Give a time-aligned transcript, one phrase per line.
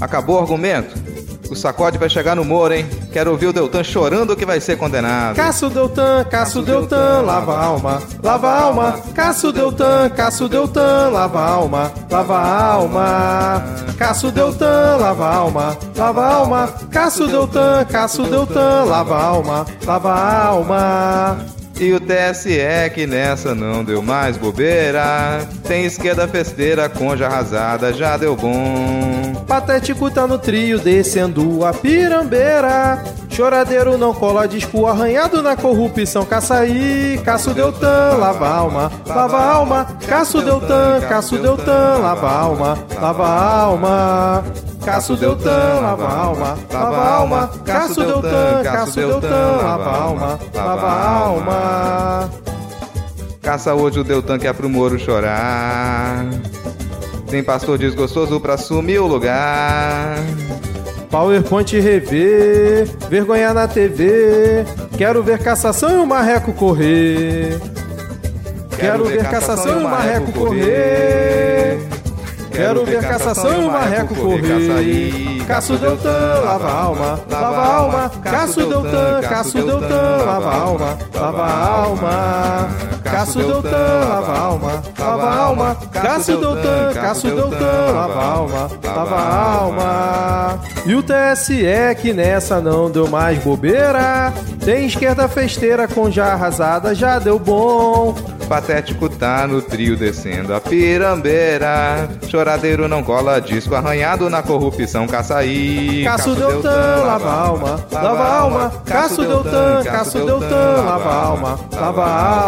[0.00, 0.94] Acabou o argumento?
[1.50, 2.86] O sacode vai chegar no Moro, hein?
[3.12, 5.34] Quero ouvir o Deltan chorando que vai ser condenado.
[5.34, 9.00] Caço Deltan, Caço Deltan, lava a alma, lava a alma.
[9.12, 13.64] Caço Deltan, Caço Deltan, lava a alma, lava a alma.
[13.98, 16.68] Caço Deltan, lava a alma, lava a alma.
[16.88, 21.59] Caço Deltan, Caço Deltan, lava a alma, lava a alma.
[21.80, 25.48] E o TSE que nessa não deu mais bobeira.
[25.66, 29.34] Tem esquerda festeira, conja arrasada, já deu bom.
[29.48, 33.02] Patético tá no trio, descendo a pirambeira.
[33.30, 36.24] Choradeiro não cola disco, arranhado na corrupção.
[36.24, 39.86] Caçaí, Caço Deltan, lava alma, lava alma.
[40.06, 44.44] Caço Deltan, Caço Deltan, lava alma, lava alma.
[44.84, 47.50] Caço Deltan, lava alma, lava alma.
[47.64, 52.30] Caço Deltan, Caço Deltan, lava alma, lava alma.
[53.42, 56.26] Caça hoje o Deltan que é pro Moro chorar.
[57.26, 60.18] Tem pastor desgostoso pra assumir o lugar.
[61.10, 64.64] PowerPoint rever, vergonha na TV.
[64.96, 67.60] Quero ver cassação e o marreco correr.
[68.78, 71.78] Quero ver cassação e o marreco correr.
[72.52, 75.44] Quero ver cassação e o marreco correr.
[75.46, 78.12] Caço Deltan, lava alma, lava alma.
[78.22, 82.68] Caço Deltan, Caço Deltan, lava alma, lava alma.
[83.10, 85.76] Caço Deltan, lava alma, lava alma.
[85.92, 90.60] Caço Deltan, Caço Deltan, lava alma, lava alma.
[90.86, 91.64] E o TSE
[92.00, 94.32] que nessa não deu mais bobeira.
[94.64, 98.14] Tem esquerda festeira com já arrasada, já deu bom.
[98.48, 102.08] Patético tá no trio descendo a pirambeira.
[102.28, 105.06] Choradeiro não cola disco arranhado na corrupção.
[105.06, 106.02] Caçaí.
[106.04, 108.72] Caço Deltan, lava a alma, lava alma.
[108.84, 112.44] Caço Deltan, Caço Deltan, lava alma, lava a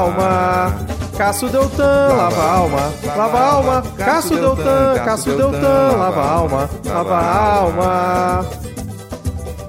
[0.53, 0.77] alma.
[1.17, 3.83] Caço Deltan, lava a alma, lava a alma.
[3.97, 8.47] Caço Deltan, Caço Deltan, lava a alma, lava a alma.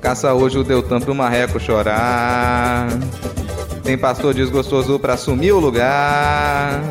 [0.01, 2.87] Caça hoje o Deltan pro marreco chorar.
[3.83, 6.81] Tem pastor desgostoso pra assumir o lugar.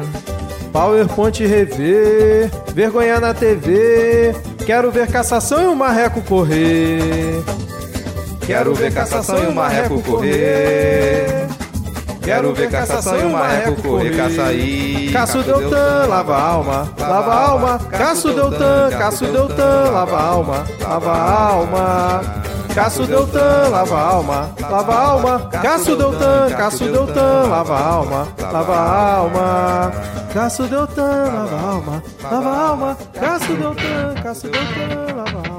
[0.73, 4.35] PowerPoint rever, vergonha na TV.
[4.65, 7.43] Quero ver cassação e o marreco correr.
[8.47, 11.52] Quero ver cassação e o marreco correr.
[12.23, 14.17] Quero ver cassação e o marreco correr.
[14.17, 15.11] Caçaí.
[15.13, 17.79] Caço Deltan, lava a alma, lava a alma.
[17.91, 22.21] Caço Deltan, Caço Deltan, lava a alma, lava a alma.
[22.75, 25.39] Caço Deltan, lava a alma, lava a alma.
[25.51, 29.93] Caço Deltan, Caço Deltan, lava a alma, lava a alma.
[30.33, 32.99] Caço Deltan, lava a alma, lava a alma.
[33.13, 35.52] Caço Deltan, Caço Deltan, lava a alma.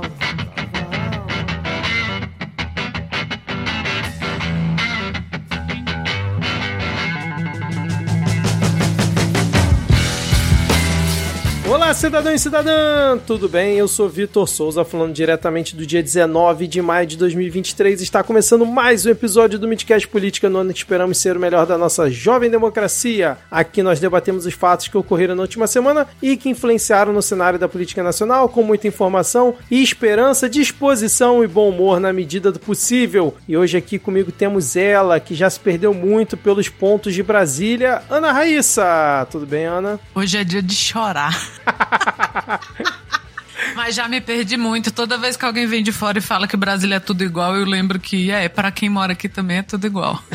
[11.74, 13.18] Olá, cidadão e cidadã!
[13.26, 13.76] Tudo bem?
[13.76, 18.00] Eu sou Vitor Souza, falando diretamente do dia 19 de maio de 2023.
[18.00, 21.66] Está começando mais um episódio do Midcast Política, no ano que esperamos ser o melhor
[21.66, 23.40] da nossa jovem democracia.
[23.50, 27.58] Aqui nós debatemos os fatos que ocorreram na última semana e que influenciaram no cenário
[27.58, 32.60] da política nacional, com muita informação e esperança, disposição e bom humor na medida do
[32.60, 33.36] possível.
[33.48, 38.04] E hoje aqui comigo temos ela, que já se perdeu muito pelos pontos de Brasília,
[38.12, 39.28] Ana Raíssa.
[39.32, 40.00] Tudo bem, Ana?
[40.14, 41.63] Hoje é dia de chorar.
[43.76, 44.92] Mas já me perdi muito.
[44.92, 47.66] Toda vez que alguém vem de fora e fala que Brasília é tudo igual, eu
[47.66, 50.22] lembro que é, para quem mora aqui também é tudo igual.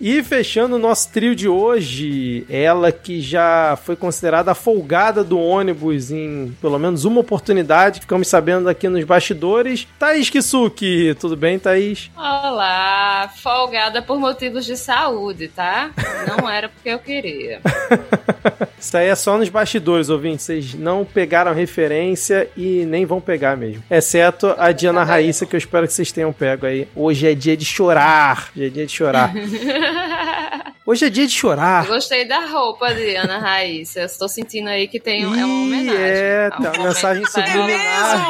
[0.00, 5.38] E fechando o nosso trio de hoje, ela que já foi considerada a folgada do
[5.38, 11.14] ônibus em pelo menos uma oportunidade, ficamos sabendo aqui nos bastidores, Thaís Kisuki.
[11.18, 12.10] Tudo bem, Thaís?
[12.16, 15.90] Olá, folgada por motivos de saúde, tá?
[16.26, 17.60] Não era porque eu queria.
[18.78, 20.44] Isso aí é só nos bastidores, ouvintes.
[20.44, 23.82] Vocês não pegaram referência e nem vão pegar mesmo.
[23.90, 26.86] Exceto a Diana Raíssa, que eu espero que vocês tenham pego aí.
[26.94, 28.50] Hoje é dia de chorar.
[28.54, 29.32] Hoje é dia de chorar.
[30.86, 31.84] Hoje é dia de chorar.
[31.84, 34.00] Eu gostei da roupa de Ana Raíssa.
[34.00, 36.02] Eu estou sentindo aí que tem um, é uma homenagem.
[36.02, 38.26] é, um tá, momento mensagem subliminar.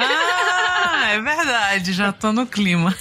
[0.00, 2.94] ah, é verdade, já tô no clima.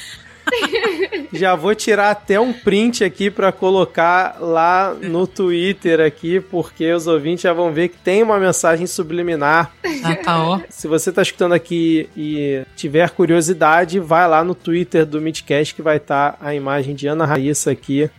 [1.34, 7.08] Já vou tirar até um print aqui pra colocar lá no Twitter aqui, porque os
[7.08, 9.72] ouvintes já vão ver que tem uma mensagem subliminar.
[10.04, 10.60] Ah, tá, ó.
[10.70, 15.82] Se você tá escutando aqui e tiver curiosidade, vai lá no Twitter do Midcast que
[15.82, 18.10] vai estar a imagem de Ana Raíssa aqui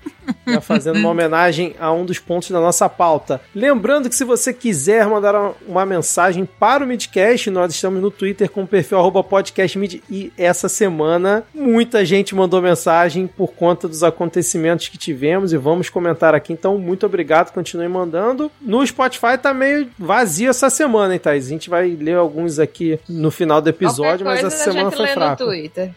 [0.46, 3.40] Já fazendo uma homenagem a um dos pontos da nossa pauta.
[3.54, 8.50] Lembrando que se você quiser mandar uma mensagem para o Midcast, nós estamos no Twitter
[8.50, 14.88] com o perfil podcastmid e essa semana muita gente mandou mensagem por conta dos acontecimentos
[14.88, 16.52] que tivemos e vamos comentar aqui.
[16.52, 18.50] Então, muito obrigado, continue mandando.
[18.60, 21.46] No Spotify tá meio vazio essa semana, hein, Thaís?
[21.46, 25.44] A gente vai ler alguns aqui no final do episódio, mas essa semana foi fraco.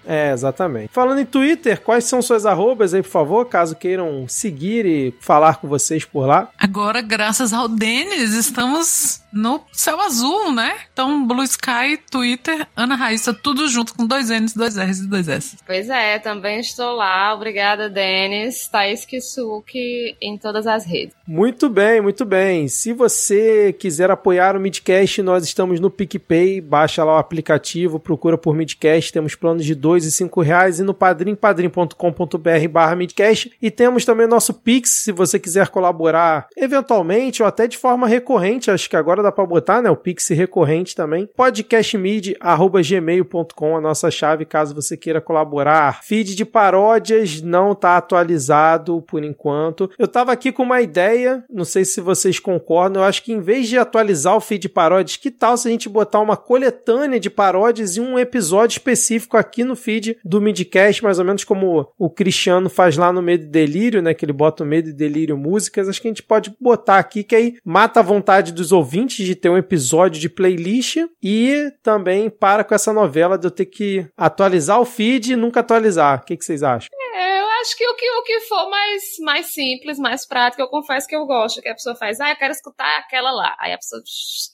[0.05, 0.89] É, exatamente.
[0.91, 5.57] Falando em Twitter, quais são suas arrobas aí, por favor, caso queiram seguir e falar
[5.57, 6.49] com vocês por lá?
[6.57, 10.75] Agora, graças ao Denis, estamos no céu azul, né?
[10.91, 15.27] Então, Blue Sky, Twitter, Ana Raíssa, tudo junto com dois N's, dois R's e dois
[15.27, 15.57] S.
[15.65, 17.33] Pois é, também estou lá.
[17.33, 18.67] Obrigada, Denis.
[18.67, 21.15] Thaís Kisuki em todas as redes.
[21.27, 22.67] Muito bem, muito bem.
[22.67, 26.61] Se você quiser apoiar o Midcast, nós estamos no PicPay.
[26.61, 29.13] Baixa lá o aplicativo, procura por Midcast.
[29.13, 33.51] Temos planos de dois e cinco reais e no padrim, padrim.com.br barra Midcast.
[33.61, 38.71] E temos também nosso Pix, se você quiser colaborar eventualmente ou até de forma recorrente.
[38.71, 39.89] Acho que agora dá para botar, né?
[39.89, 41.27] O Pix recorrente também.
[41.35, 46.03] podcastmid.gmail.com, a nossa chave, caso você queira colaborar.
[46.03, 49.89] Feed de paródias não tá atualizado por enquanto.
[49.97, 53.41] Eu tava aqui com uma ideia, não sei se vocês concordam, eu acho que em
[53.41, 57.19] vez de atualizar o feed de paródias, que tal se a gente botar uma coletânea
[57.19, 61.91] de paródias e um episódio específico aqui no feed do Midcast, mais ou menos como
[61.97, 64.13] o Cristiano faz lá no Medo e Delírio, né?
[64.13, 65.87] Que ele bota o Medo e Delírio músicas.
[65.87, 69.35] Acho que a gente pode botar aqui, que aí mata a vontade dos ouvintes de
[69.35, 74.07] ter um episódio de playlist e também para com essa novela de eu ter que
[74.17, 76.19] atualizar o feed e nunca atualizar.
[76.21, 76.89] O que, que vocês acham?
[77.15, 77.28] É,
[77.61, 81.15] acho que o que, o que for mais, mais simples, mais prático, eu confesso que
[81.15, 81.61] eu gosto.
[81.61, 83.55] Que a pessoa faz, ah, eu quero escutar aquela lá.
[83.59, 84.01] Aí a pessoa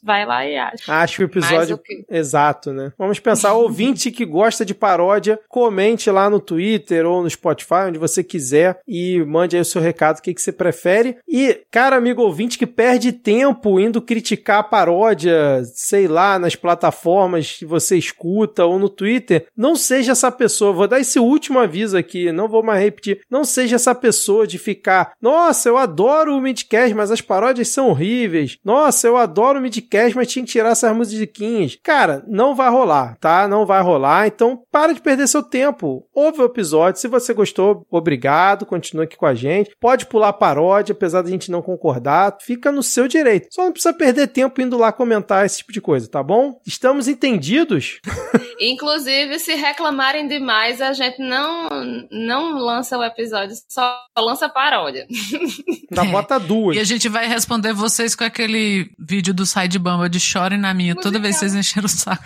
[0.04, 0.92] vai lá e acha.
[0.92, 2.06] Acho o episódio o que...
[2.10, 2.92] exato, né?
[2.98, 8.00] Vamos pensar, ouvinte que gosta de paródia, comente lá no Twitter ou no Spotify, onde
[8.00, 11.18] você quiser, e mande aí o seu recado, o que, que você prefere.
[11.28, 17.54] E, cara, amigo ouvinte que perde tempo indo criticar a paródia, sei lá, nas plataformas
[17.54, 20.74] que você escuta ou no Twitter, não seja essa pessoa.
[20.74, 22.84] Vou dar esse último aviso aqui, não vou mais
[23.30, 27.90] Não seja essa pessoa de ficar, nossa, eu adoro o Midcast, mas as paródias são
[27.90, 28.58] horríveis.
[28.64, 31.78] Nossa, eu adoro o Midcast, mas tinha que tirar essas musiquinhas.
[31.82, 33.48] Cara, não vai rolar, tá?
[33.48, 34.28] Não vai rolar.
[34.28, 36.08] Então, para de perder seu tempo.
[36.14, 37.00] Ouve o episódio.
[37.00, 38.66] Se você gostou, obrigado.
[38.66, 39.72] Continua aqui com a gente.
[39.80, 42.38] Pode pular paródia, apesar da gente não concordar.
[42.42, 43.48] Fica no seu direito.
[43.52, 46.60] Só não precisa perder tempo indo lá comentar esse tipo de coisa, tá bom?
[46.66, 48.00] Estamos entendidos?
[48.60, 51.70] Inclusive, se reclamarem demais, a gente não,
[52.12, 55.08] não lança o episódio, só lança paródia.
[55.90, 56.76] Na bota duas.
[56.76, 60.74] E a gente vai responder vocês com aquele vídeo do Side Bamba de chore na
[60.74, 61.12] minha, musical.
[61.12, 62.24] toda vez que vocês encheram o saco.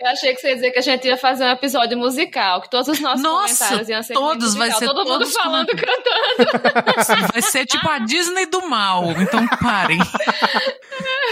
[0.00, 2.70] Eu achei que você ia dizer que a gente ia fazer um episódio musical, que
[2.70, 5.66] todos os nossos Nossa, comentários iam ser todos, musical, vai ser todo todos mundo falando,
[5.74, 7.32] cantando.
[7.32, 9.98] Vai ser tipo a Disney do mal, então parem.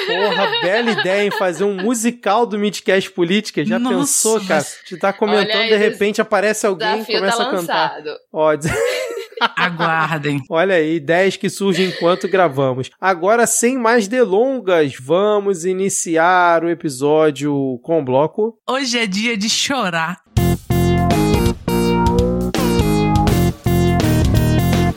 [0.07, 3.65] Porra, bela ideia em fazer um musical do Midcast Política.
[3.65, 4.67] Já Nossa, pensou, cara?
[4.85, 8.03] Te tá comentando, aí, de repente aparece alguém e começa tá a cantar.
[8.33, 8.53] Ó,
[9.57, 10.41] Aguardem.
[10.49, 12.91] Olha aí, ideias que surgem enquanto gravamos.
[13.01, 18.57] Agora, sem mais delongas, vamos iniciar o episódio com o bloco.
[18.69, 20.24] Hoje é dia de chorar.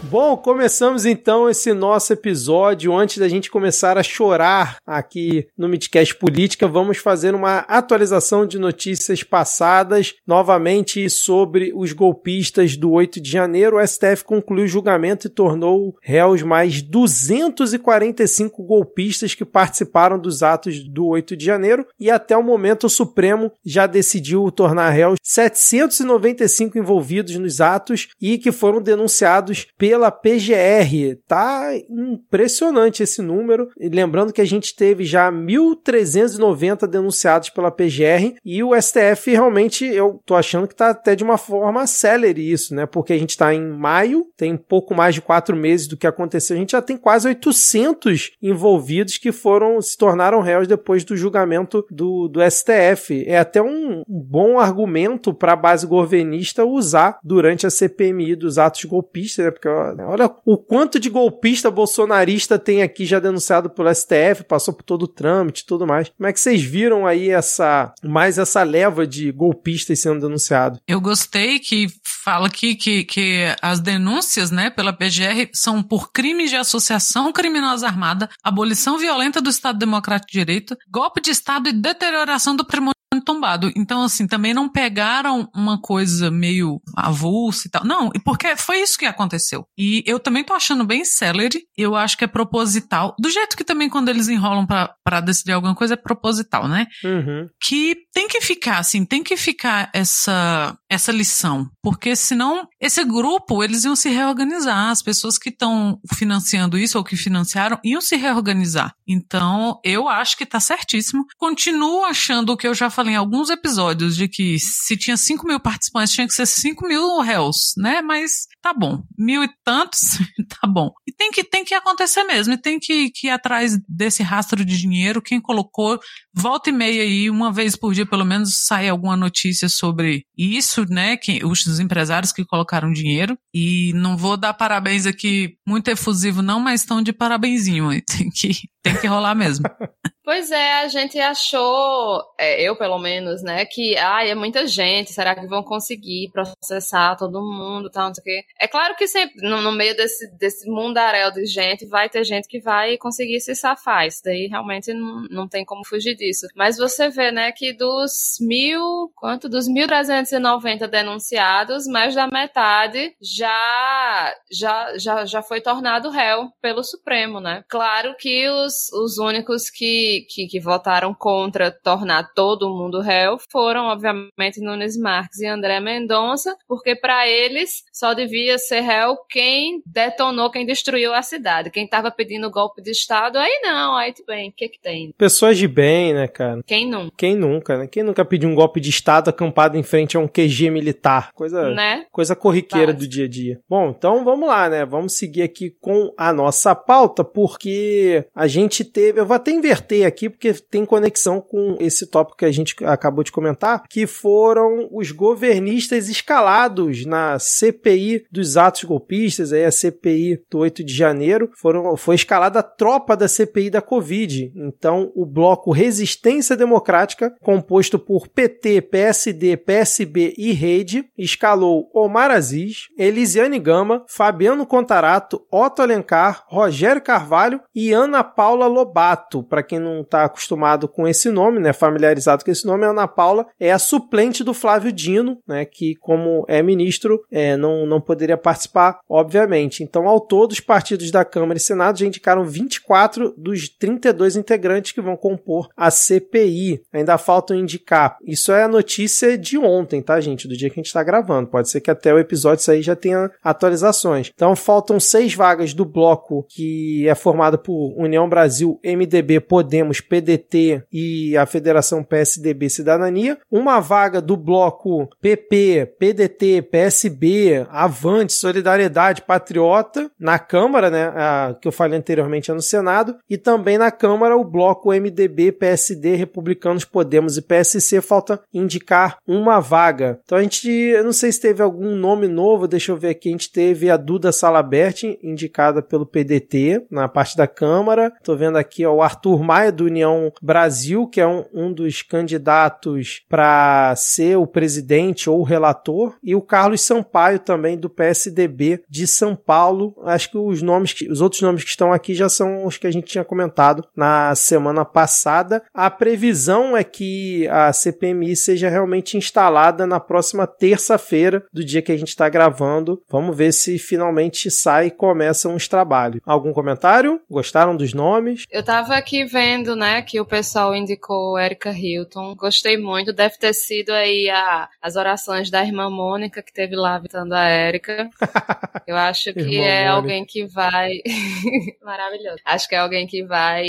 [0.10, 2.96] Bom, começamos então esse nosso episódio.
[2.96, 8.58] Antes da gente começar a chorar aqui no Midcast Política, vamos fazer uma atualização de
[8.58, 13.76] notícias passadas, novamente sobre os golpistas do 8 de janeiro.
[13.76, 20.88] O STF concluiu o julgamento e tornou réus mais 245 golpistas que participaram dos atos
[20.88, 21.86] do 8 de janeiro.
[22.00, 28.38] E até o momento, o Supremo já decidiu tornar réus 795 envolvidos nos atos e
[28.38, 31.18] que foram denunciados pela pela PGR.
[31.28, 33.70] Tá impressionante esse número.
[33.80, 39.86] E lembrando que a gente teve já 1.390 denunciados pela PGR e o STF realmente
[39.86, 42.86] eu tô achando que tá até de uma forma célere isso, né?
[42.86, 46.56] Porque a gente tá em maio, tem pouco mais de quatro meses do que aconteceu,
[46.56, 51.84] a gente já tem quase 800 envolvidos que foram se tornaram réus depois do julgamento
[51.90, 53.26] do, do STF.
[53.26, 58.60] É até um, um bom argumento para a base governista usar durante a CPMI dos
[58.60, 59.52] atos golpistas, né?
[59.52, 60.06] Porque né?
[60.06, 65.04] Olha o quanto de golpista bolsonarista tem aqui já denunciado pelo STF, passou por todo
[65.04, 66.10] o trâmite e tudo mais.
[66.10, 70.80] Como é que vocês viram aí essa mais essa leva de golpistas sendo denunciados?
[70.88, 71.88] Eu gostei que
[72.24, 77.88] fala aqui que, que as denúncias, né, pela PGR são por crimes de associação criminosa
[77.88, 82.97] armada, abolição violenta do Estado Democrático de Direito, golpe de Estado e deterioração do patrimônio
[83.28, 83.70] tombado.
[83.76, 87.84] Então, assim, também não pegaram uma coisa meio avulsa e tal.
[87.84, 89.66] Não, porque foi isso que aconteceu.
[89.78, 91.64] E eu também tô achando bem celery.
[91.78, 93.14] Eu acho que é proposital.
[93.20, 96.88] Do jeito que também quando eles enrolam para decidir alguma coisa é proposital, né?
[97.04, 97.50] Uhum.
[97.62, 101.70] Que tem que ficar, assim, tem que ficar essa, essa lição.
[101.82, 104.90] Porque senão, esse grupo, eles iam se reorganizar.
[104.90, 108.94] As pessoas que estão financiando isso ou que financiaram iam se reorganizar.
[109.08, 111.26] Então, eu acho que tá certíssimo.
[111.38, 115.46] Continuo achando o que eu já falei em alguns episódios, de que se tinha 5
[115.48, 118.02] mil participantes, tinha que ser 5 mil réus, né?
[118.02, 119.04] Mas tá bom.
[119.18, 120.00] Mil e tantos,
[120.62, 120.92] tá bom.
[121.08, 122.54] E tem que, tem que acontecer mesmo.
[122.54, 125.22] E tem que, que ir atrás desse rastro de dinheiro.
[125.22, 126.00] Quem colocou,
[126.38, 130.86] volta e meia aí, uma vez por dia, pelo menos, sai alguma notícia sobre isso,
[130.88, 131.18] né?
[131.18, 133.38] Que, os empresários que colocaram dinheiro.
[133.54, 137.88] E não vou dar parabéns aqui muito efusivo, não, mas estão de parabenzinho.
[138.06, 138.52] Tem que,
[138.84, 139.66] tem que rolar mesmo.
[140.28, 145.14] Pois é, a gente achou, é, eu pelo menos, né, que ai, é muita gente,
[145.14, 148.44] será que vão conseguir processar todo mundo, tal, não sei o.
[148.60, 152.46] É claro que sempre, no, no, meio desse, desse mundaréu de gente, vai ter gente
[152.46, 154.06] que vai conseguir se safar.
[154.06, 156.46] Isso daí realmente não, não tem como fugir disso.
[156.54, 159.48] Mas você vê, né, que dos mil, quanto?
[159.48, 167.40] Dos 1.390 denunciados, mais da metade já, já, já, já foi tornado réu pelo Supremo,
[167.40, 167.64] né?
[167.70, 173.86] Claro que os, os únicos que que, que, votaram contra tornar todo mundo réu foram,
[173.86, 180.52] obviamente, Nunes Marques e André Mendonça, porque para eles só devia ser réu quem detonou,
[180.52, 181.70] quem destruiu a cidade.
[181.70, 185.14] Quem estava pedindo golpe de Estado, aí não, aí tudo bem, o que que tem?
[185.18, 186.62] Pessoas de bem, né, cara?
[186.66, 187.14] Quem nunca?
[187.18, 187.88] Quem nunca, né?
[187.88, 191.32] Quem nunca pediu um golpe de Estado acampado em frente a um QG militar?
[191.34, 192.06] Coisa, né?
[192.12, 193.60] coisa corriqueira do dia a dia.
[193.70, 194.86] Bom, então vamos lá, né?
[194.86, 199.20] Vamos seguir aqui com a nossa pauta, porque a gente teve.
[199.20, 203.24] Eu vou até inverter aqui porque tem conexão com esse tópico que a gente acabou
[203.24, 210.42] de comentar, que foram os governistas escalados na CPI dos atos golpistas, aí a CPI
[210.50, 214.52] do 8 de janeiro, foram, foi escalada a tropa da CPI da Covid.
[214.56, 222.88] Então, o bloco Resistência Democrática, composto por PT, PSD, PSB e Rede, escalou Omar Aziz,
[222.98, 229.44] Elisiane Gama, Fabiano Contarato, Otto Alencar, Rogério Carvalho e Ana Paula Lobato.
[229.44, 233.08] Para quem não está acostumado com esse nome, né, familiarizado com esse nome, a Ana
[233.08, 238.02] Paula é a suplente do Flávio Dino, né, que como é ministro, é, não, não
[238.02, 239.84] poderia participar, obviamente.
[239.84, 244.92] Então, ao todo, os partidos da Câmara e Senado já indicaram 24 dos 32 integrantes
[244.92, 246.82] que vão compor a CPI.
[246.92, 248.18] Ainda faltam indicar.
[248.26, 250.48] Isso é a notícia de ontem, tá, gente?
[250.48, 251.50] Do dia que a gente está gravando.
[251.50, 254.32] Pode ser que até o episódio sair já tenha atualizações.
[254.34, 260.84] Então, faltam seis vagas do bloco que é formado por União Brasil, MDB, Podemos, PDT
[260.92, 270.10] e a Federação PSDB Cidadania, uma vaga do bloco PP, PDT, PSB, Avante, Solidariedade, Patriota
[270.20, 274.38] na Câmara, né, a, que eu falei anteriormente é no Senado, e também na Câmara
[274.38, 280.20] o bloco MDB, PSD, Republicanos, Podemos e PSC falta indicar uma vaga.
[280.24, 283.30] Então a gente, eu não sei se teve algum nome novo, deixa eu ver aqui,
[283.30, 288.12] a gente teve a Duda Salabert indicada pelo PDT na parte da Câmara.
[288.24, 292.02] Tô vendo aqui ó, o Arthur Maia do União Brasil, que é um, um dos
[292.02, 298.84] candidatos para ser o presidente ou o relator, e o Carlos Sampaio também do PSDB
[298.90, 299.96] de São Paulo.
[300.04, 302.92] Acho que os nomes, os outros nomes que estão aqui já são os que a
[302.92, 305.64] gente tinha comentado na semana passada.
[305.74, 311.92] A previsão é que a CPMI seja realmente instalada na próxima terça-feira do dia que
[311.92, 313.02] a gente está gravando.
[313.10, 316.22] Vamos ver se finalmente sai e começam os trabalhos.
[316.26, 317.20] Algum comentário?
[317.30, 318.46] Gostaram dos nomes?
[318.52, 322.36] Eu tava aqui vendo, né, que o pessoal indicou Erika Hilton.
[322.36, 323.14] Gostei muito.
[323.14, 327.50] Deve ter sido aí a, as orações da irmã Mônica que teve lá visitando a
[327.50, 328.10] Erika.
[328.88, 329.92] Eu acho que é Mônica.
[329.92, 331.02] alguém que vai.
[331.84, 332.38] Maravilhoso.
[332.46, 333.68] Acho que é alguém que vai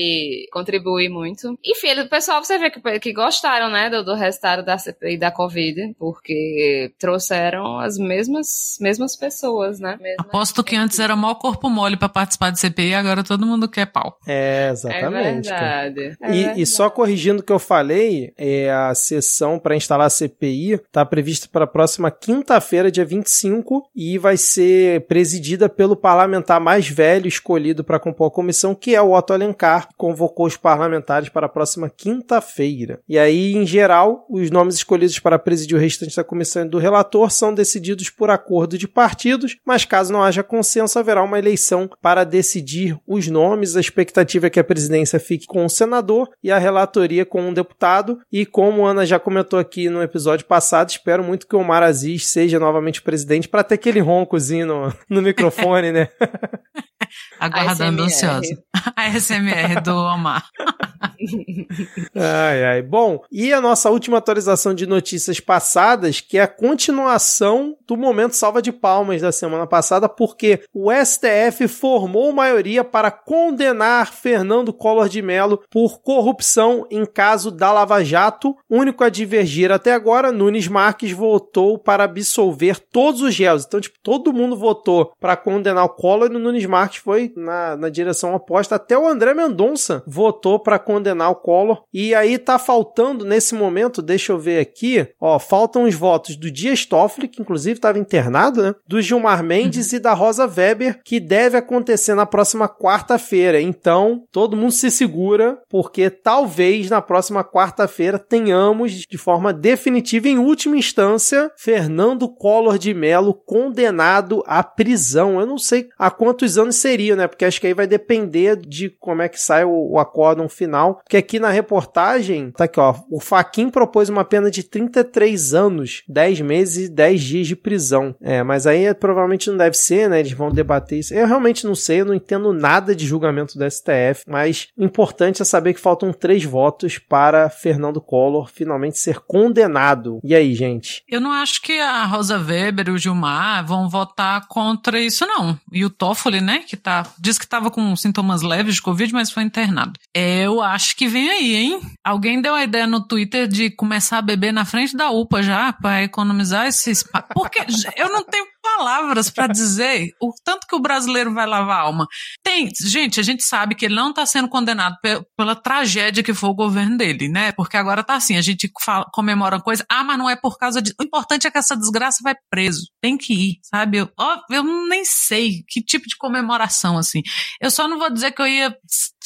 [0.52, 1.58] contribuir muito.
[1.64, 5.30] Enfim, o pessoal, você vê que, que gostaram, né, do, do resultado da CPI da
[5.30, 9.98] Covid, porque trouxeram as mesmas, mesmas pessoas, né?
[10.00, 13.68] Mesmas Aposto que antes era maior corpo mole para participar de CPI, agora todo mundo
[13.68, 14.18] quer pau.
[14.26, 15.50] É, exatamente.
[15.50, 16.16] É verdade.
[16.20, 20.10] É e, e, só corrigindo o que eu falei, é, a sessão para instalar a
[20.10, 26.60] CPI está prevista para a próxima quinta-feira, dia 25, e vai ser presidida pelo parlamentar
[26.60, 30.56] mais velho escolhido para compor a comissão, que é o Otto Alencar, que convocou os
[30.56, 33.00] parlamentares para a próxima quinta-feira.
[33.08, 36.78] E aí, em geral, os nomes escolhidos para presidir o restante da comissão e do
[36.78, 41.88] relator são decididos por acordo de partidos, mas caso não haja consenso, haverá uma eleição
[42.00, 43.76] para decidir os nomes.
[43.76, 47.52] A expectativa é que a presidência fique com um senador e a relatoria com um
[47.52, 48.18] deputado.
[48.32, 51.82] E como a Ana já comentou aqui no episódio passado, espero muito que o Omar
[51.82, 56.08] Aziz seja novamente presidente para ter aquele roncozinho no, no microfone, né?
[57.38, 58.62] Aguardando ansiosa.
[58.96, 60.44] A SMR do Omar.
[62.14, 62.82] ai, ai.
[62.82, 68.34] Bom, e a nossa última atualização de notícias passadas, que é a continuação do momento
[68.34, 75.08] salva de palmas da semana passada, porque o STF formou maioria para condenar Fernando Collor
[75.08, 78.56] de Mello por corrupção em caso da Lava Jato.
[78.68, 83.64] Único a divergir até agora, Nunes Marques votou para absolver todos os réus.
[83.66, 87.76] Então, tipo, todo mundo votou para condenar o Collor e o Nunes Marques foi na,
[87.76, 88.76] na direção oposta.
[88.76, 91.82] Até o André Mendonça votou para condenar o Collor.
[91.92, 96.50] E aí tá faltando nesse momento, deixa eu ver aqui, ó, faltam os votos do
[96.50, 98.74] Dias Toffoli, que inclusive estava internado, né?
[98.86, 103.60] Do Gilmar Mendes e da Rosa Weber, que deve acontecer na próxima quarta-feira.
[103.60, 110.38] Então, todo mundo se segura, porque talvez na próxima quarta-feira tenhamos de forma definitiva, em
[110.38, 115.40] última instância, Fernando Collor de Mello condenado à prisão.
[115.40, 117.26] Eu não sei há quantos anos seria, né?
[117.26, 120.97] Porque acho que aí vai depender de como é que sai o, o acórdão final.
[121.02, 122.94] Porque aqui na reportagem, tá aqui, ó.
[123.10, 128.14] O Faquin propôs uma pena de 33 anos, 10 meses e 10 dias de prisão.
[128.20, 130.20] É, mas aí é, provavelmente não deve ser, né?
[130.20, 131.14] Eles vão debater isso.
[131.14, 135.44] Eu realmente não sei, eu não entendo nada de julgamento do STF, mas importante é
[135.44, 140.20] saber que faltam três votos para Fernando Collor finalmente ser condenado.
[140.22, 141.02] E aí, gente?
[141.08, 145.58] Eu não acho que a Rosa Weber e o Gilmar vão votar contra isso, não.
[145.72, 149.30] E o Toffoli, né, que tá, diz que estava com sintomas leves de Covid, mas
[149.30, 149.98] foi internado.
[150.14, 151.80] Eu acho que vem aí, hein?
[152.04, 155.72] Alguém deu a ideia no Twitter de começar a beber na frente da UPA já,
[155.72, 157.04] para economizar esses.
[157.34, 157.64] Porque
[157.96, 162.06] eu não tenho palavras para dizer o tanto que o brasileiro vai lavar a alma.
[162.42, 166.34] Tem, gente, a gente sabe que ele não está sendo condenado pe pela tragédia que
[166.34, 167.52] foi o governo dele, né?
[167.52, 170.58] Porque agora tá assim, a gente fala, comemora uma coisa, ah, mas não é por
[170.58, 170.92] causa de.
[171.00, 172.82] O importante é que essa desgraça vai preso.
[173.00, 173.98] Tem que ir, sabe?
[173.98, 174.10] Eu,
[174.50, 177.22] eu nem sei que tipo de comemoração, assim.
[177.60, 178.74] Eu só não vou dizer que eu ia,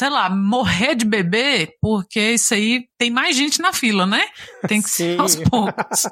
[0.03, 4.27] sei lá, morrer de bebê, porque isso aí tem mais gente na fila, né?
[4.67, 5.15] Tem que Sim.
[5.15, 6.09] ser aos poucos.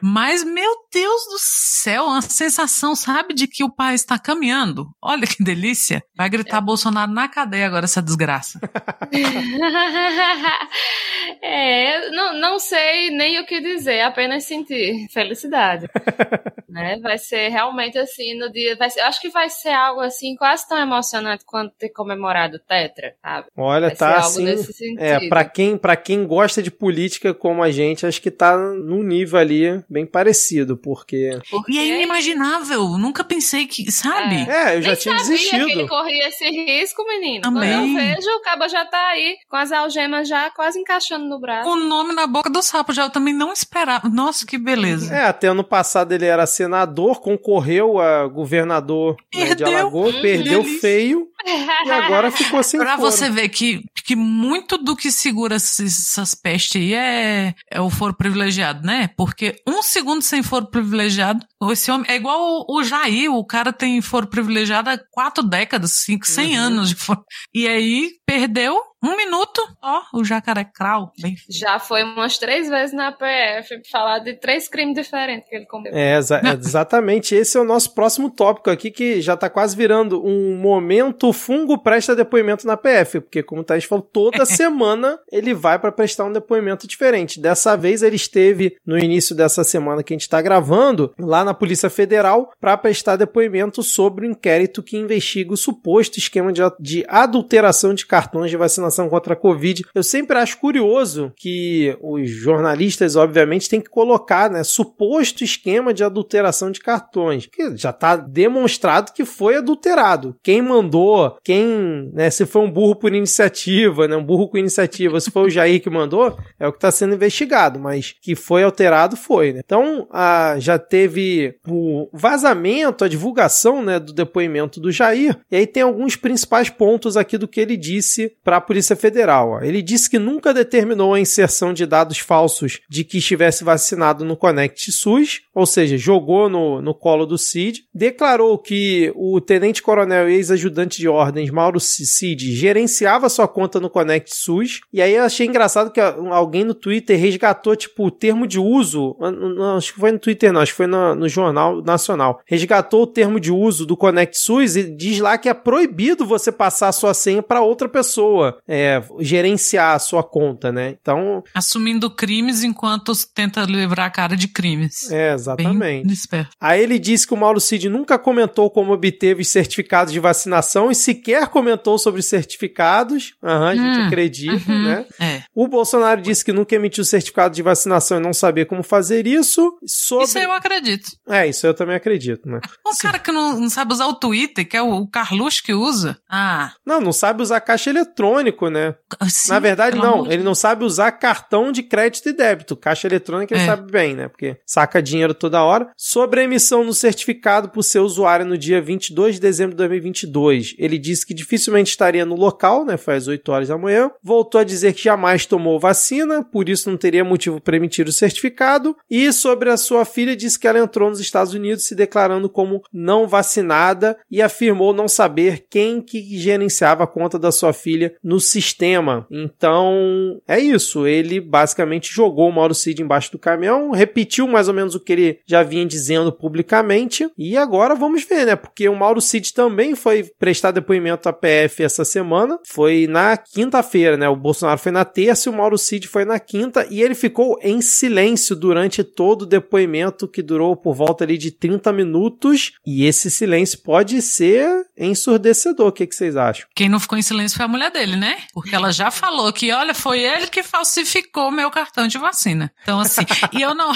[0.00, 4.86] Mas, meu Deus do céu, uma sensação, sabe, de que o país está caminhando.
[5.02, 6.04] Olha que delícia.
[6.16, 6.60] Vai gritar é.
[6.60, 8.60] Bolsonaro na cadeia agora, essa desgraça.
[11.42, 15.88] é, não, não sei nem o que dizer, apenas sentir felicidade.
[16.72, 16.98] né?
[17.00, 18.74] Vai ser realmente assim no dia.
[18.76, 22.56] Vai ser, eu acho que vai ser algo assim quase tão emocionante quanto ter comemorado
[22.56, 23.46] o Tetra, sabe?
[23.56, 24.96] Olha, vai tá assim.
[24.98, 29.02] É, para quem, pra quem gosta de política como a gente, acho que tá num
[29.02, 31.38] nível ali bem parecido, porque.
[31.50, 31.72] porque...
[31.72, 32.98] E é inimaginável.
[32.98, 34.36] Nunca pensei que, sabe?
[34.48, 35.66] É, é eu já Nem tinha sabia desistido.
[35.66, 37.42] que ele corria esse risco, menino.
[37.42, 37.70] Também.
[37.70, 41.40] Quando eu vejo, o cabo já tá aí com as algemas já quase encaixando no
[41.40, 41.68] braço.
[41.68, 44.08] O nome na boca do sapo já eu também não esperava.
[44.08, 45.14] Nossa, que beleza.
[45.14, 50.64] É, até ano passado ele era senador, concorreu a governador né, de Alagoas, hum, perdeu
[50.64, 53.10] feio e agora ficou sem Pra foro.
[53.10, 58.14] você ver que, que muito do que segura essas pestes aí é, é o foro
[58.14, 59.08] privilegiado, né?
[59.16, 63.72] Porque um segundo sem foro privilegiado, esse homem é igual o, o Jair, o cara
[63.72, 66.64] tem foro privilegiado há quatro décadas, cinco, cem uhum.
[66.64, 67.22] anos de foro.
[67.54, 71.10] E aí perdeu um minuto, ó, o jacaré crawl.
[71.20, 71.34] Bem...
[71.50, 75.98] Já foi umas três vezes na PF falar de três crimes diferentes que ele cometeu.
[75.98, 77.34] É, exa exatamente.
[77.34, 81.32] Esse é o nosso próximo tópico aqui, que já tá quase virando um momento o
[81.32, 85.90] fungo presta depoimento na PF, porque como o Thaís falou, toda semana ele vai para
[85.90, 87.40] prestar um depoimento diferente.
[87.40, 91.51] Dessa vez ele esteve no início dessa semana que a gente está gravando, lá na
[91.54, 97.04] Polícia Federal, para prestar depoimento sobre o inquérito que investiga o suposto esquema de, de
[97.08, 99.84] adulteração de cartões de vacinação contra a Covid.
[99.94, 106.04] Eu sempre acho curioso que os jornalistas, obviamente, têm que colocar, né, suposto esquema de
[106.04, 110.36] adulteração de cartões, que já está demonstrado que foi adulterado.
[110.42, 115.20] Quem mandou, quem, né, se foi um burro por iniciativa, né, um burro com iniciativa,
[115.20, 118.62] se foi o Jair que mandou, é o que está sendo investigado, mas que foi
[118.62, 119.60] alterado foi, né?
[119.64, 125.66] Então, a, já teve o vazamento, a divulgação, né, do depoimento do Jair, e aí
[125.66, 129.62] tem alguns principais pontos aqui do que ele disse para a Polícia Federal.
[129.62, 134.36] Ele disse que nunca determinou a inserção de dados falsos de que estivesse vacinado no
[134.36, 137.84] Connect SUS, ou seja, jogou no, no colo do CID.
[137.94, 144.34] Declarou que o tenente-coronel e ex-ajudante de ordens, Mauro Cid gerenciava sua conta no Connect
[144.34, 144.80] SUS.
[144.92, 149.16] E aí eu achei engraçado que alguém no Twitter resgatou, tipo, o termo de uso.
[149.20, 152.40] Não, acho que foi no Twitter, não, acho que foi no, no Jornal Nacional.
[152.46, 156.52] Resgatou o termo de uso do Connect SUS e diz lá que é proibido você
[156.52, 160.96] passar a sua senha para outra pessoa é, gerenciar a sua conta, né?
[161.00, 161.42] Então.
[161.54, 165.10] Assumindo crimes enquanto tenta livrar a cara de crimes.
[165.10, 166.28] É, exatamente.
[166.60, 170.94] Aí ele disse que o Mauro Cid nunca comentou como obteve certificados de vacinação e
[170.94, 173.34] sequer comentou sobre certificados.
[173.42, 175.06] Aham, a gente hum, acredita, uhum, né?
[175.20, 175.42] É.
[175.54, 179.76] O Bolsonaro disse que nunca emitiu certificado de vacinação e não sabia como fazer isso.
[179.86, 180.24] Sobre...
[180.24, 181.10] Isso eu acredito.
[181.28, 182.60] É, isso eu também acredito, né?
[182.86, 183.02] Um Sim.
[183.02, 186.18] cara que não, não, sabe usar o Twitter, que é o, o Carluxo que usa.
[186.28, 186.72] Ah.
[186.84, 188.94] Não, não sabe usar caixa eletrônico, né?
[189.28, 190.30] Sim, Na verdade, não.
[190.30, 192.76] Ele não sabe usar cartão de crédito e débito.
[192.76, 193.66] Caixa eletrônica ele é.
[193.66, 194.28] sabe bem, né?
[194.28, 195.88] Porque saca dinheiro toda hora.
[195.96, 200.74] Sobre a emissão do certificado por seu usuário no dia 22 de dezembro de 2022,
[200.76, 202.96] ele disse que dificilmente estaria no local, né?
[202.96, 204.10] Faz 8 horas da manhã.
[204.22, 208.12] Voltou a dizer que jamais tomou vacina, por isso não teria motivo para emitir o
[208.12, 208.96] certificado.
[209.08, 212.82] E sobre a sua filha, disse que ela entrou nos Estados Unidos se declarando como
[212.92, 218.40] não vacinada e afirmou não saber quem que gerenciava a conta da sua filha no
[218.40, 219.26] sistema.
[219.30, 221.06] Então, é isso.
[221.06, 225.12] Ele basicamente jogou o Mauro Cid embaixo do caminhão, repetiu mais ou menos o que
[225.12, 227.30] ele já vinha dizendo publicamente.
[227.36, 228.56] E agora vamos ver, né?
[228.56, 232.58] Porque o Mauro Cid também foi prestar depoimento à PF essa semana.
[232.64, 234.28] Foi na quinta-feira, né?
[234.28, 236.86] O Bolsonaro foi na terça e o Mauro Cid foi na quinta.
[236.90, 241.50] E ele ficou em silêncio durante todo o depoimento, que durou por volta ali de
[241.50, 242.72] 30 minutos.
[242.86, 245.88] E esse silêncio pode ser ensurdecedor.
[245.88, 246.66] O que, que vocês acham?
[246.74, 248.38] Quem não ficou em silêncio foi a mulher dele, né?
[248.52, 252.72] Porque ela já falou que, olha, foi ele que falsificou meu cartão de vacina.
[252.82, 253.92] Então, assim, e eu não.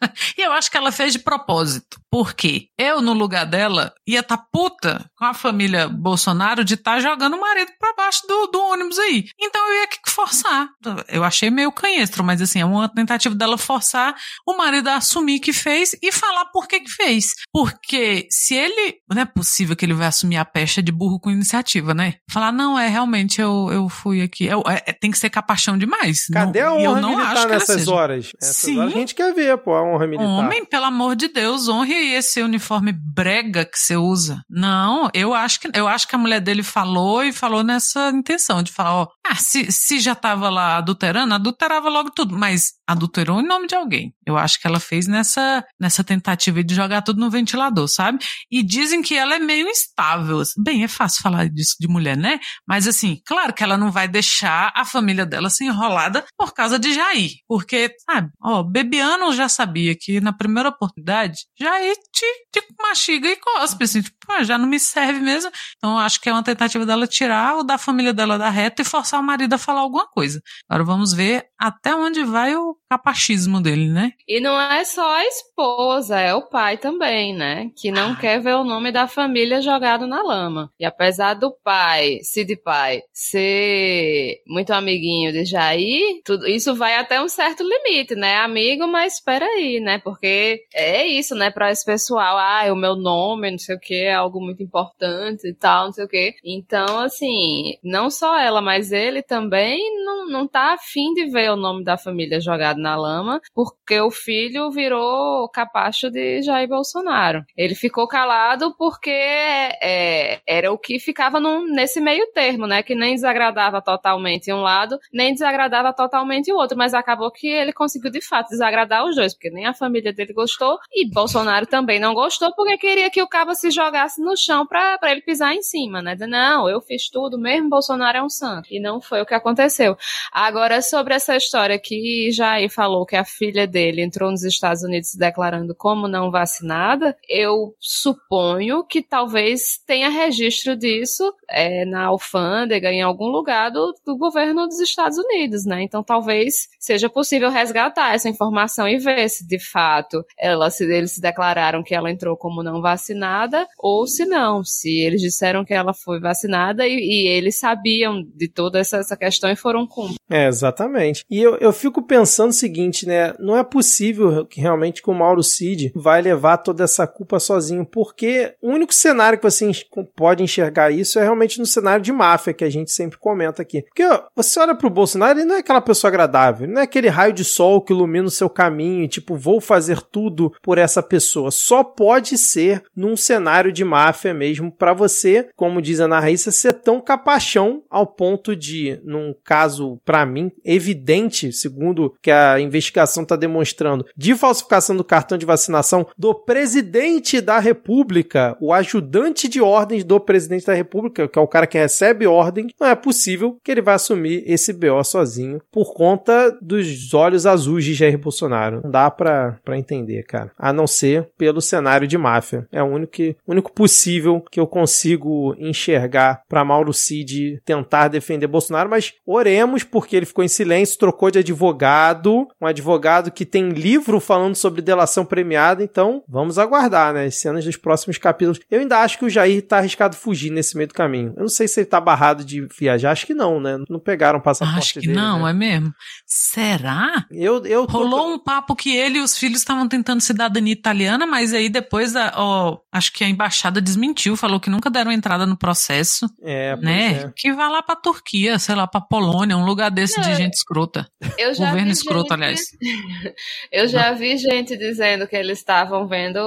[0.36, 1.98] e eu acho que ela fez de propósito.
[2.10, 6.94] Porque eu, no lugar dela, ia estar tá puta com a família Bolsonaro de estar
[6.94, 9.26] tá jogando o marido pra baixo do, do ônibus aí.
[9.38, 10.68] Então eu ia que forçar.
[11.08, 14.14] Eu achei meio canhestro, mas assim, é uma tentativa dela forçar
[14.46, 17.34] o marido a assumir que fez e falar por que que fez.
[17.52, 18.96] Porque se ele.
[19.10, 22.14] Não é possível que ele vai assumir a pecha de burro com iniciativa, né?
[22.30, 24.46] Falar, não, é realmente eu, eu fui aqui.
[24.46, 26.26] Eu, é, tem que ser capachão demais.
[26.32, 28.32] Cadê não, a honra eu não militar acho nessas horas?
[28.40, 28.78] Essas Sim.
[28.78, 30.26] Horas a gente quer ver, pô, a honra militar.
[30.26, 34.42] Homem, pelo amor de Deus, honre esse uniforme brega que você usa.
[34.48, 38.62] Não, eu acho que eu acho que a mulher dele falou e falou nessa intenção
[38.62, 43.40] de falar, ó, ah, se, se já tava lá adulterando, adulterava logo tudo, mas adulterou
[43.40, 44.12] em nome de alguém.
[44.24, 48.18] Eu acho que ela fez nessa nessa tentativa de jogar tudo no ventilador, sabe?
[48.50, 50.42] E dizem que ela é meio instável.
[50.58, 52.38] Bem, é fácil falar disso de mulher, né?
[52.66, 56.78] Mas assim, claro que ela não vai deixar a família dela se enrolada por causa
[56.78, 62.66] de Jair, porque, sabe, ó, Bebiano já sabia que na primeira oportunidade Jair te, te
[62.80, 65.50] mastiga e cospe, assim, tipo, já não me serve mesmo.
[65.76, 68.84] Então acho que é uma tentativa dela tirar o da família dela da reta e
[68.84, 70.40] forçar o marido a falar alguma coisa.
[70.68, 74.12] Agora vamos ver até onde vai o capachismo dele, né?
[74.28, 77.70] E não é só a esposa, é o pai também, né?
[77.76, 78.16] Que não ah.
[78.16, 80.70] quer ver o nome da família jogado na lama.
[80.78, 87.20] E apesar do pai, Cid Pai, ser muito amiguinho de Jair, tudo, isso vai até
[87.20, 88.38] um certo limite, né?
[88.38, 89.98] Amigo, mas espera aí, né?
[89.98, 91.50] Porque é isso, né?
[91.50, 95.48] Para esse pessoal, ah, o meu nome, não sei o que, é algo muito importante
[95.48, 96.34] e tal, não sei o que.
[96.44, 101.56] Então, assim, não só ela, mas ele também não, não tá afim de ver o
[101.56, 107.44] nome da família jogado na lama, porque o filho virou capacho de Jair Bolsonaro.
[107.56, 112.82] Ele ficou calado porque é, era o que ficava num, nesse meio termo, né?
[112.82, 117.72] Que nem desagradava totalmente um lado, nem desagradava totalmente o outro, mas acabou que ele
[117.72, 121.98] conseguiu de fato desagradar os dois, porque nem a família dele gostou e Bolsonaro também
[121.98, 125.62] não gostou porque queria que o cabo se jogasse no chão pra ele pisar em
[125.62, 126.16] cima, né?
[126.26, 128.68] Não, eu fiz tudo, mesmo Bolsonaro é um santo.
[128.70, 129.96] E não foi o que aconteceu.
[130.32, 135.10] Agora, sobre essa história que Jair falou que a filha dele entrou nos Estados Unidos
[135.10, 142.90] se declarando como não vacinada, eu suponho que talvez tenha registro disso é, na alfândega,
[142.90, 145.82] em algum lugar do, do governo dos Estados Unidos, né?
[145.82, 151.12] Então talvez seja possível resgatar essa informação e ver se de fato ela, se eles
[151.12, 155.72] se declararam que ela entrou como não vacinada ou se não, se eles disseram que
[155.72, 160.18] ela foi vacinada e, e eles sabiam de toda essa, essa questão e foram cumpridos.
[160.28, 161.24] É, exatamente.
[161.30, 163.32] E eu, eu fico pensando o seguinte, né?
[163.38, 167.86] Não é possível que realmente que o Mauro Cid vai levar toda essa culpa sozinho,
[167.86, 169.70] porque o único cenário que você
[170.16, 173.82] pode enxergar isso é realmente no cenário de máfia que a gente sempre comenta aqui.
[173.82, 177.08] Porque ó, você olha pro Bolsonaro, ele não é aquela pessoa agradável, não é aquele
[177.08, 181.50] raio de sol que ilumina o seu caminho tipo, vou fazer tudo por essa pessoa.
[181.50, 186.74] Só pode ser num cenário de máfia mesmo para você como diz a Raíssa, ser
[186.74, 193.36] tão capachão ao ponto de, num caso, para mim, evidente, segundo que a investigação está
[193.36, 200.04] demonstrando, de falsificação do cartão de vacinação do presidente da República, o ajudante de ordens
[200.04, 203.70] do presidente da República, que é o cara que recebe ordem, não é possível que
[203.70, 208.80] ele vá assumir esse BO sozinho por conta dos olhos azuis de Jair Bolsonaro.
[208.84, 210.50] Não dá pra entender, cara.
[210.58, 212.66] A não ser pelo cenário de máfia.
[212.70, 218.88] É o único, único possível que eu consigo enxergar para Mauro Cid tentar defender Bolsonaro,
[218.88, 224.18] mas oremos porque ele ficou em silêncio, trocou de advogado, um advogado que tem livro
[224.18, 228.58] falando sobre delação premiada, então vamos aguardar, né, as cenas dos próximos capítulos.
[228.70, 231.34] Eu ainda acho que o Jair tá arriscado fugir nesse meio do caminho.
[231.36, 233.76] Eu não sei se ele tá barrado de viajar, acho que não, né?
[233.90, 235.50] Não pegaram o passaporte Acho que dele, não, né?
[235.50, 235.92] é mesmo.
[236.24, 237.26] Será?
[237.30, 241.26] Eu, eu tô- Rolou um papo que ele e os filhos estavam tentando cidadania italiana,
[241.26, 245.46] mas aí depois, a, ó, acho que a embaixada desmentiu, falou que nunca deram entrada
[245.46, 247.22] no processo, É, né?
[247.24, 247.32] é.
[247.36, 250.54] Que vai lá pra Turquia, sei lá, pra Polônia, um lugar desse de Não, gente
[250.54, 251.06] escrota.
[251.38, 252.60] Eu já Governo vi escroto, gente- aliás.
[253.72, 256.38] Eu já vi gente dizendo que eles estavam vendo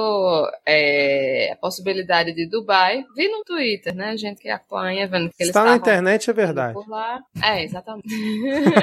[0.66, 3.04] é, a possibilidade de Dubai.
[3.16, 4.16] Vi no Twitter, né?
[4.16, 6.74] Gente que acompanha, vendo que eles Está na estavam internet, é verdade.
[6.74, 7.20] por lá.
[7.42, 8.08] É, exatamente.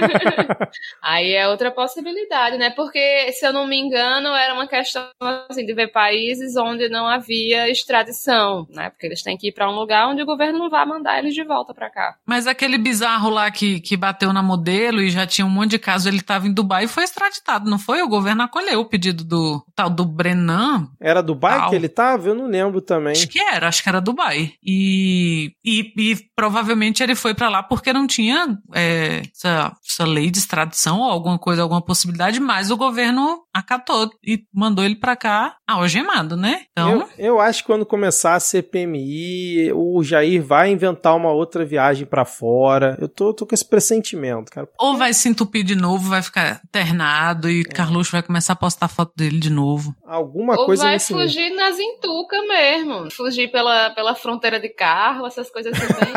[1.02, 2.70] Aí é outra possibilidade, né?
[2.72, 5.08] Porque, se eu não me engano, era uma questão
[5.50, 7.70] assim, de ver países onde não havia
[8.17, 8.89] extradição, né?
[8.89, 11.34] Porque eles têm que ir pra um lugar onde o governo não vai mandar eles
[11.34, 12.15] de volta pra cá.
[12.25, 15.80] Mas aquele bizarro lá que, que bateu na modelo e já tinha um monte de
[15.80, 18.01] caso, ele tava em Dubai e foi extraditado, não foi?
[18.01, 21.69] O governo acolheu o pedido do tal do Brennan, Era Dubai Au.
[21.69, 22.27] que ele tava?
[22.30, 23.12] Eu não lembro também.
[23.12, 24.53] Acho que era, acho que era Dubai.
[24.63, 30.32] E, e, e provavelmente ele foi pra lá porque não tinha é, essa, essa lei
[30.32, 35.15] de extradição ou alguma coisa, alguma possibilidade, mas o governo acatou e mandou ele pra
[35.15, 36.62] cá algemado, né?
[36.71, 41.65] Então, Eu, eu acho que quando começar a CPMI, o Jair vai inventar uma outra
[41.65, 42.98] viagem pra fora.
[43.02, 44.67] Eu tô, tô com esse pressentimento, cara.
[44.80, 47.52] ou vai se entupir de novo, vai ficar internado É.
[47.52, 49.93] e Carluxo vai começar a postar foto dele de novo.
[50.06, 53.12] Alguma Ou coisa vai fugir nas entucas mesmo.
[53.12, 55.93] Fugir pela, pela fronteira de carro, essas coisas assim.
[55.93, 56.13] bem-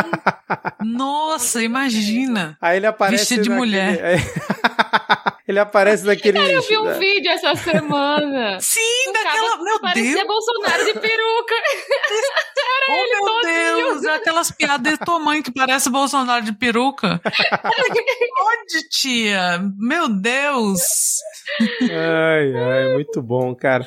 [0.96, 2.56] Nossa, imagina!
[2.60, 4.20] Aí ele aparece Vestido de naquele- mulher.
[5.50, 5.52] é.
[5.52, 6.38] ele aparece naquele.
[6.38, 8.58] Eu vi um vídeo essa semana.
[8.60, 9.50] Sim, daquela.
[9.50, 10.26] cara Meu parecia Deus!
[10.26, 11.54] Bolsonaro de peruca.
[12.88, 13.76] Oh, meu todinho.
[13.76, 14.04] Deus!
[14.06, 17.20] Aquelas piadas de tua mãe que parece Bolsonaro de peruca.
[17.24, 19.60] Onde, tia?
[19.78, 20.80] Meu Deus!
[21.82, 23.86] Ai, ai, muito bom, cara.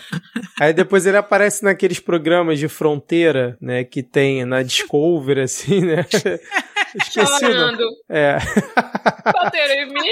[0.59, 6.05] Aí depois ele aparece naqueles programas de fronteira, né, que tem na Discovery, assim, né?
[6.95, 7.19] Esqueci.
[7.19, 7.39] o nome.
[7.39, 7.83] Chorando.
[8.09, 8.37] É.
[9.25, 10.09] Bateram em mim.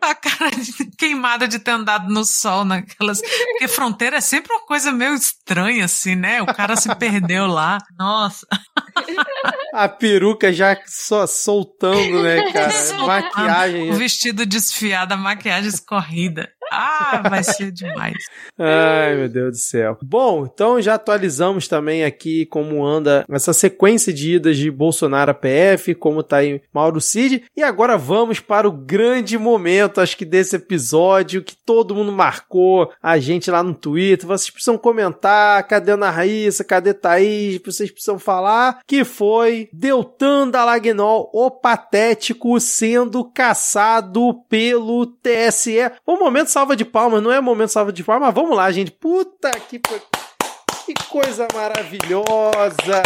[0.00, 3.20] A cara de- queimada de ter andado no sol naquelas.
[3.20, 6.40] Porque fronteira é sempre uma coisa meio estranha, assim, né?
[6.42, 7.78] O cara se perdeu lá.
[7.98, 8.46] Nossa.
[9.74, 12.72] A peruca já só soltando, né, cara?
[13.06, 13.90] Maquiagem.
[13.90, 16.48] O vestido desfiado, a maquiagem escorrida.
[16.72, 18.16] Ah, vai ser demais.
[18.58, 19.98] Ai, meu Deus do céu.
[20.02, 25.34] Bom, então já atualizamos também aqui como anda essa sequência de idas de Bolsonaro a
[25.34, 27.44] PF, como tá aí Mauro Cid.
[27.54, 32.90] E agora vamos para o grande momento, acho que desse episódio, que todo mundo marcou
[33.02, 34.26] a gente lá no Twitter.
[34.26, 37.60] Vocês precisam comentar, cadê Ana Raíssa, cadê Thaís?
[37.64, 45.90] Vocês precisam falar que foi Deltan Dallagnol, o patético, sendo caçado pelo TSE.
[46.06, 48.92] Um momento salva de palmas, não é momento salva de palmas, mas vamos lá, gente.
[48.92, 53.02] Puta que, que coisa maravilhosa!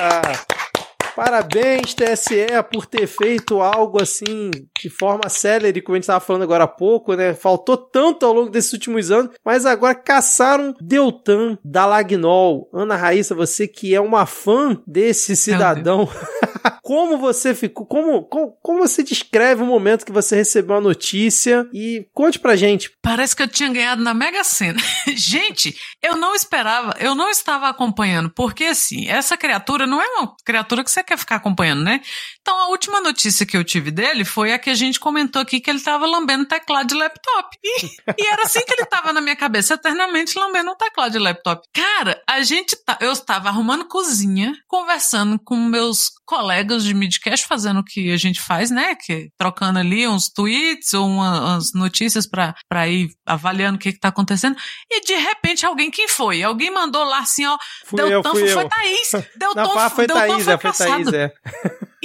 [1.16, 6.42] Parabéns, TSE, por ter feito algo assim de forma célere, como a gente estava falando
[6.42, 7.32] agora há pouco, né?
[7.32, 12.68] Faltou tanto ao longo desses últimos anos, mas agora caçaram Deltan Dallagnol.
[12.70, 16.06] Ana Raíssa, você que é uma fã desse cidadão,
[16.84, 21.66] como você ficou, como, como, como você descreve o momento que você recebeu a notícia
[21.72, 22.90] e conte pra gente.
[23.02, 24.78] Parece que eu tinha ganhado na Mega Sena.
[25.16, 30.34] Gente, eu não esperava, eu não estava acompanhando, porque assim, essa criatura não é uma
[30.44, 32.00] criatura que você quer ficar acompanhando, né?
[32.46, 35.58] Então a última notícia que eu tive dele foi a que a gente comentou aqui
[35.58, 37.48] que ele estava lambendo teclado de laptop.
[37.60, 37.86] E,
[38.22, 41.66] e era assim que ele estava na minha cabeça, eternamente lambendo um teclado de laptop.
[41.74, 47.80] Cara, a gente tá, eu estava arrumando cozinha, conversando com meus colegas de midcast, fazendo
[47.80, 48.94] o que a gente faz, né?
[48.94, 53.92] Que trocando ali uns tweets ou uma- umas notícias pra, pra ir avaliando o que
[53.92, 54.56] que tá acontecendo.
[54.88, 56.44] E de repente alguém, quem foi?
[56.44, 58.68] Alguém mandou lá assim, ó, Fui eu, Deltan, fui foi eu.
[58.68, 59.10] Thaís.
[59.36, 60.72] Deltan, Não, ah, foi Deltan Thaís, foi é, foi.
[60.72, 61.32] Thaís, é.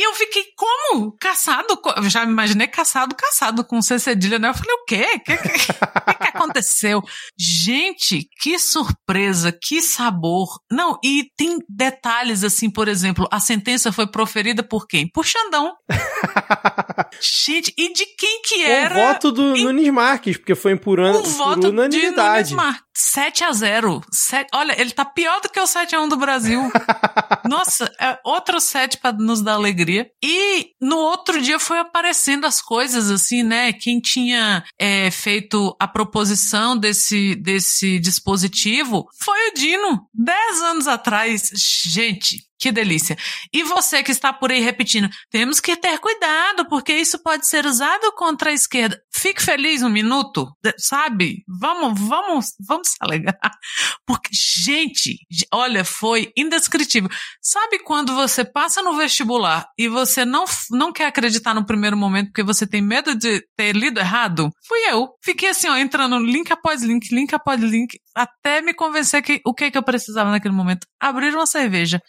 [0.02, 1.16] E eu fiquei, como?
[1.20, 1.80] Caçado?
[1.96, 4.50] Eu já me imaginei caçado, caçado com C cedilha, né?
[4.50, 5.06] Eu falei, o quê?
[5.16, 7.04] O que, que, que, aconteceu?
[7.38, 10.60] Gente, que surpresa, que sabor.
[10.72, 15.08] Não, e tem detalhes assim, por exemplo, a sentença foi proferida por quem?
[15.08, 15.76] Por Xandão.
[17.22, 18.96] Gente, e de quem que era?
[18.96, 19.66] O voto do em...
[19.66, 21.12] Nunes Marques, porque foi por, an...
[21.12, 22.50] o voto unanimidade.
[22.50, 22.92] De Nunes Marques.
[22.94, 24.50] 7 a 0 7...
[24.54, 26.62] Olha, ele tá pior do que o 7 a 1 do Brasil.
[27.48, 29.91] Nossa, é outro 7 para nos dar alegria.
[30.24, 33.74] E no outro dia foi aparecendo as coisas assim, né?
[33.74, 41.52] Quem tinha é, feito a proposição desse, desse dispositivo foi o Dino, 10 anos atrás.
[41.86, 43.18] Gente, que delícia.
[43.52, 47.66] E você que está por aí repetindo, temos que ter cuidado, porque isso pode ser
[47.66, 49.02] usado contra a esquerda.
[49.12, 50.48] Fique feliz um minuto,
[50.78, 51.44] sabe?
[51.48, 53.40] Vamos, vamos, vamos se alegrar.
[54.06, 55.18] Porque, gente,
[55.52, 57.10] olha, foi indescritível.
[57.42, 62.28] Sabe quando você passa no vestibular e você não, não quer acreditar no primeiro momento
[62.28, 64.52] porque você tem medo de ter lido errado?
[64.68, 65.10] Fui eu.
[65.24, 69.54] Fiquei assim, ó, entrando link após link, link após link, até me convencer que o
[69.54, 70.86] que, que eu precisava naquele momento?
[71.02, 72.00] Abrir uma cerveja.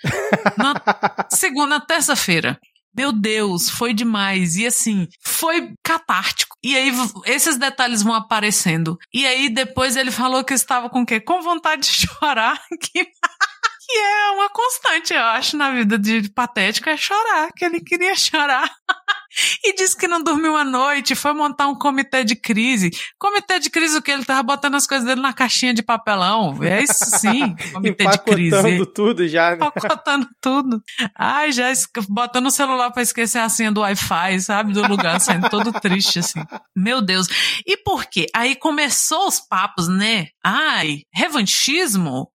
[0.58, 0.74] Na
[1.32, 2.60] segunda, terça-feira.
[2.94, 4.56] Meu Deus, foi demais.
[4.56, 6.54] E assim, foi catártico.
[6.62, 6.92] E aí,
[7.24, 8.98] esses detalhes vão aparecendo.
[9.12, 11.18] E aí, depois ele falou que estava com o quê?
[11.18, 12.60] Com vontade de chorar.
[12.92, 17.50] Que, que é uma constante, eu acho, na vida de patético, é chorar.
[17.56, 18.70] Que ele queria chorar.
[19.64, 22.90] e disse que não dormiu a noite, foi montar um comitê de crise.
[23.18, 24.10] Comitê de crise o que?
[24.10, 26.62] Ele tava botando as coisas dele na caixinha de papelão.
[26.62, 28.56] É isso sim, comitê de crise.
[28.56, 29.56] Empacotando tudo já, né?
[29.56, 30.82] Empacotando tudo.
[31.16, 31.72] Ai, já
[32.08, 34.72] botando o celular para esquecer a senha do Wi-Fi, sabe?
[34.72, 36.40] Do lugar, saindo todo triste, assim.
[36.76, 37.26] Meu Deus.
[37.66, 38.26] E por quê?
[38.34, 40.28] Aí começou os papos, né?
[40.44, 42.31] Ai, revanchismo?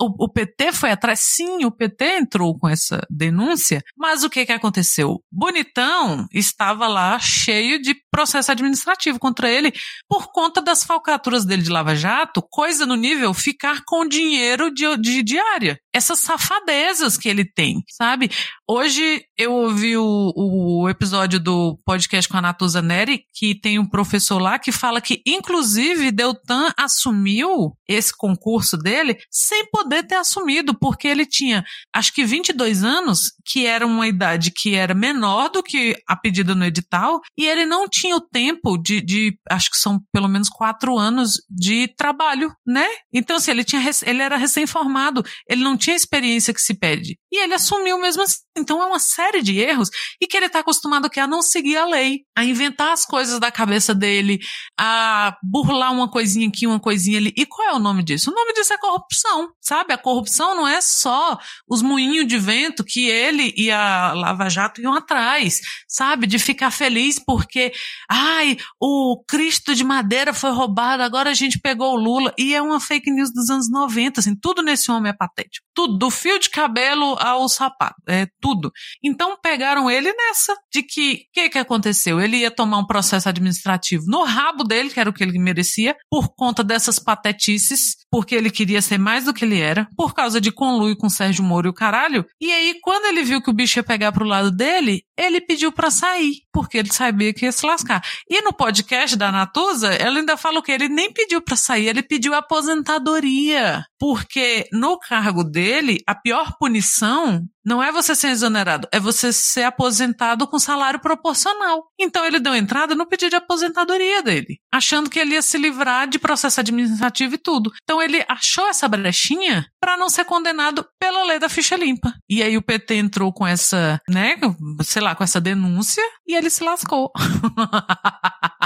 [0.00, 1.20] O, o PT foi atrás?
[1.20, 3.82] Sim, o PT entrou com essa denúncia.
[3.96, 5.22] Mas o que que aconteceu?
[5.30, 9.72] Bonitão estava lá cheio de processo administrativo contra ele
[10.08, 14.96] por conta das falcaturas dele de Lava Jato, coisa no nível ficar com dinheiro de,
[14.98, 15.80] de diária.
[15.92, 18.30] Essas safadezas que ele tem, sabe?
[18.68, 23.88] Hoje eu ouvi o, o episódio do podcast com a Natuza Neri, que tem um
[23.88, 30.78] professor lá que fala que, inclusive, Deltan assumiu esse concurso dele sem poder ter assumido,
[30.78, 35.62] porque ele tinha, acho que 22 anos, que era uma idade que era menor do
[35.62, 39.76] que a pedida no edital, e ele não tinha o tempo de, de acho que
[39.76, 42.86] são pelo menos quatro anos de trabalho, né?
[43.12, 47.18] Então, assim, ele, tinha, ele era recém-formado, ele não tinha a experiência que se pede.
[47.32, 48.38] E ele assumiu mesmo assim.
[48.56, 49.88] Então é uma série de erros
[50.20, 53.50] e que ele está acostumado a não seguir a lei, a inventar as coisas da
[53.50, 54.38] cabeça dele,
[54.78, 57.32] a burlar uma coisinha aqui, uma coisinha ali.
[57.36, 58.30] E qual é o nome disso?
[58.30, 59.92] O nome disso é corrupção, sabe?
[59.92, 61.38] A corrupção não é só
[61.68, 66.26] os moinhos de vento que ele e a Lava Jato iam atrás, sabe?
[66.26, 67.72] De ficar feliz porque,
[68.10, 72.34] ai, o Cristo de madeira foi roubado, agora a gente pegou o Lula.
[72.38, 75.66] E é uma fake news dos anos 90, assim, tudo nesse homem é patético.
[75.74, 78.70] Tudo, do fio de cabelo ao sapato, é tudo.
[79.02, 82.20] Então pegaram ele nessa, de que, o que que aconteceu?
[82.20, 85.96] Ele ia tomar um processo administrativo no rabo dele, que era o que ele merecia,
[86.10, 90.40] por conta dessas patetices, porque ele queria ser mais do que ele era, por causa
[90.40, 92.26] de conluio com Sérgio Moro e o caralho.
[92.40, 95.70] E aí, quando ele viu que o bicho ia pegar pro lado dele, ele pediu
[95.70, 98.02] para sair, porque ele sabia que ia se lascar.
[98.28, 102.02] E no podcast da Natuza, ela ainda fala que ele nem pediu para sair, ele
[102.02, 108.98] pediu aposentadoria, porque no cargo dele, a pior punição não é você ser exonerado, é
[108.98, 111.84] você ser aposentado com salário proporcional.
[111.98, 116.08] Então ele deu entrada no pedido de aposentadoria dele, achando que ele ia se livrar
[116.08, 117.70] de processo administrativo e tudo.
[117.82, 122.14] Então ele achou essa brechinha para não ser condenado pela lei da ficha limpa.
[122.28, 124.36] E aí o PT entrou com essa, né,
[124.82, 127.10] sei lá, com essa denúncia e ele se lascou.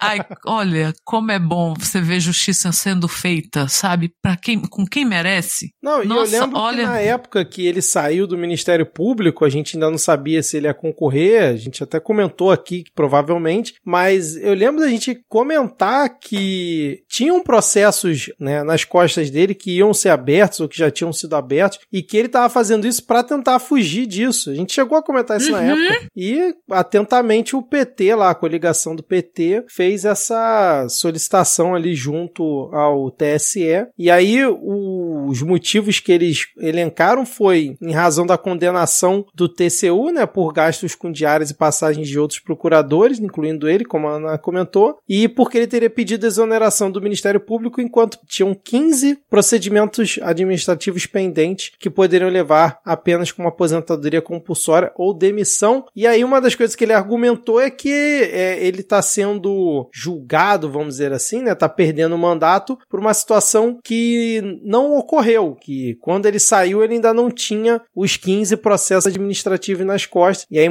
[0.00, 4.12] Ai, olha, como é bom você ver justiça sendo feita, sabe?
[4.22, 5.70] Para quem, com quem merece.
[5.82, 6.78] Não, e Nossa, eu lembro olha...
[6.78, 10.56] que na época que ele saiu do Ministério Público, a gente ainda não sabia se
[10.56, 15.20] ele ia concorrer, a gente até comentou aqui que provavelmente, mas eu lembro da gente
[15.28, 20.90] comentar que tinham processos né, nas costas dele que iam ser abertos ou que já
[20.90, 24.50] tinham sido abertos e que ele estava fazendo isso para tentar fugir disso.
[24.50, 25.60] A gente chegou a comentar isso uhum.
[25.60, 26.08] na época.
[26.16, 29.33] E atentamente o PT lá, a coligação do PT
[29.68, 33.86] fez essa solicitação ali junto ao TSE.
[33.98, 40.10] E aí o os motivos que eles elencaram foi em razão da condenação do TCU,
[40.12, 44.38] né, por gastos com diárias e passagens de outros procuradores, incluindo ele, como a Ana
[44.38, 51.06] comentou, e porque ele teria pedido exoneração do Ministério Público enquanto tinham 15 procedimentos administrativos
[51.06, 55.84] pendentes que poderiam levar apenas com uma aposentadoria compulsória ou demissão.
[55.94, 60.70] E aí uma das coisas que ele argumentou é que é, ele está sendo julgado,
[60.70, 65.13] vamos dizer assim, né, tá perdendo o mandato por uma situação que não ocorreu,
[65.54, 70.46] que quando ele saiu ele ainda não tinha os 15 processos administrativos nas costas.
[70.50, 70.68] E aí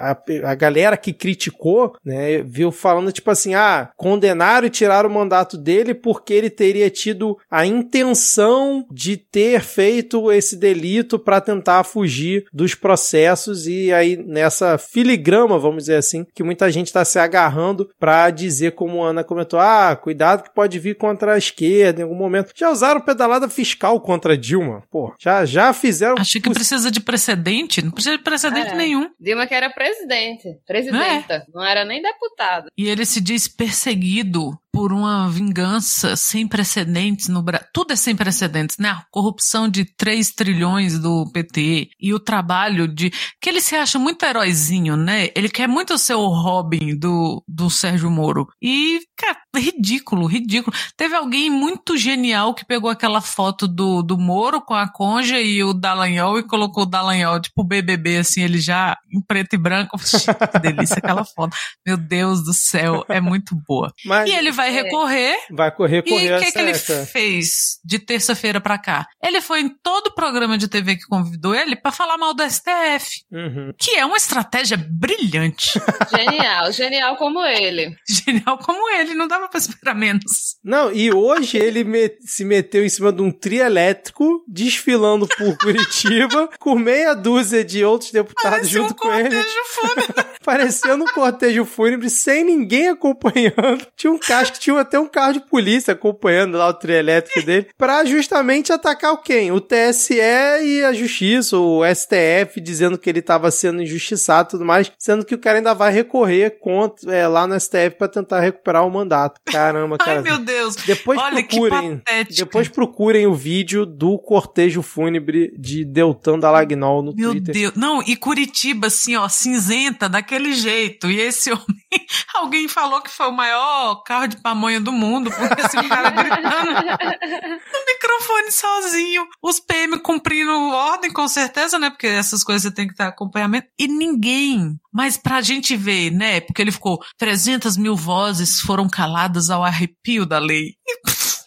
[0.00, 5.12] a, a galera que criticou, né, viu falando tipo assim, ah, condenaram e tiraram o
[5.12, 11.84] mandato dele porque ele teria tido a intenção de ter feito esse delito para tentar
[11.84, 17.18] fugir dos processos e aí nessa filigrama, vamos dizer assim, que muita gente está se
[17.18, 22.00] agarrando para dizer como a Ana comentou, ah, cuidado que pode vir contra a esquerda
[22.00, 22.52] em algum momento.
[22.54, 26.16] Já usaram pedalada fiscal contra Dilma, pô, já já fizeram.
[26.18, 28.74] Achei que precisa de precedente, não precisa de precedente é.
[28.74, 29.10] nenhum.
[29.18, 31.44] Dilma que era presidente, presidenta, é.
[31.52, 32.68] não era nem deputada.
[32.76, 37.68] E ele se diz perseguido por uma vingança sem precedentes no Brasil.
[37.72, 38.88] Tudo é sem precedentes, né?
[38.88, 43.10] A corrupção de 3 trilhões do PT e o trabalho de.
[43.40, 45.28] que ele se acha muito heróizinho, né?
[45.36, 48.48] Ele quer muito ser o Robin do, do Sérgio Moro.
[48.60, 50.76] E, cara, ridículo, ridículo.
[50.96, 55.62] Teve alguém muito genial que pegou aquela foto do, do Moro com a Conja e
[55.62, 59.96] o Dallagnol e colocou o Dallagnol, tipo BBB, assim, ele já em preto e branco.
[59.98, 61.56] que delícia aquela foto.
[61.86, 63.92] Meu Deus do céu, é muito boa.
[64.04, 64.28] Mas...
[64.28, 64.82] E ele vai vai é.
[64.82, 65.36] recorrer.
[65.50, 66.26] Vai correr, correr.
[66.26, 69.06] E o que, que ele fez de terça-feira pra cá?
[69.22, 72.42] Ele foi em todo o programa de TV que convidou ele para falar mal do
[72.48, 73.24] STF.
[73.30, 73.72] Uhum.
[73.78, 75.80] Que é uma estratégia brilhante.
[76.14, 77.94] Genial, genial como ele.
[78.08, 80.56] Genial como ele, não dava pra esperar menos.
[80.62, 85.56] Não, e hoje ele me se meteu em cima de um trio elétrico, desfilando por
[85.58, 89.44] Curitiba, com meia dúzia de outros deputados Parecia junto um com ele.
[89.74, 90.24] Fúnebre.
[90.44, 93.86] Parecendo um cortejo fúnebre, sem ninguém acompanhando.
[93.96, 97.68] Tinha um casco tinha até um carro de polícia acompanhando lá o trio elétrico dele,
[97.76, 99.52] pra justamente atacar o quem?
[99.52, 104.64] O TSE e a Justiça, o STF, dizendo que ele tava sendo injustiçado e tudo
[104.64, 108.40] mais, sendo que o cara ainda vai recorrer contra, é, lá no STF para tentar
[108.40, 109.40] recuperar o mandato.
[109.44, 110.18] Caramba, cara.
[110.18, 110.76] Ai, meu Deus.
[110.76, 117.30] Depois Olha, procurem, depois procurem o vídeo do cortejo fúnebre de Deltan Dallagnol no meu
[117.32, 117.54] Twitter.
[117.54, 117.74] Meu Deus.
[117.76, 121.10] Não, e Curitiba, assim, ó, cinzenta, daquele jeito.
[121.10, 121.64] E esse homem,
[122.34, 126.10] alguém falou que foi o maior carro de pamonha do mundo, porque assim, o cara
[126.10, 131.88] gritando no microfone sozinho, os PM cumprindo ordem, com certeza, né?
[131.88, 133.66] Porque essas coisas tem que ter acompanhamento.
[133.78, 134.78] E ninguém.
[134.92, 136.42] Mas pra gente ver, né?
[136.42, 140.74] Porque ele ficou 300 mil vozes foram caladas ao arrepio da lei.
[140.86, 141.00] E,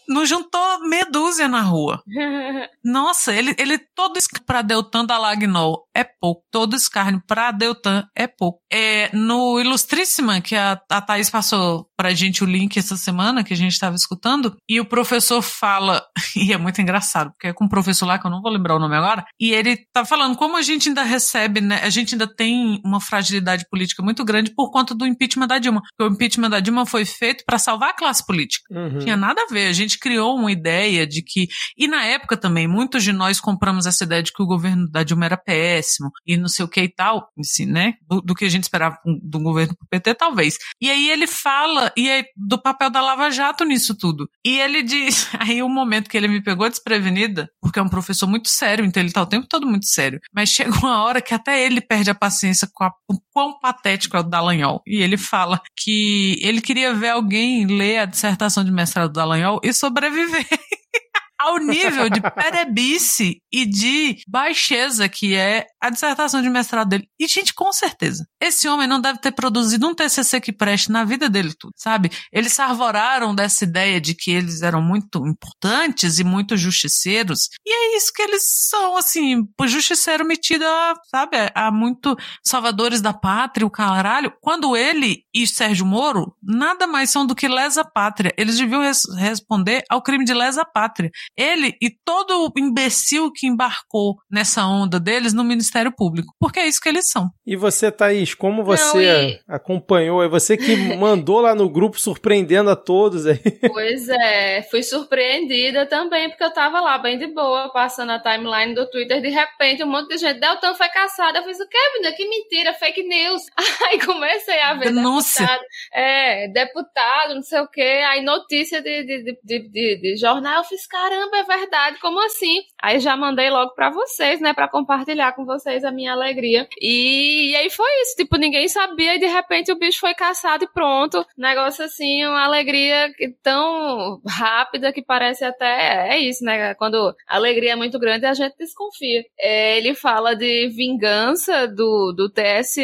[0.07, 2.01] não juntou meia dúzia na rua.
[2.83, 6.43] Nossa, ele, ele todo para Deltan da Lagnol é pouco.
[6.51, 8.59] Todo escárnio para Deltan é pouco.
[8.71, 13.53] É, no Ilustríssima, que a, a Thaís passou pra gente o link essa semana, que
[13.53, 16.03] a gente estava escutando, e o professor fala,
[16.35, 18.75] e é muito engraçado, porque é com um professor lá que eu não vou lembrar
[18.75, 22.13] o nome agora, e ele tá falando como a gente ainda recebe, né, a gente
[22.13, 25.81] ainda tem uma fragilidade política muito grande por conta do impeachment da Dilma.
[25.81, 28.63] Porque o impeachment da Dilma foi feito para salvar a classe política.
[28.71, 28.99] Uhum.
[28.99, 29.67] Tinha nada a ver.
[29.67, 33.85] A gente criou uma ideia de que, e na época também, muitos de nós compramos
[33.85, 36.81] essa ideia de que o governo da Dilma era péssimo, e não sei o que
[36.81, 40.57] e tal, assim, né, do, do que a gente esperava do governo do PT, talvez.
[40.81, 44.29] E aí ele fala e é do papel da Lava Jato nisso tudo.
[44.45, 47.89] E ele diz, aí o um momento que ele me pegou desprevenida, porque é um
[47.89, 51.21] professor muito sério, então ele tá o tempo todo muito sério, mas chega uma hora
[51.21, 54.81] que até ele perde a paciência com a, o quão patético é o Dallagnol.
[54.85, 59.59] E ele fala que ele queria ver alguém ler a dissertação de mestrado do Dallagnol
[59.63, 60.45] e sobreviver.
[61.39, 67.07] ao nível de perebice e de baixeza que é a dissertação de mestrado dele.
[67.19, 71.03] E, gente, com certeza, esse homem não deve ter produzido um TCC que preste na
[71.03, 72.09] vida dele tudo, sabe?
[72.31, 77.49] Eles se arvoraram dessa ideia de que eles eram muito importantes e muito justiceiros.
[77.65, 83.01] E é isso que eles são, assim, o justiceiro metido a, sabe, a muito salvadores
[83.01, 84.33] da pátria, o caralho.
[84.41, 88.33] Quando ele e Sérgio Moro nada mais são do que lesa pátria.
[88.37, 91.11] Eles deviam res responder ao crime de lesa pátria.
[91.35, 96.33] Ele e todo o imbecil que embarcou nessa onda deles no Ministério Público.
[96.39, 97.29] Porque é isso que eles são.
[97.45, 99.39] E você, Thaís, como você Não, e...
[99.47, 100.23] acompanhou?
[100.23, 103.39] É você que mandou lá no grupo surpreendendo a todos aí.
[103.67, 108.73] Pois é, fui surpreendida também, porque eu tava lá bem de boa, passando a timeline
[108.73, 111.37] do Twitter, de repente um monte de gente, Deltan foi caçado.
[111.37, 112.15] Eu fiz, o quê, menina?
[112.15, 113.41] Que mentira, fake news.
[113.87, 115.45] Aí comecei a ver Denúncia.
[115.45, 120.57] deputado, é, deputado, não sei o quê, aí notícia de, de, de, de, de jornal,
[120.57, 122.61] eu fiz, cara, caramba, é verdade, como assim?
[122.81, 126.67] Aí já mandei logo para vocês, né, para compartilhar com vocês a minha alegria.
[126.79, 130.63] E, e, aí foi isso, tipo, ninguém sabia e de repente o bicho foi caçado
[130.63, 131.25] e pronto.
[131.37, 133.11] Negócio assim, uma alegria
[133.41, 136.75] tão rápida que parece até é isso, né?
[136.75, 139.23] Quando a alegria é muito grande, a gente desconfia.
[139.39, 142.83] É, ele fala de vingança do, do TSE,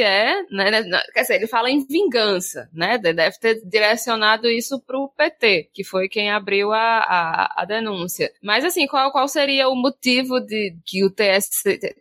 [0.51, 0.71] né?
[0.71, 2.97] né quer dizer, ele fala em vingança, né?
[2.97, 8.22] Deve ter direcionado isso pro PT, que foi quem abriu a, a, a denúncia.
[8.41, 11.49] Mas assim, qual, qual seria o motivo de que o TS,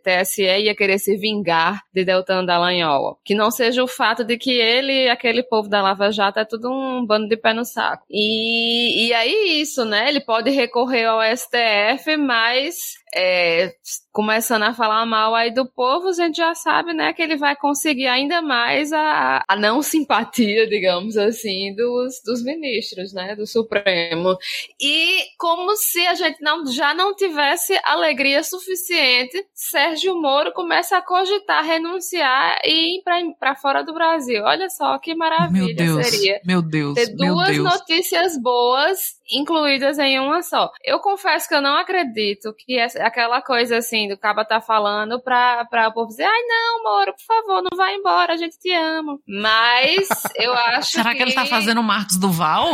[0.03, 3.19] TSE ia querer se vingar de Deltan Dallagnol?
[3.23, 6.45] Que não seja o fato de que ele e aquele povo da Lava Jato é
[6.45, 8.05] tudo um bando de pé no saco.
[8.09, 10.09] E, e aí isso, né?
[10.09, 13.73] Ele pode recorrer ao STF, mas é,
[14.11, 17.55] começando a falar mal aí do povo, a gente já sabe, né, que ele vai
[17.55, 24.35] conseguir ainda mais a, a não simpatia, digamos assim, dos, dos ministros, né, do Supremo.
[24.81, 31.01] E como se a gente não, já não tivesse alegria suficiente, Sérgio Moro começa a
[31.01, 33.03] cogitar renunciar e ir
[33.39, 34.43] para fora do Brasil.
[34.43, 36.41] Olha só que maravilha meu Deus, seria.
[36.45, 37.63] Meu Deus, ter duas Deus.
[37.63, 40.71] notícias boas incluídas em uma só.
[40.83, 45.65] Eu confesso que eu não acredito que aquela coisa assim do Caba tá falando pra,
[45.65, 48.71] pra o povo dizer, ai não, Moro, por favor, não vai embora, a gente te
[48.71, 49.17] ama.
[49.27, 51.17] Mas eu acho Será que...
[51.17, 52.71] que ele tá fazendo o Marcos Duval?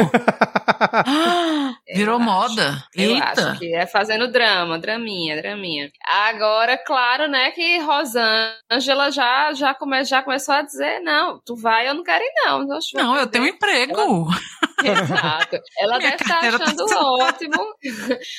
[1.94, 2.84] Virou moda.
[2.96, 3.52] Eu Eita.
[3.52, 5.92] acho que é fazendo drama, draminha, draminha.
[6.06, 11.88] Agora, claro, né, que Rosângela já, já, come, já começou a dizer, não, tu vai,
[11.88, 12.60] eu não quero ir não.
[12.94, 14.28] Não, vai eu tenho um emprego.
[14.84, 15.60] Exato.
[15.78, 17.04] Ela deve estar carteira tá achando certa.
[17.06, 17.76] ótimo,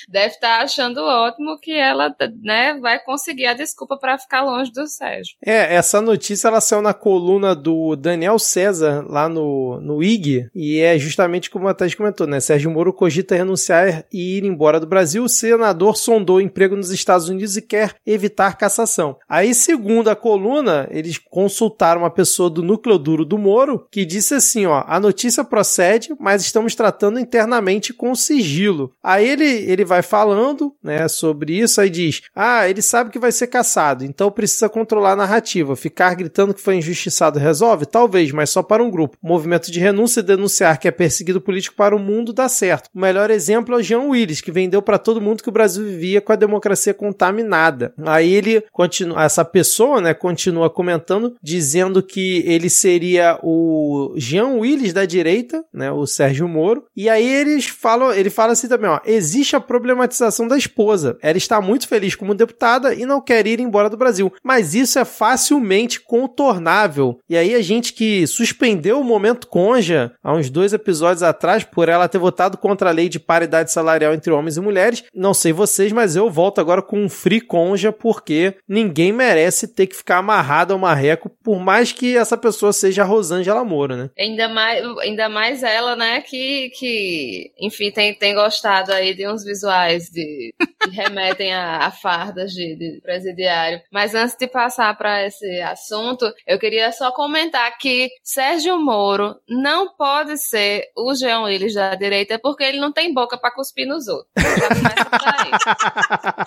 [0.09, 4.87] deve estar achando ótimo que ela, né, vai conseguir a desculpa para ficar longe do
[4.87, 5.37] Sérgio.
[5.45, 10.81] É, essa notícia ela saiu na coluna do Daniel César, lá no, no IG, e
[10.81, 12.41] é justamente como a Thaís comentou, né?
[12.41, 15.25] Sérgio Moro cogita renunciar e ir embora do Brasil.
[15.25, 19.17] O senador sondou emprego nos Estados Unidos e quer evitar cassação.
[19.29, 24.35] Aí, segundo a coluna, eles consultaram uma pessoa do núcleo duro do Moro, que disse
[24.35, 28.93] assim, ó, a notícia procede, mas estamos tratando internamente com sigilo.
[29.03, 33.33] Aí ele, ele vai falando, né, sobre isso, aí diz, ah, ele sabe que vai
[33.33, 35.77] ser caçado, então precisa controlar a narrativa.
[35.77, 37.87] Ficar gritando que foi injustiçado resolve?
[37.87, 39.17] Talvez, mas só para um grupo.
[39.23, 42.89] Movimento de renúncia e denunciar que é perseguido político para o mundo dá certo.
[42.95, 45.85] O melhor exemplo é o Jean Willis, que vendeu para todo mundo que o Brasil
[45.85, 47.93] vivia com a democracia contaminada.
[48.07, 54.93] Aí ele continua, essa pessoa, né, continua comentando, dizendo que ele seria o Jean Willis
[54.93, 56.85] da direita, né, o Sérgio Moro.
[56.97, 61.19] E aí eles falam, ele fala assim também, ó, existe a problematização da esposa.
[61.23, 64.99] Ela está muito feliz como deputada e não quer ir embora do Brasil, mas isso
[64.99, 67.19] é facilmente contornável.
[67.29, 71.89] E aí a gente que suspendeu o momento conja há uns dois episódios atrás por
[71.89, 75.05] ela ter votado contra a lei de paridade salarial entre homens e mulheres.
[75.15, 79.87] Não sei vocês, mas eu volto agora com um free conja porque ninguém merece ter
[79.87, 84.11] que ficar amarrado ao marreco, por mais que essa pessoa seja a Rosângela Moura, né?
[84.19, 89.45] Ainda mais, ainda mais ela, né, que, que enfim, tem, tem gostado aí de uns
[89.45, 90.53] visuais de,
[90.83, 93.81] que remetem a, a fardas de, de presidiário.
[93.93, 99.95] Mas antes de passar para esse assunto, eu queria só comentar que Sérgio Moro não
[99.97, 104.09] pode ser o Jean Willis da direita porque ele não tem boca para cuspir nos
[104.09, 104.31] outros.
[104.37, 105.51] Já começa por aí.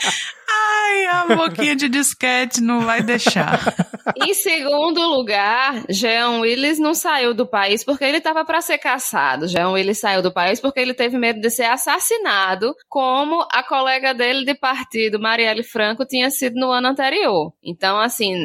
[0.53, 3.59] Ai, a boquinha de disquete não vai deixar.
[4.17, 9.47] Em segundo lugar, Jean Willis não saiu do país porque ele estava para ser caçado.
[9.47, 14.13] Jean Willis saiu do país porque ele teve medo de ser assassinado, como a colega
[14.13, 17.53] dele de partido, Marielle Franco, tinha sido no ano anterior.
[17.63, 18.35] Então, assim,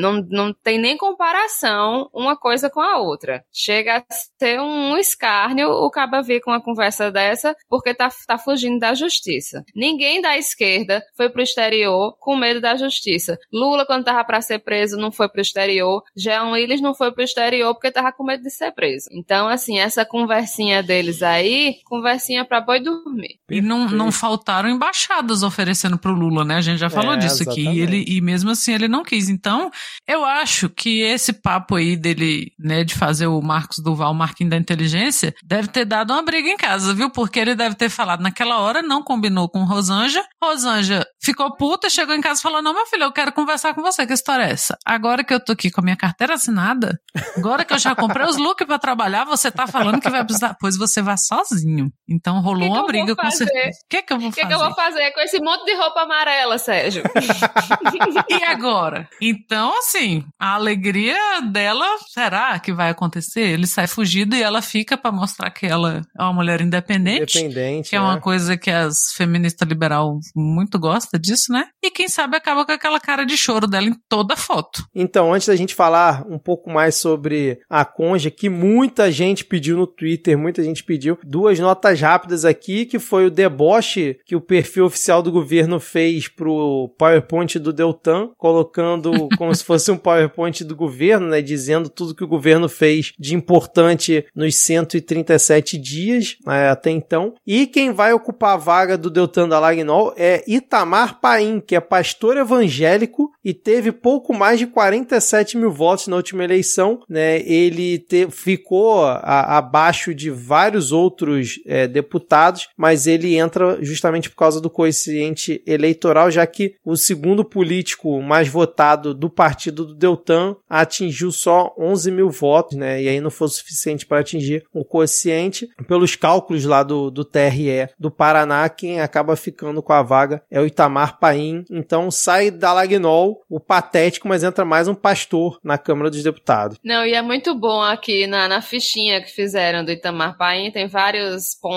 [0.00, 3.44] não, não tem nem comparação uma coisa com a outra.
[3.52, 4.04] Chega a
[4.38, 8.94] ser um escárnio o caba vir com uma conversa dessa porque tá, tá fugindo da
[8.94, 9.64] justiça.
[9.74, 13.38] Ninguém da esquerda foi pro exterior com medo da justiça.
[13.52, 16.02] Lula, quando tava para ser preso, não foi pro exterior.
[16.16, 19.08] Jean Willis não foi pro exterior porque tava com medo de ser preso.
[19.12, 21.76] Então, assim, essa conversinha deles aí,
[22.10, 23.36] conversinha pra boi dormir.
[23.50, 26.56] E não, não faltaram embaixadas oferecendo pro Lula, né?
[26.56, 27.60] A gente já falou É, disso aqui.
[27.60, 27.80] E, exatamente.
[27.80, 29.28] ele, e mesmo assim ele não quis.
[29.28, 29.70] Então,
[30.08, 34.50] eu acho que esse papo aí dele, né, de fazer o Marcos Duval, o Marquinho
[34.50, 37.10] da Inteligência, deve ter dado uma briga em casa, viu?
[37.10, 40.24] Porque ele deve ter falado naquela hora, não combinou com Rosângela.
[40.42, 43.82] Rosângela ficou puta, chegou em casa e falou: Não, meu filho, eu quero conversar com
[43.82, 44.06] você.
[44.06, 44.76] Que história é essa?
[44.84, 46.98] Agora que eu tô aqui com a minha carteira assinada,
[47.36, 50.56] agora que eu já comprei os looks pra trabalhar, você tá falando que vai precisar.
[50.60, 51.90] Pois você vai sozinho.
[52.10, 53.46] Então rolou Que que uma briga com fazer?
[53.46, 53.78] certeza.
[53.80, 54.48] O que, que eu vou O que, fazer?
[54.48, 57.02] que eu vou fazer fazer com esse monte de roupa amarela, Sérgio?
[58.28, 59.08] e agora?
[59.20, 61.16] Então, assim, a alegria
[61.50, 63.40] dela, será que vai acontecer?
[63.42, 67.38] Ele sai fugido e ela fica para mostrar que ela é uma mulher independente.
[67.38, 67.90] Independente.
[67.90, 71.68] Que é, uma coisa que as feministas liberal muito gostam disso, né?
[71.82, 74.84] E quem sabe acaba com aquela cara de choro dela em toda a foto.
[74.94, 79.76] Então, antes da gente falar um pouco mais sobre a Conja, que muita gente pediu
[79.76, 84.40] no Twitter, muita gente pediu, duas notas rápidas aqui, que foi o deboche que o
[84.40, 90.64] perfil oficial do governo fez pro PowerPoint do Deltan, colocando como se fosse um PowerPoint
[90.64, 96.70] do governo, né, dizendo tudo que o governo fez de importante nos 137 dias né,
[96.70, 97.34] até então.
[97.46, 102.36] E quem vai ocupar a vaga do Deltan Dallagnol é Itamar Paim, que é pastor
[102.36, 107.00] evangélico e teve pouco mais de 47 mil votos na última eleição.
[107.08, 107.40] Né?
[107.42, 114.36] Ele te, ficou a, abaixo de vários outros é, deputados, mas ele entra justamente por
[114.36, 120.56] causa do coeficiente eleitoral, já que o segundo político mais votado do partido do Deltan
[120.68, 123.02] atingiu só 11 mil votos, né?
[123.02, 125.68] E aí não foi suficiente para atingir o coeficiente.
[125.86, 130.60] Pelos cálculos lá do, do TRE do Paraná, quem acaba ficando com a vaga é
[130.60, 131.64] o Itamar Paim.
[131.70, 136.78] Então sai da Lagnol o patético, mas entra mais um pastor na Câmara dos Deputados.
[136.84, 140.86] Não, e é muito bom aqui na, na fichinha que fizeram do Itamar Paim, tem
[140.86, 141.69] vários pontos.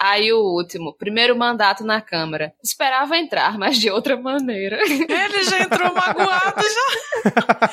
[0.00, 2.52] Aí o último, primeiro mandato na Câmara.
[2.62, 4.78] Esperava entrar, mas de outra maneira.
[4.82, 7.58] Ele já entrou magoado, já.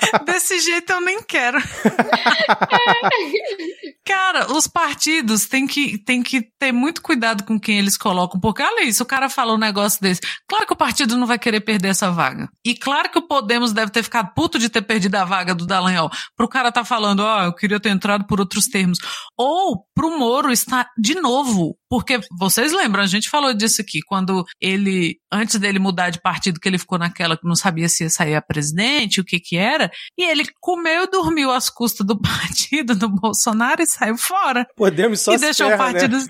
[0.52, 1.58] Desse jeito eu nem quero.
[4.06, 8.62] Cara, os partidos têm que, têm que ter muito cuidado com quem eles colocam, porque
[8.62, 10.20] olha isso, o cara fala um negócio desse.
[10.46, 12.50] Claro que o partido não vai querer perder essa vaga.
[12.66, 15.66] E claro que o Podemos deve ter ficado puto de ter perdido a vaga do
[15.66, 16.12] Dallagnol.
[16.36, 18.98] Pro cara tá falando, ó, oh, eu queria ter entrado por outros termos.
[19.38, 24.46] Ou pro Moro estar de novo porque vocês lembram, a gente falou disso aqui, quando
[24.62, 28.10] ele, antes dele mudar de partido, que ele ficou naquela que não sabia se ia
[28.10, 32.16] sair a presidente, o que que era, e ele comeu e dormiu às custas do
[32.24, 34.66] partido do Bolsonaro e saiu fora.
[34.78, 36.18] Podemos só E deixou terra, o partido.
[36.18, 36.26] Né?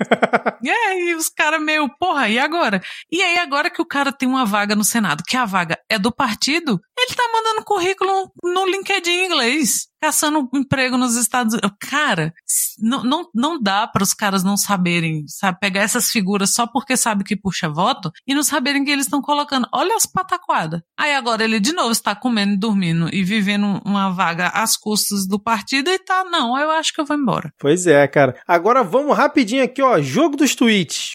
[0.66, 2.82] é, e os caras meio, porra, e agora?
[3.12, 6.00] E aí, agora que o cara tem uma vaga no Senado, que a vaga é
[6.00, 11.72] do partido, ele tá mandando currículo no LinkedIn inglês caçando emprego nos Estados Unidos.
[11.80, 12.34] Cara,
[12.80, 16.98] não, não, não dá para os caras não saberem, sabe, pegar essas figuras só porque
[16.98, 19.68] sabe que puxa voto e não saberem que eles estão colocando.
[19.74, 20.82] Olha as pataquadas.
[20.98, 25.40] Aí agora ele de novo está comendo, dormindo e vivendo uma vaga às custas do
[25.40, 27.54] partido e tá, não, eu acho que eu vou embora.
[27.60, 28.36] Pois é, cara.
[28.48, 31.12] Agora vamos rapidinho aqui, ó, jogo dos tweets.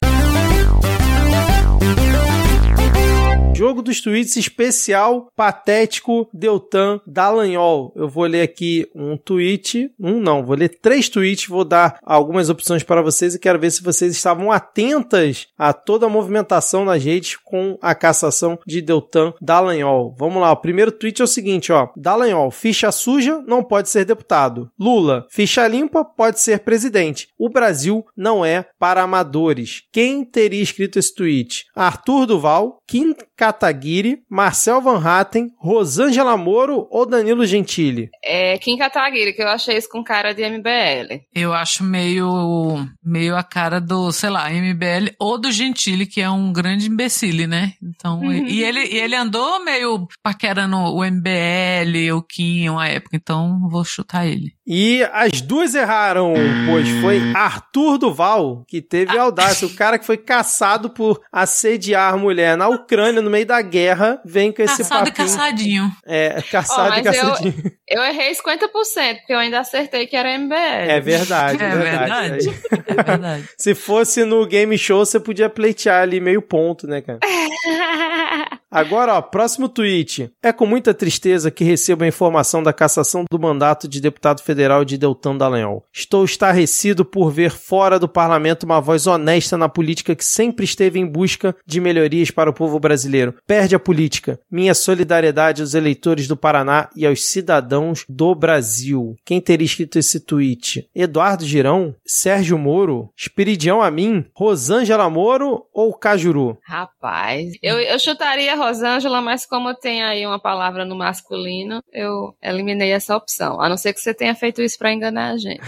[3.57, 7.91] Jogo dos tweets especial patético Deltan Dallagnol.
[7.97, 12.51] Eu vou ler aqui um tweet, um não, vou ler três tweets, vou dar algumas
[12.51, 17.03] opções para vocês e quero ver se vocês estavam atentas a toda a movimentação nas
[17.03, 20.15] redes com a cassação de Deltan Dallagnol.
[20.19, 21.89] Vamos lá, o primeiro tweet é o seguinte, ó.
[21.97, 24.71] Dallagnol, ficha suja não pode ser deputado.
[24.79, 27.29] Lula, ficha limpa pode ser presidente.
[27.39, 29.85] O Brasil não é para amadores.
[29.91, 31.65] Quem teria escrito esse tweet?
[31.75, 33.15] Arthur Duval, Kim
[33.47, 38.11] Kataguiri, Marcel Van Hatten, Rosângela Moro ou Danilo Gentili?
[38.25, 41.23] É Kim Kataguiri, que eu achei isso com cara de MBL.
[41.33, 46.29] Eu acho meio, meio a cara do, sei lá, MBL ou do Gentili, que é
[46.29, 47.75] um grande imbecile, né?
[47.81, 48.33] Então, uhum.
[48.33, 53.85] e, ele, e ele andou meio paquerando o MBL, o Kim, uma época, então vou
[53.85, 54.57] chutar ele.
[54.67, 56.35] E as duas erraram,
[56.67, 59.67] pois foi Arthur Duval que teve a audácia.
[59.67, 64.51] O cara que foi caçado por assediar mulher na Ucrânia no meio da guerra, vem
[64.51, 65.27] com esse Caçado papinho.
[65.27, 65.93] e caçadinho.
[66.07, 67.55] É, caçado oh, e caçadinho.
[67.87, 70.55] Eu, eu, errei 50%, porque eu ainda acertei que era MBL.
[70.55, 72.47] É verdade, é verdade.
[72.47, 72.63] verdade.
[72.87, 73.49] É verdade.
[73.59, 77.19] Se fosse no game show, você podia pleitear ali meio ponto, né, cara?
[78.77, 80.31] Agora, ó, próximo tweet.
[80.43, 84.85] É com muita tristeza que recebo a informação da cassação do mandato de deputado federal
[84.85, 85.83] de Deltan Dallagnol.
[85.91, 90.99] Estou estarrecido por ver fora do parlamento uma voz honesta na política que sempre esteve
[90.99, 93.35] em busca de melhorias para o povo brasileiro.
[93.47, 94.39] Perde a política.
[94.51, 99.17] Minha solidariedade aos eleitores do Paraná e aos cidadãos do Brasil.
[99.25, 100.87] Quem teria escrito esse tweet?
[100.95, 101.95] Eduardo Girão?
[102.05, 103.09] Sérgio Moro?
[103.17, 104.27] Espiridião Amin?
[104.35, 106.59] Rosângela Moro ou Cajuru?
[106.63, 112.93] Rapaz, eu, eu chutaria Rosângela, mas como tem aí uma palavra no masculino, eu eliminei
[112.93, 113.61] essa opção.
[113.61, 115.61] A não ser que você tenha feito isso para enganar a gente.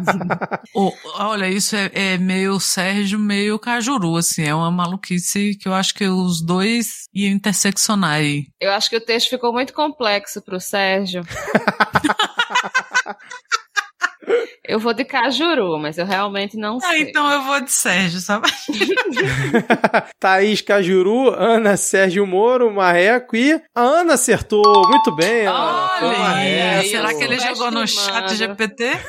[0.74, 5.74] oh, olha, isso é, é, meio Sérgio, meio Cajuru, assim, é uma maluquice que eu
[5.74, 8.46] acho que os dois iam interseccionar aí.
[8.60, 11.22] Eu acho que o texto ficou muito complexo pro Sérgio.
[14.64, 17.02] Eu vou de Cajuru, mas eu realmente não Ah, sei.
[17.02, 18.48] então eu vou de Sérgio, sabe?
[20.18, 24.62] Thaís Cajuru, Ana Sérgio Moro, Marreco e a Ana acertou.
[24.88, 25.90] Muito bem, Ana.
[26.02, 28.90] Olha será que ele jogou no chat GPT?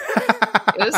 [0.77, 0.91] Eu,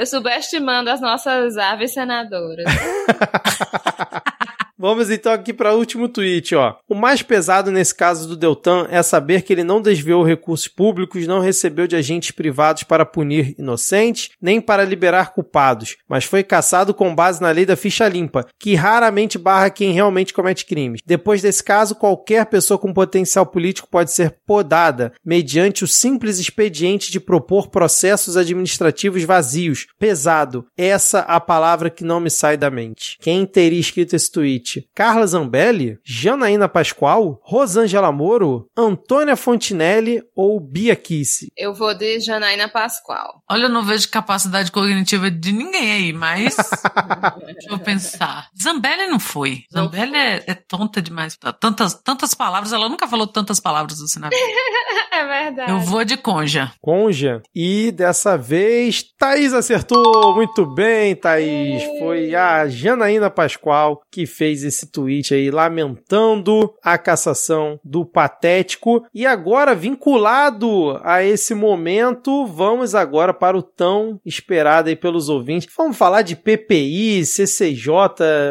[0.00, 2.64] eu subestimando as nossas aves senadoras.
[4.80, 6.76] Vamos então aqui para o último tweet, ó.
[6.88, 11.26] O mais pesado nesse caso do Deltan é saber que ele não desviou recursos públicos,
[11.26, 16.94] não recebeu de agentes privados para punir inocentes, nem para liberar culpados, mas foi caçado
[16.94, 21.00] com base na lei da ficha limpa, que raramente barra quem realmente comete crimes.
[21.04, 27.10] Depois desse caso, qualquer pessoa com potencial político pode ser podada mediante o simples expediente
[27.10, 29.88] de propor processos administrativos vazios.
[29.98, 30.66] Pesado.
[30.76, 33.18] Essa a palavra que não me sai da mente.
[33.20, 34.67] Quem teria escrito esse tweet?
[34.94, 35.98] Carla Zambelli?
[36.04, 37.40] Janaína Pascoal?
[37.42, 38.68] Rosângela Moro?
[38.76, 41.48] Antônia Fontinelli ou Bia Kiss?
[41.56, 43.42] Eu vou de Janaína Pascoal.
[43.50, 46.56] Olha, eu não vejo capacidade cognitiva de ninguém aí, mas.
[47.44, 48.48] Deixa eu pensar.
[48.60, 49.62] Zambelli não foi.
[49.72, 51.36] Não Zambelli é, é tonta demais.
[51.60, 54.38] Tantas, tantas palavras, ela nunca falou tantas palavras assim na vida.
[55.10, 55.72] É verdade.
[55.72, 56.70] Eu vou de conja.
[56.80, 57.42] Conja.
[57.52, 60.34] E dessa vez, Thaís acertou.
[60.36, 61.82] Muito bem, Thaís.
[61.98, 69.04] Foi a Janaína Pascoal que fez esse tweet aí, lamentando a cassação do Patético.
[69.14, 75.68] E agora, vinculado a esse momento, vamos agora para o tão esperado aí pelos ouvintes.
[75.76, 77.90] Vamos falar de PPI, CCJ,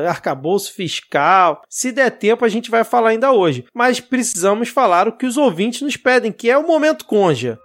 [0.08, 1.62] arcabouço fiscal.
[1.70, 3.66] Se der tempo, a gente vai falar ainda hoje.
[3.74, 7.60] Mas precisamos falar o que os ouvintes nos pedem, que é o momento conja.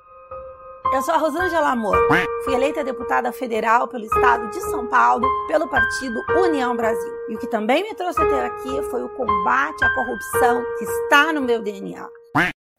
[0.92, 1.96] Eu sou a Rosângela Amor.
[2.44, 7.14] Fui eleita deputada federal pelo estado de São Paulo pelo partido União Brasil.
[7.30, 11.32] E o que também me trouxe até aqui foi o combate à corrupção que está
[11.32, 12.10] no meu DNA.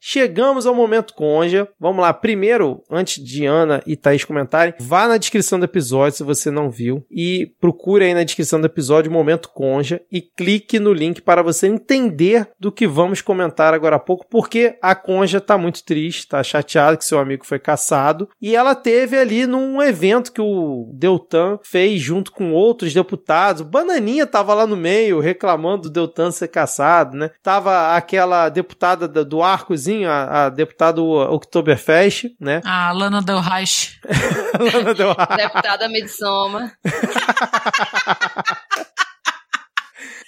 [0.05, 1.65] Chegamos ao momento conja.
[1.79, 2.13] Vamos lá.
[2.13, 6.69] Primeiro, antes de Ana e Thaís comentarem, vá na descrição do episódio se você não
[6.69, 11.21] viu e procure aí na descrição do episódio o momento conja e clique no link
[11.21, 15.81] para você entender do que vamos comentar agora há pouco, porque a conja tá muito
[15.85, 20.41] triste, tá chateada que seu amigo foi caçado e ela teve ali num evento que
[20.41, 23.61] o Deltan fez junto com outros deputados.
[23.61, 27.31] O Bananinha tava lá no meio reclamando do Deltan ser caçado, né?
[27.41, 32.61] Tava aquela deputada da- do Arcozinho, a, a deputada Oktoberfest, né?
[32.65, 33.99] A Lana Del Reich.
[34.59, 35.37] Lana Del Rey.
[35.37, 36.73] Deputada Midsommar.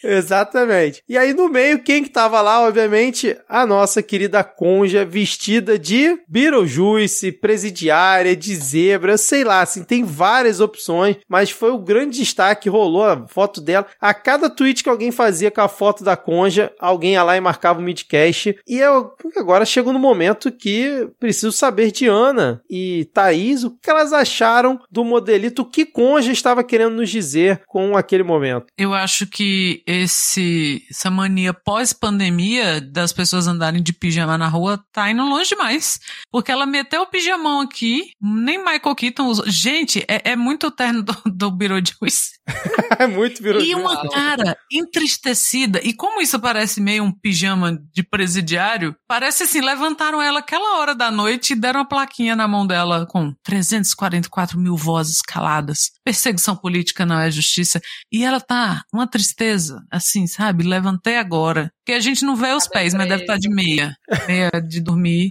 [0.05, 1.03] Exatamente.
[1.09, 2.61] E aí no meio, quem que tava lá?
[2.61, 10.03] Obviamente, a nossa querida Conja, vestida de Beetlejuice, presidiária, de zebra, sei lá, assim, tem
[10.03, 13.87] várias opções, mas foi o grande destaque, rolou a foto dela.
[13.99, 17.41] A cada tweet que alguém fazia com a foto da Conja, alguém ia lá e
[17.41, 18.55] marcava o midcast.
[18.67, 23.89] E eu agora chego no momento que preciso saber de Ana e Thaís o que
[23.89, 28.67] elas acharam do modelito, o que Conja estava querendo nos dizer com aquele momento.
[28.77, 35.09] Eu acho que esse, essa mania pós-pandemia das pessoas andarem de pijama na rua tá
[35.09, 35.99] indo longe demais.
[36.31, 39.45] Porque ela meteu o pijamão aqui, nem Michael Keaton usou.
[39.47, 42.34] Gente, é, é muito terno do, do Beetlejuice.
[42.99, 43.75] é muito E Beetlejuice.
[43.75, 45.79] uma cara entristecida.
[45.83, 50.93] E como isso parece meio um pijama de presidiário, parece assim, levantaram ela aquela hora
[50.95, 55.91] da noite e deram uma plaquinha na mão dela com 344 mil vozes caladas.
[56.03, 57.81] Perseguição política não é justiça.
[58.11, 60.63] E ela tá uma tristeza, assim, sabe?
[60.63, 61.71] Levantei agora.
[61.83, 63.95] Porque a gente não vê os Tá pés, mas deve estar de meia.
[64.27, 65.29] Meia de dormir.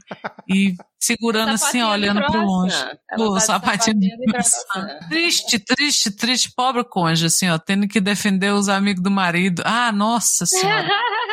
[0.48, 0.74] E
[1.04, 2.46] segurando assim, olhando pro croissant.
[2.46, 2.98] longe.
[3.08, 3.98] Tá de sapatinho
[4.28, 5.08] croissant.
[5.08, 9.62] Triste, triste, triste, pobre cônjuge, assim, ó, tendo que defender os amigos do marido.
[9.64, 10.88] Ah, nossa senhora.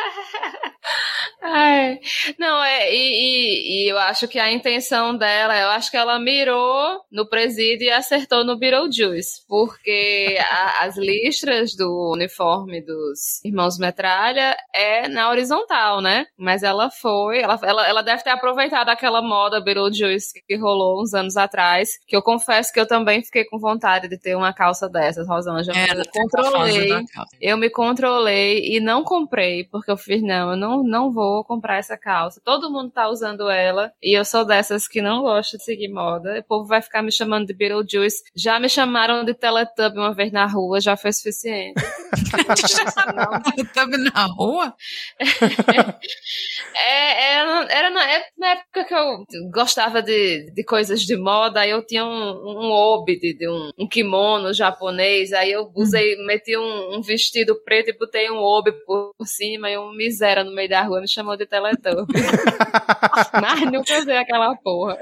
[1.44, 1.98] Ai,
[2.38, 6.18] não, é, e, e- e eu acho que a intenção dela, eu acho que ela
[6.20, 13.76] mirou no presídio e acertou no Beetlejuice, porque a- as listras do uniforme dos irmãos
[13.76, 16.26] Metralha é na horizontal, né?
[16.38, 21.12] Mas ela foi, ela, ela, ela deve ter aproveitado aquela moda Beetlejuice que rolou uns
[21.12, 24.88] anos atrás, que eu confesso que eu também fiquei com vontade de ter uma calça
[24.88, 26.88] dessas, Rosângela, Era eu controlei.
[26.88, 27.36] da calça.
[27.40, 31.78] Eu me controlei e não comprei, porque eu fiz, não, eu não, não vou comprar
[31.78, 32.40] essa calça.
[32.44, 36.38] Todo mundo tá usando ela, e eu sou dessas que não gosta de seguir moda.
[36.40, 38.22] O povo vai ficar me chamando de Beetlejuice.
[38.34, 41.80] Já me chamaram de Teletubby uma vez na rua, já foi suficiente.
[43.74, 44.74] Tava na rua?
[46.74, 51.60] É, era, era na, é- na época que eu gostava de, de coisas de moda,
[51.60, 56.16] aí eu tinha um, um obi, de, de um, um kimono japonês, aí eu usei,
[56.24, 60.42] meti um, um vestido preto e botei um obi por por cima e um miséria
[60.42, 62.26] no meio da rua me chamou de Teletubbies.
[63.40, 64.98] Mas nunca usei aquela porra.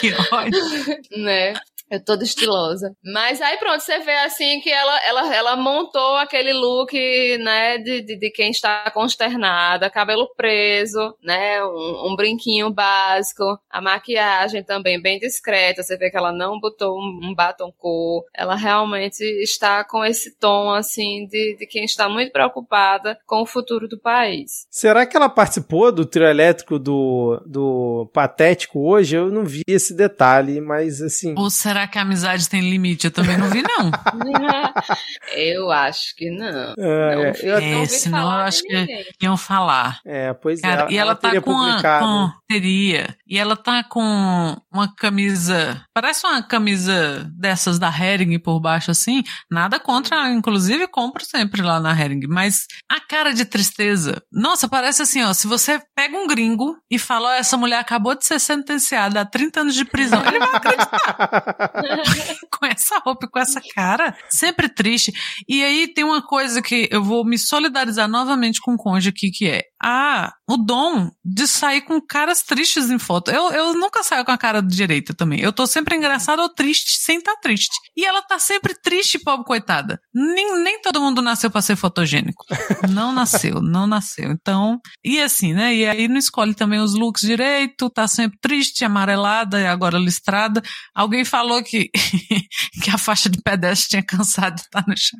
[0.00, 1.22] que ódio.
[1.22, 1.54] né?
[1.90, 2.94] Eu toda estilosa.
[3.02, 6.92] Mas aí pronto, você vê assim que ela, ela, ela montou aquele look,
[7.38, 13.80] né, de, de, de quem está consternada, cabelo preso, né, um, um, brinquinho básico, a
[13.80, 18.54] maquiagem também bem discreta, você vê que ela não botou um, um batom cor, ela
[18.54, 23.88] realmente está com esse tom, assim, de, de quem está muito preocupada com o futuro
[23.88, 24.66] do país.
[24.70, 29.16] Será que ela participou do trio elétrico do, do Patético hoje?
[29.16, 31.34] Eu não vi esse detalhe, mas assim...
[31.36, 33.04] Ou será Será que a amizade tem limite?
[33.04, 33.92] Eu também não vi, não.
[35.36, 36.74] eu acho que não.
[36.76, 40.00] É, não, é, eu, é, senão eu acho que iam falar.
[40.04, 40.92] É, pois Cara, é.
[40.92, 42.30] E ela, ela tá com, a, com.
[42.48, 43.14] Teria.
[43.28, 45.80] E ela tá com uma camisa.
[45.94, 49.22] Parece uma camisa dessas da Hering por baixo, assim.
[49.48, 52.26] Nada contra, inclusive compro sempre lá na Hering.
[52.26, 54.20] Mas a cara de tristeza.
[54.32, 55.32] Nossa, parece assim, ó.
[55.32, 59.24] Se você pega um gringo e fala, ó, essa mulher acabou de ser sentenciada a
[59.24, 61.67] 30 anos de prisão, ele vai acreditar.
[62.50, 64.16] com essa roupa e com essa cara.
[64.28, 65.12] Sempre triste.
[65.48, 69.30] E aí tem uma coisa que eu vou me solidarizar novamente com o Conde aqui,
[69.30, 73.30] que é ah, o dom de sair com caras tristes em foto.
[73.30, 75.40] Eu, eu nunca saio com a cara direita também.
[75.40, 77.76] Eu tô sempre engraçada ou triste sem estar tá triste.
[77.96, 80.00] E ela tá sempre triste, pobre coitada.
[80.12, 82.44] Nem, nem todo mundo nasceu para ser fotogênico.
[82.88, 84.30] Não nasceu, não nasceu.
[84.30, 85.74] Então, e assim, né?
[85.74, 90.62] E aí não escolhe também os looks direito, tá sempre triste, amarelada e agora listrada.
[90.94, 91.90] Alguém falou que,
[92.82, 95.18] que a faixa de pedestre tinha cansado de estar no chão.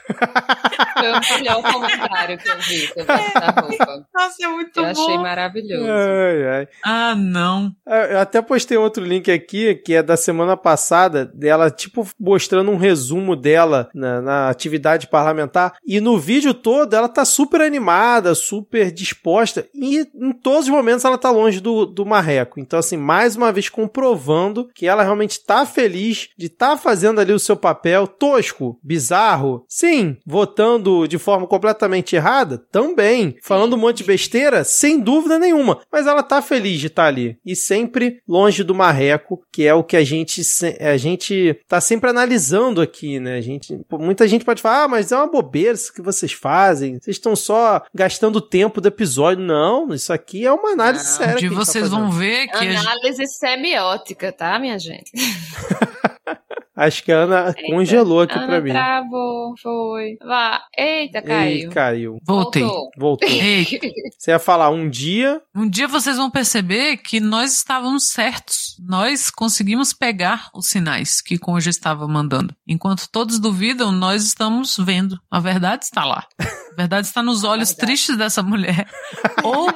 [0.99, 4.07] Foi o melhor comentário que eu vi sobre essa roupa.
[4.15, 4.91] Nossa, é muito eu bom.
[4.91, 5.87] achei maravilhoso.
[5.91, 6.69] Ai, ai.
[6.85, 7.73] Ah, não.
[7.87, 12.77] Eu até postei outro link aqui, que é da semana passada, dela, tipo, mostrando um
[12.77, 15.75] resumo dela na, na atividade parlamentar.
[15.87, 19.67] E no vídeo todo, ela tá super animada, super disposta.
[19.75, 22.61] E em todos os momentos ela tá longe do, do marreco.
[22.61, 27.21] Então, assim, mais uma vez comprovando que ela realmente tá feliz de estar tá fazendo
[27.21, 29.65] ali o seu papel tosco, bizarro.
[29.69, 32.59] Sim, votando de forma completamente errada?
[32.71, 33.37] Também.
[33.43, 35.81] Falando um monte de besteira besteira, sem dúvida nenhuma.
[35.91, 37.39] Mas ela tá feliz de estar tá ali.
[37.45, 40.43] E sempre longe do marreco, que é o que a gente,
[40.81, 43.37] a gente tá sempre analisando aqui, né?
[43.37, 46.99] A gente, muita gente pode falar, ah, mas é uma bobeira isso que vocês fazem.
[47.01, 49.45] Vocês estão só gastando tempo do episódio.
[49.45, 51.37] Não, isso aqui é uma análise Não, séria.
[51.37, 52.69] De tá vocês tá vão ver que.
[52.69, 53.39] Análise gente...
[53.39, 55.13] semiótica, tá, minha gente?
[56.79, 58.71] Acho que a Ana Eita, congelou aqui Ana pra mim.
[58.71, 60.17] Travou, foi.
[60.25, 60.63] Vá.
[60.79, 61.51] Eita, caiu.
[61.51, 62.19] Eita, caiu.
[62.25, 62.63] Voltei.
[62.63, 62.91] Voltou.
[62.97, 63.29] Voltou.
[64.17, 65.43] Você ia falar um dia.
[65.53, 68.77] Um dia vocês vão perceber que nós estávamos certos.
[68.79, 72.55] Nós conseguimos pegar os sinais que Conja estava mandando.
[72.67, 75.19] Enquanto todos duvidam, nós estamos vendo.
[75.29, 76.27] A verdade está lá.
[76.79, 78.89] Verdade está nos olhos tristes dessa mulher.
[79.43, 79.67] Ou,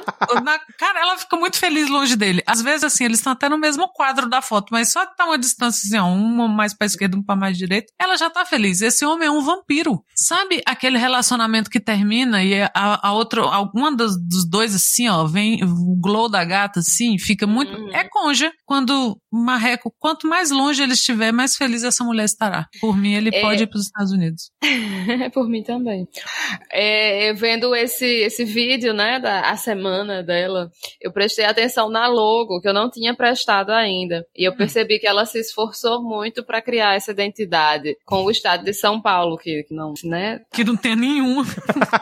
[0.41, 2.41] na, cara, ela fica muito feliz longe dele.
[2.47, 5.37] Às vezes, assim, eles estão até no mesmo quadro da foto, mas só tá uma
[5.37, 8.79] distância, assim, ó, uma mais pra esquerda, um pra mais direita, ela já tá feliz.
[8.79, 10.01] Esse homem é um vampiro.
[10.15, 15.25] Sabe aquele relacionamento que termina e a, a outra, alguma dos, dos dois, assim, ó,
[15.25, 17.75] vem o glow da gata, assim, fica muito.
[17.75, 17.93] Uhum.
[17.93, 18.49] É conja.
[18.65, 22.69] Quando Marreco, quanto mais longe ele estiver, mais feliz essa mulher estará.
[22.79, 23.41] Por mim, ele é...
[23.41, 24.51] pode ir pros Estados Unidos.
[25.33, 26.07] Por mim também.
[26.71, 30.71] É, é, vendo esse, esse vídeo, né, da a semana dela,
[31.01, 34.25] eu prestei atenção na logo, que eu não tinha prestado ainda.
[34.35, 38.63] E eu percebi que ela se esforçou muito para criar essa identidade com o estado
[38.63, 40.41] de São Paulo, que, que não, né?
[40.53, 41.43] Que não tem nenhuma.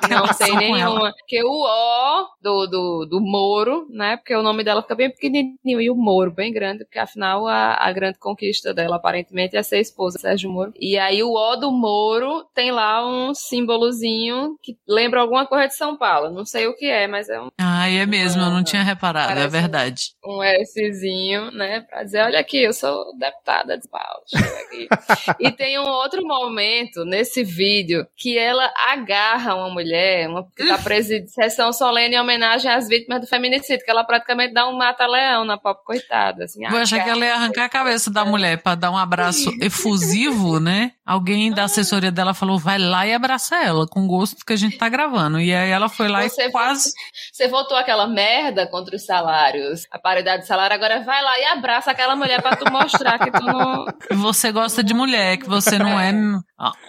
[0.09, 1.13] Não tem nenhuma.
[1.13, 5.81] Porque o O do, do, do Moro, né, porque o nome dela fica bem pequenininho,
[5.81, 9.79] e o Moro bem grande, porque afinal a, a grande conquista dela aparentemente é ser
[9.79, 10.73] esposa Sérgio Moro.
[10.79, 15.75] E aí o O do Moro tem lá um símbolozinho que lembra alguma coisa de
[15.75, 16.31] São Paulo.
[16.31, 17.49] Não sei o que é, mas é um.
[17.59, 20.11] Ah, é mesmo, eu não tinha reparado, é verdade.
[20.25, 21.81] Um, Szinho, né?
[21.81, 24.23] Pra dizer, olha aqui, eu sou deputada de Paulo.
[25.39, 30.77] e tem um outro momento nesse vídeo que ela agarra uma mulher, uma que tá
[31.27, 35.57] sessão solene em homenagem às vítimas do feminicídio, que ela praticamente dá um mata-leão na
[35.57, 36.45] pobre coitada.
[36.45, 39.51] Assim, Vou achar que ela ia arrancar a cabeça da mulher para dar um abraço
[39.61, 40.93] efusivo, né?
[41.11, 44.77] Alguém da assessoria dela falou, vai lá e abraça ela, com gosto que a gente
[44.77, 45.41] tá gravando.
[45.41, 46.93] E aí ela foi lá você e quase.
[47.33, 51.43] você votou aquela merda contra os salários, a paridade de salário, agora vai lá e
[51.47, 53.87] abraça aquela mulher para tu mostrar que tu não.
[54.07, 56.13] Que você gosta de mulher, que você não é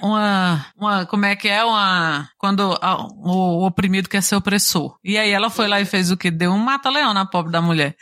[0.02, 4.96] uma, uma, como é que é uma, quando a, o, o, oprimido quer ser opressor.
[5.04, 6.30] E aí ela foi lá e fez o que?
[6.30, 7.94] Deu um mata-leão na pobre da mulher.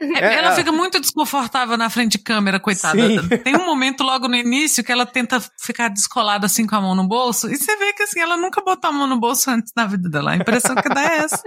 [0.00, 0.54] É, ela é.
[0.56, 2.98] fica muito desconfortável na frente de câmera, coitada.
[2.98, 3.28] Sim.
[3.44, 6.94] Tem um momento logo no início que ela tenta ficar descolada assim com a mão
[6.94, 9.72] no bolso e você vê que assim, ela nunca botou a mão no bolso antes
[9.76, 10.32] na vida dela.
[10.32, 11.42] A impressão que dá é essa.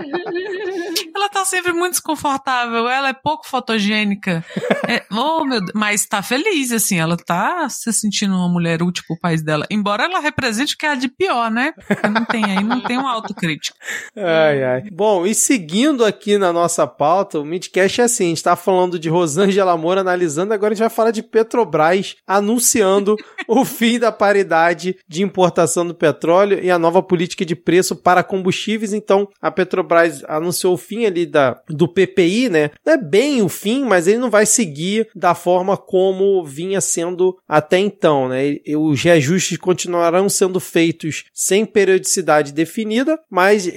[1.15, 4.45] ela tá sempre muito desconfortável, ela é pouco fotogênica.
[4.87, 9.03] É, oh, meu Deus, mas tá feliz, assim, ela tá se sentindo uma mulher útil
[9.07, 9.54] pro país dela.
[9.69, 11.73] Embora ela represente o que é de pior, né?
[11.87, 13.77] Porque não tem aí, não tem uma autocrítica.
[14.15, 14.83] Ai, ai.
[14.91, 18.99] Bom, e seguindo aqui na nossa pauta, o Midcast é assim, a gente tá falando
[18.99, 23.15] de Rosângela Moura analisando, agora a gente vai falar de Petrobras anunciando
[23.47, 28.23] o fim da paridade de importação do petróleo e a nova política de preço para
[28.23, 28.93] combustíveis.
[28.93, 32.71] Então, a Petrobras anunciou o fim ali da, do PPI, né?
[32.85, 37.37] Não é bem o fim, mas ele não vai seguir da forma como vinha sendo
[37.47, 38.57] até então, né?
[38.77, 38.99] Os
[39.45, 43.69] reajustes continuarão sendo feitos sem periodicidade definida, mas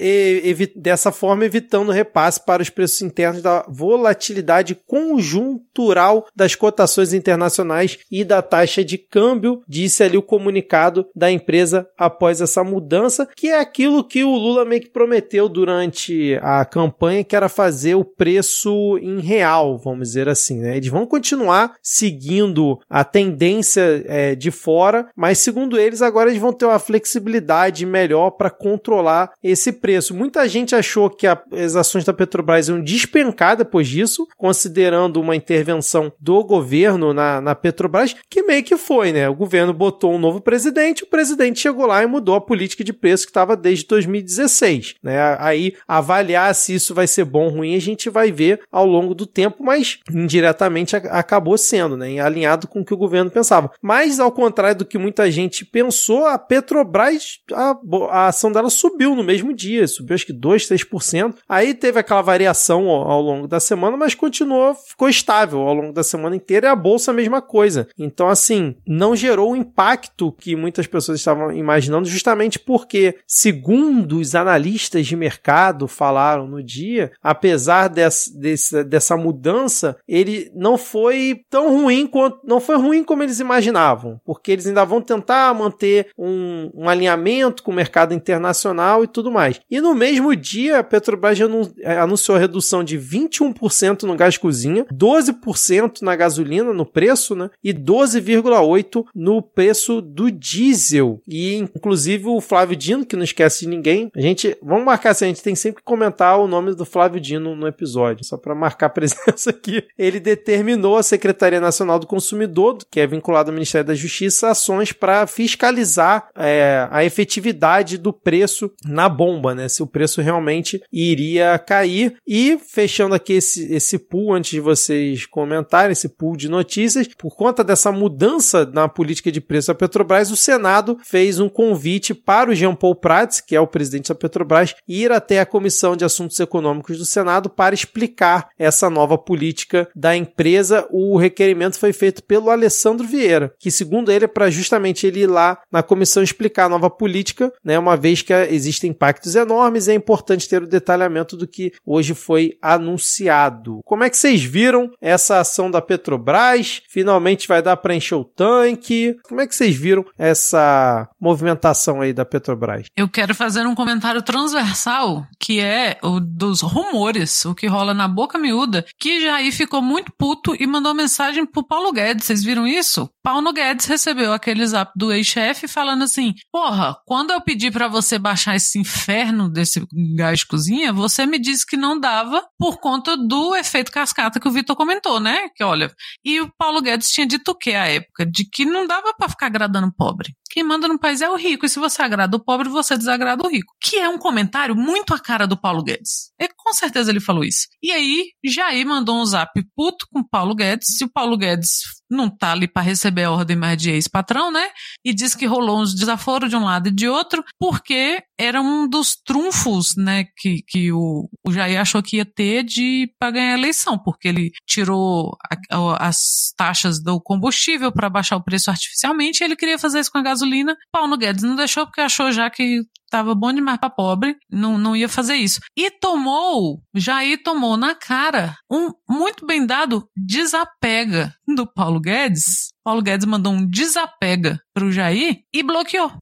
[0.75, 8.23] dessa forma evitando repasse para os preços internos da volatilidade conjuntural das cotações internacionais e
[8.23, 13.59] da taxa de câmbio, disse ali o comunicado da empresa após essa mudança, que é
[13.59, 18.97] aquilo que o Lula meio que prometeu durante a campanha, que era fazer o preço
[19.01, 20.77] em real, vamos dizer assim, né?
[20.77, 26.53] Eles vão continuar seguindo a tendência é, de fora, mas segundo eles, agora eles vão
[26.53, 30.15] ter uma flexibilidade melhor para controlar esse preço.
[30.15, 36.11] Muita gente achou que as ações da Petrobras iam despencar depois disso, considerando uma intervenção
[36.19, 39.27] do governo na, na Petrobras, que meio que foi, né?
[39.27, 42.93] O governo botou um novo presidente, o presidente chegou lá e mudou a política de
[42.93, 45.35] preço que estava desde 2016, né?
[45.39, 49.15] Aí avaliar se isso vai ser bom ou ruim, a gente vai ver ao longo
[49.15, 52.19] do tempo, mas indiretamente acabou sendo, né?
[52.19, 53.71] Alinhado com o que o governo pensava.
[53.81, 57.75] Mas, ao contrário do que muita gente pensou, a Petrobras, a,
[58.09, 61.35] a ação dela subiu no mesmo dia, subiu acho que 2, 3%.
[61.47, 65.93] Aí teve aquela variação ao, ao longo da semana, mas continuou, ficou estável ao longo
[65.93, 67.87] da semana inteira e a bolsa a mesma coisa.
[67.97, 74.35] Então, assim, não gerou o impacto que muitas pessoas estavam imaginando, justamente porque, segundo os
[74.35, 82.07] analistas de mercado falaram no dia, apesar dessa, dessa mudança, ele não foi tão ruim
[82.07, 82.39] quanto.
[82.43, 87.63] Não foi ruim como eles imaginavam, porque eles ainda vão tentar manter um, um alinhamento
[87.63, 89.59] com o mercado internacional e tudo mais.
[89.69, 91.39] E no mesmo dia, a Petrobras
[91.79, 97.49] é, anunciou a redução de 21% no gás cozinha, 12% na gasolina, no preço, né?
[97.63, 101.21] E 12,8% no preço do diesel.
[101.27, 104.57] E, inclusive, o Flávio Dino, que não esquece de ninguém, a gente.
[104.61, 107.67] Vamos marcar assim, a gente tem sempre que comentar o nome do Flávio Dino no
[107.67, 109.83] episódio, só para marcar presença aqui.
[109.97, 114.91] Ele determinou a Secretaria Nacional do Consumidor, que é vinculada ao Ministério da Justiça, ações
[114.91, 119.67] para fiscalizar é, a efetividade do preço na bomba, né?
[119.67, 122.15] Se o preço realmente iria cair.
[122.27, 127.35] E fechando aqui esse, esse pool, antes de vocês comentarem, esse pool de notícias, por
[127.35, 132.49] conta dessa mudança na política de preço da Petrobras, o Senado fez um convite para
[132.49, 136.05] o Jean Paul Prats, que é o presidente da Petrobras, ir até a Comissão de
[136.05, 140.87] Assuntos Econômicos do Senado para explicar essa nova política da empresa.
[140.89, 145.27] O requerimento foi feito pelo Alessandro Vieira, que segundo ele é para justamente ele ir
[145.27, 149.93] lá na comissão explicar a nova política, né, uma vez que existem impactos enormes, é
[149.93, 153.81] importante ter o detalhamento do que hoje foi anunciado.
[153.85, 156.81] Como é que vocês viram essa ação da Petrobras?
[156.89, 159.15] Finalmente vai dar para encher o tanque?
[159.23, 162.85] Como é que vocês viram essa movimentação aí da Petrobras?
[162.95, 168.07] Eu quero fazer um comentário transversal, que é o dos rumores, o que rola na
[168.07, 172.25] boca miúda, que Jair ficou muito puto e mandou mensagem pro Paulo Guedes.
[172.25, 173.09] Vocês viram isso?
[173.23, 178.19] Paulo Guedes recebeu aquele zap do ex-chefe falando assim: Porra, quando eu pedi para você
[178.19, 179.81] baixar esse inferno desse
[180.15, 184.47] gás de cozinha, você me disse que não dava por conta do efeito cascata que
[184.47, 185.47] o Vitor comentou, né?
[185.55, 185.91] Que olha,
[186.23, 188.25] e o Paulo Guedes tinha dito o que à época?
[188.25, 190.33] De que não dava para ficar agradando pobre.
[190.51, 193.43] Quem manda no país é o rico, e se você agrada o pobre, você desagrada
[193.43, 193.73] o rico.
[193.79, 196.31] Que é um comentário muito a cara do Paulo Guedes.
[196.39, 197.67] E com certeza ele falou isso.
[197.81, 200.97] E aí, Jair mandou um zap puto com o Paulo Guedes.
[200.97, 204.69] Se o Paulo Guedes não tá ali para receber a ordem mais de ex-patrão, né?
[205.05, 208.87] E diz que rolou uns desaforos de um lado e de outro, porque era um
[208.87, 213.53] dos trunfos, né, que, que o, o Jair achou que ia ter de para ganhar
[213.53, 215.35] a eleição, porque ele tirou
[215.69, 219.99] a, a, as taxas do combustível para baixar o preço artificialmente, e ele queria fazer
[219.99, 220.77] isso com a gasolina.
[220.89, 222.81] Paulo Guedes não deixou porque achou já que
[223.11, 225.59] tava bom demais para pobre, não, não ia fazer isso.
[225.75, 232.69] E tomou, Jair tomou na cara um muito bem dado desapega do Paulo Guedes.
[232.83, 236.13] Paulo Guedes mandou um desapega pro Jair e bloqueou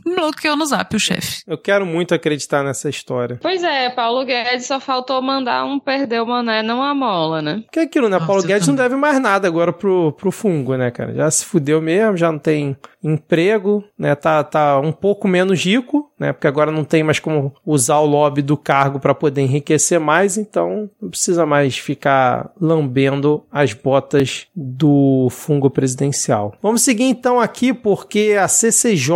[0.16, 1.42] bloqueou no zap o chefe.
[1.46, 3.38] Eu quero muito acreditar nessa história.
[3.40, 7.62] Pois é, Paulo Guedes só faltou mandar um perder o mané, não a mola, né?
[7.72, 8.16] Que é aquilo, né?
[8.16, 8.78] Nossa, Paulo Guedes também.
[8.78, 11.14] não deve mais nada agora pro, pro fungo, né, cara?
[11.14, 14.14] Já se fudeu mesmo, já não tem emprego, né?
[14.14, 16.34] Tá, tá um pouco menos rico, né?
[16.34, 20.36] Porque agora não tem mais como usar o lobby do cargo para poder enriquecer mais,
[20.36, 26.54] então não precisa mais ficar lambendo as botas do fungo presidencial.
[26.62, 29.14] Vamos seguir então aqui porque a CCJ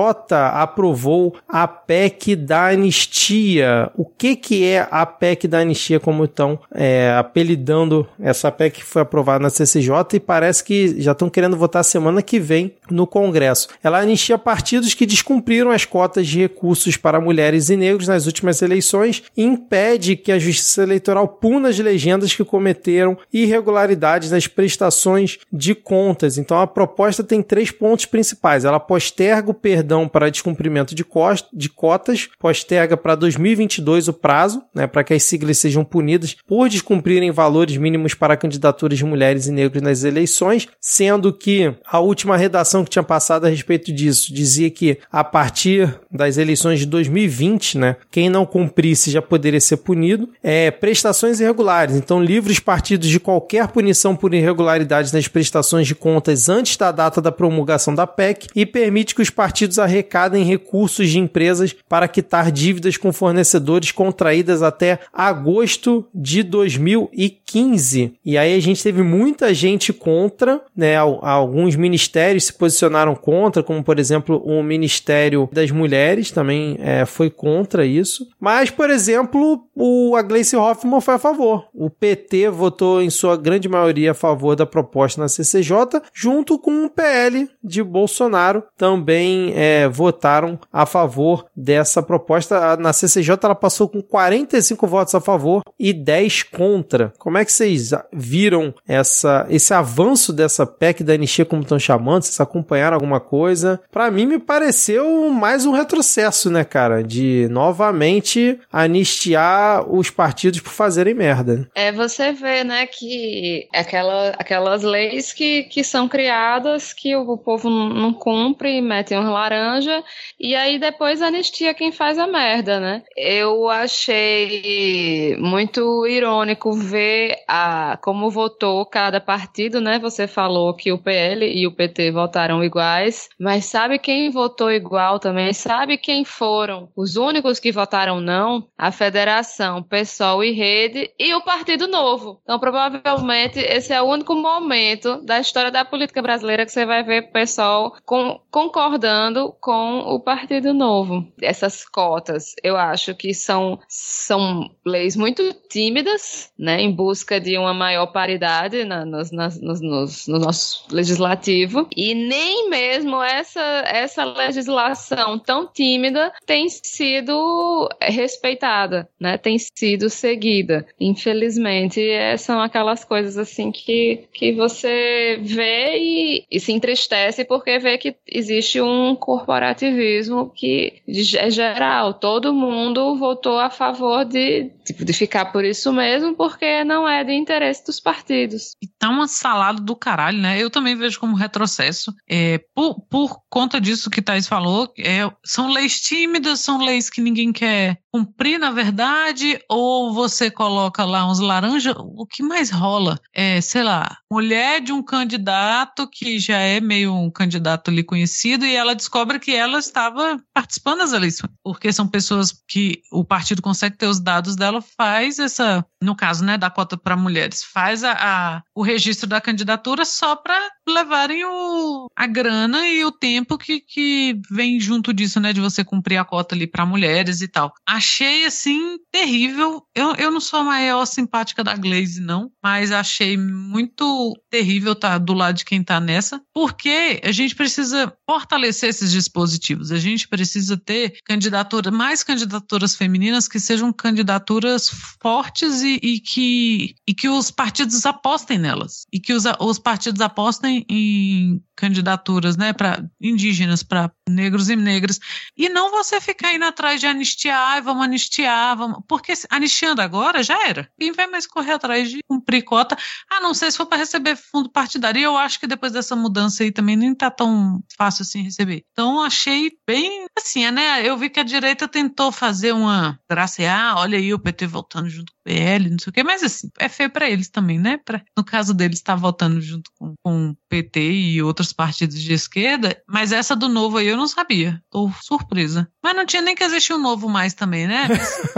[0.55, 3.91] aprovou a PEC da anistia.
[3.95, 8.85] O que que é a PEC da anistia, como estão é, apelidando essa PEC que
[8.85, 13.07] foi aprovada na CCJ e parece que já estão querendo votar semana que vem no
[13.07, 13.69] Congresso.
[13.83, 18.63] Ela anistia partidos que descumpriram as cotas de recursos para mulheres e negros nas últimas
[18.63, 25.39] eleições e impede que a Justiça Eleitoral puna as legendas que cometeram irregularidades nas prestações
[25.53, 26.39] de contas.
[26.39, 28.65] Então a proposta tem três pontos principais.
[28.65, 31.05] Ela posterga o perdão para descumprimento de,
[31.53, 36.69] de cotas, posterga para 2022 o prazo, né, para que as siglas sejam punidas por
[36.69, 42.37] descumprirem valores mínimos para candidaturas de mulheres e negros nas eleições, sendo que a última
[42.37, 47.79] redação que tinha passado a respeito disso dizia que a partir das eleições de 2020,
[47.79, 50.29] né, quem não cumprisse já poderia ser punido.
[50.43, 55.95] É, prestações irregulares, então livre os partidos de qualquer punição por irregularidades nas prestações de
[55.95, 61.09] contas antes da data da promulgação da PEC e permite que os partidos arrecadem recursos
[61.09, 68.15] de empresas para quitar dívidas com fornecedores contraídas até agosto de 2015.
[68.25, 70.97] E aí a gente teve muita gente contra, né?
[70.97, 77.05] Al- Alguns ministérios se posicionaram contra, como por exemplo o Ministério das Mulheres também é,
[77.05, 78.27] foi contra isso.
[78.41, 81.67] Mas, por exemplo, o a Gleice Hoffmann foi a favor.
[81.75, 86.85] O PT votou em sua grande maioria a favor da proposta na CCJ, junto com
[86.85, 92.77] o PL de Bolsonaro também é, votaram a favor dessa proposta.
[92.77, 97.13] Na CCJ ela passou com 45 votos a favor e 10 contra.
[97.19, 102.23] Como é que vocês viram essa, esse avanço dessa PEC da anistia, como estão chamando?
[102.23, 103.81] Vocês acompanharam alguma coisa?
[103.91, 107.03] Para mim, me pareceu mais um retrocesso, né, cara?
[107.03, 111.69] De novamente anistiar os partidos por fazerem merda.
[111.75, 117.69] É, você vê, né, que aquela, aquelas leis que, que são criadas, que o povo
[117.69, 120.03] não cumpre, metem uns laranja,
[120.39, 123.03] e aí depois anistia quem faz a merda, né?
[123.17, 129.99] Eu achei muito irônico ver a, como votou cada partido, né?
[129.99, 135.19] Você falou que o PL e o PT votaram iguais, mas sabe quem votou igual
[135.19, 135.53] também?
[135.53, 136.25] Sabe quem
[136.55, 138.69] foram os únicos que votaram não?
[138.79, 142.41] A Federação, PSOL e Rede e o Partido Novo.
[142.45, 147.03] Então, provavelmente, esse é o único momento da história da política brasileira que você vai
[147.03, 151.27] ver o pessoal com- concordando com o Partido Novo.
[151.43, 157.75] Essas cotas, eu acho que são, são leis muito tímidas, né, em busca de uma
[157.75, 164.25] maior paridade na, nos, nas- nos, nos- no nosso legislativo, e nem mesmo essa, essa
[164.25, 170.87] legislação tão tímida tem sido respeitada, né, tem sido seguida.
[171.01, 177.79] Infelizmente, é, são aquelas coisas assim que, que você vê e, e se entristece porque
[177.79, 181.03] vê que existe um corporativismo que
[181.39, 182.15] é geral.
[182.15, 187.25] Todo mundo votou a favor de, tipo, de ficar por isso mesmo, porque não é
[187.25, 188.73] de interesse dos partidos.
[188.83, 190.61] E tá uma salada do caralho, né?
[190.61, 192.13] Eu também vejo como retrocesso.
[192.29, 197.21] É, por, por conta disso que Thais falou, é, são leis tímidas, são leis que
[197.21, 203.19] ninguém quer cumprir, na verdade, ou você coloca lá uns laranja, o que mais rola?
[203.35, 208.65] É, sei lá, mulher de um candidato que já é meio um candidato ali conhecido
[208.65, 213.61] e ela descobre que ela estava participando das eleições, porque são pessoas que o partido
[213.61, 218.03] consegue ter os dados dela, faz essa, no caso, né, da cota para mulheres, faz
[218.05, 223.57] a, a- o registro da candidatura só para levarem o, a grana e o tempo
[223.57, 227.49] que, que vem junto disso, né, de você cumprir a cota ali para mulheres e
[227.49, 227.73] tal.
[227.87, 229.83] Achei assim terrível.
[229.95, 235.19] Eu, eu não sou a maior simpática da Glaze, não, mas achei muito terrível estar
[235.19, 239.91] do lado de quem tá nessa, porque a gente precisa fortalecer esses dispositivos.
[239.93, 244.91] A gente precisa ter candidatura, mais candidaturas femininas que sejam candidaturas
[245.23, 249.07] fortes e, e que, e que os partidos apostem nelas.
[249.13, 255.19] E que os, os partidos apostem em candidaturas, né, para indígenas, para negros e negras,
[255.57, 260.67] e não você ficar indo atrás de anistiar, vamos anistiar, vamos, porque anistiando agora já
[260.67, 260.89] era.
[260.99, 262.97] Quem vai mais correr atrás de cumprir cota?
[263.31, 265.21] Ah, não sei se for para receber fundo partidário.
[265.21, 268.85] E eu acho que depois dessa mudança aí também nem tá tão fácil assim receber.
[268.93, 271.07] Então achei bem assim, né?
[271.07, 273.63] Eu vi que a direita tentou fazer uma graça,
[273.97, 276.69] olha aí o PT voltando junto com o PL, não sei o quê, mas assim,
[276.79, 277.99] é feio para eles também, né?
[278.05, 282.21] Pra, no caso deles, estar tá votando junto com, com o PT e outros partidos
[282.21, 284.81] de esquerda, mas essa do novo aí eu não sabia.
[284.91, 285.89] Tô surpresa.
[286.03, 288.07] Mas não tinha nem que existir um novo mais também, né?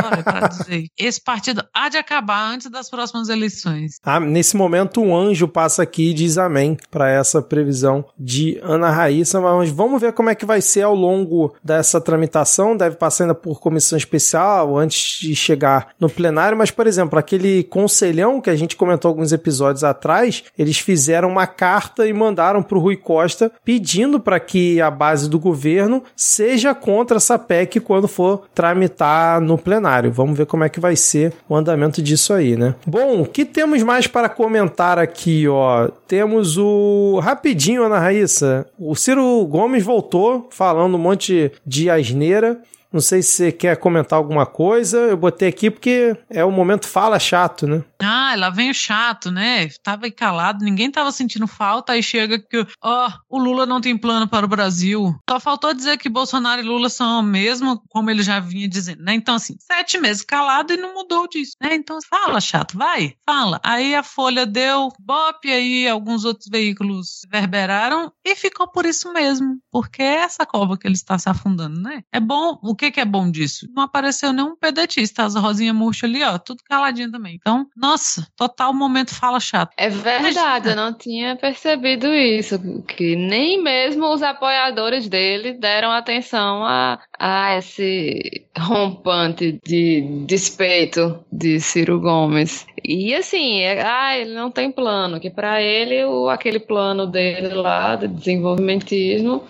[0.03, 0.87] Olha, pra dizer.
[0.99, 3.99] Esse partido há de acabar antes das próximas eleições.
[4.03, 8.91] Ah, nesse momento, um anjo passa aqui e diz amém para essa previsão de Ana
[8.91, 12.77] Raíssa, mas vamos ver como é que vai ser ao longo dessa tramitação.
[12.77, 17.63] Deve passar ainda por comissão especial antes de chegar no plenário, mas, por exemplo, aquele
[17.65, 22.77] conselhão que a gente comentou alguns episódios atrás, eles fizeram uma carta e mandaram para
[22.77, 28.09] o Rui Costa pedindo para que a base do governo seja contra essa PEC quando
[28.09, 30.11] for tramitar no plenário.
[30.11, 32.75] Vamos ver como é que vai ser o andamento disso aí, né?
[32.87, 35.89] Bom, o que temos mais para comentar aqui, ó?
[36.07, 38.67] Temos o rapidinho, Ana Raíssa.
[38.79, 42.59] O Ciro Gomes voltou falando um monte de asneira.
[42.93, 44.99] Não sei se você quer comentar alguma coisa.
[44.99, 47.85] Eu botei aqui porque é o momento fala chato, né?
[48.03, 49.69] Ah, lá vem o chato, né?
[49.83, 54.29] Tava calado, ninguém tava sentindo falta, aí chega que, ó, o Lula não tem plano
[54.29, 55.15] para o Brasil.
[55.29, 59.03] Só faltou dizer que Bolsonaro e Lula são o mesmo, como ele já vinha dizendo,
[59.03, 59.15] né?
[59.15, 61.75] Então, assim, sete meses calado e não mudou disso, né?
[61.75, 63.61] Então, fala, chato, vai, fala.
[63.63, 69.59] Aí a Folha deu bop, aí alguns outros veículos reverberaram e ficou por isso mesmo,
[69.71, 72.03] porque é essa cova que ele está se afundando, né?
[72.13, 73.69] É bom, o que que, que é bom disso?
[73.75, 77.35] Não apareceu nenhum pedetista, as Rosinha Murcha ali, ó, tudo caladinho também.
[77.35, 79.73] Então, nossa, total momento fala chato.
[79.77, 86.65] É verdade, eu não tinha percebido isso, que nem mesmo os apoiadores dele deram atenção
[86.65, 92.67] a, a esse rompante de despeito de Ciro Gomes.
[92.85, 97.49] E assim, é, ah, ele não tem plano, que para ele o, aquele plano dele
[97.49, 99.45] lá de desenvolvimentismo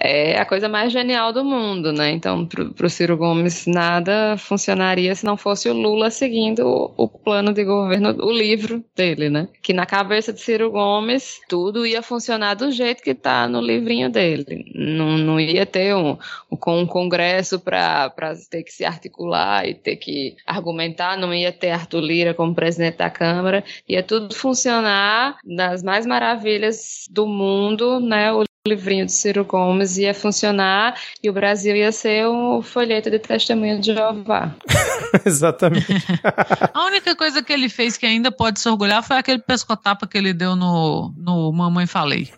[0.00, 2.10] é a coisa mais genial do mundo, né?
[2.12, 7.08] Então, para o Ciro Gomes, nada funcionaria se não fosse o Lula seguindo o, o,
[7.08, 9.48] plano de governo, o livro dele, né?
[9.62, 14.10] Que na cabeça de Ciro Gomes, tudo ia funcionar do jeito que está no livrinho
[14.10, 14.72] dele.
[14.74, 16.16] Não, não ia ter um,
[16.50, 18.10] um congresso para
[18.50, 22.98] ter que se articular e ter que argumentar, não ia ter Arthur Lira como presidente
[22.98, 28.32] da Câmara, ia tudo funcionar nas mais maravilhas do mundo, né?
[28.32, 33.18] O livrinho de Ciro Gomes ia funcionar e o Brasil ia ser um folheto de
[33.18, 34.54] testemunho de Jeová.
[35.24, 35.86] Exatamente.
[36.74, 40.18] a única coisa que ele fez que ainda pode se orgulhar foi aquele pescotapa que
[40.18, 42.28] ele deu no, no Mamãe Falei.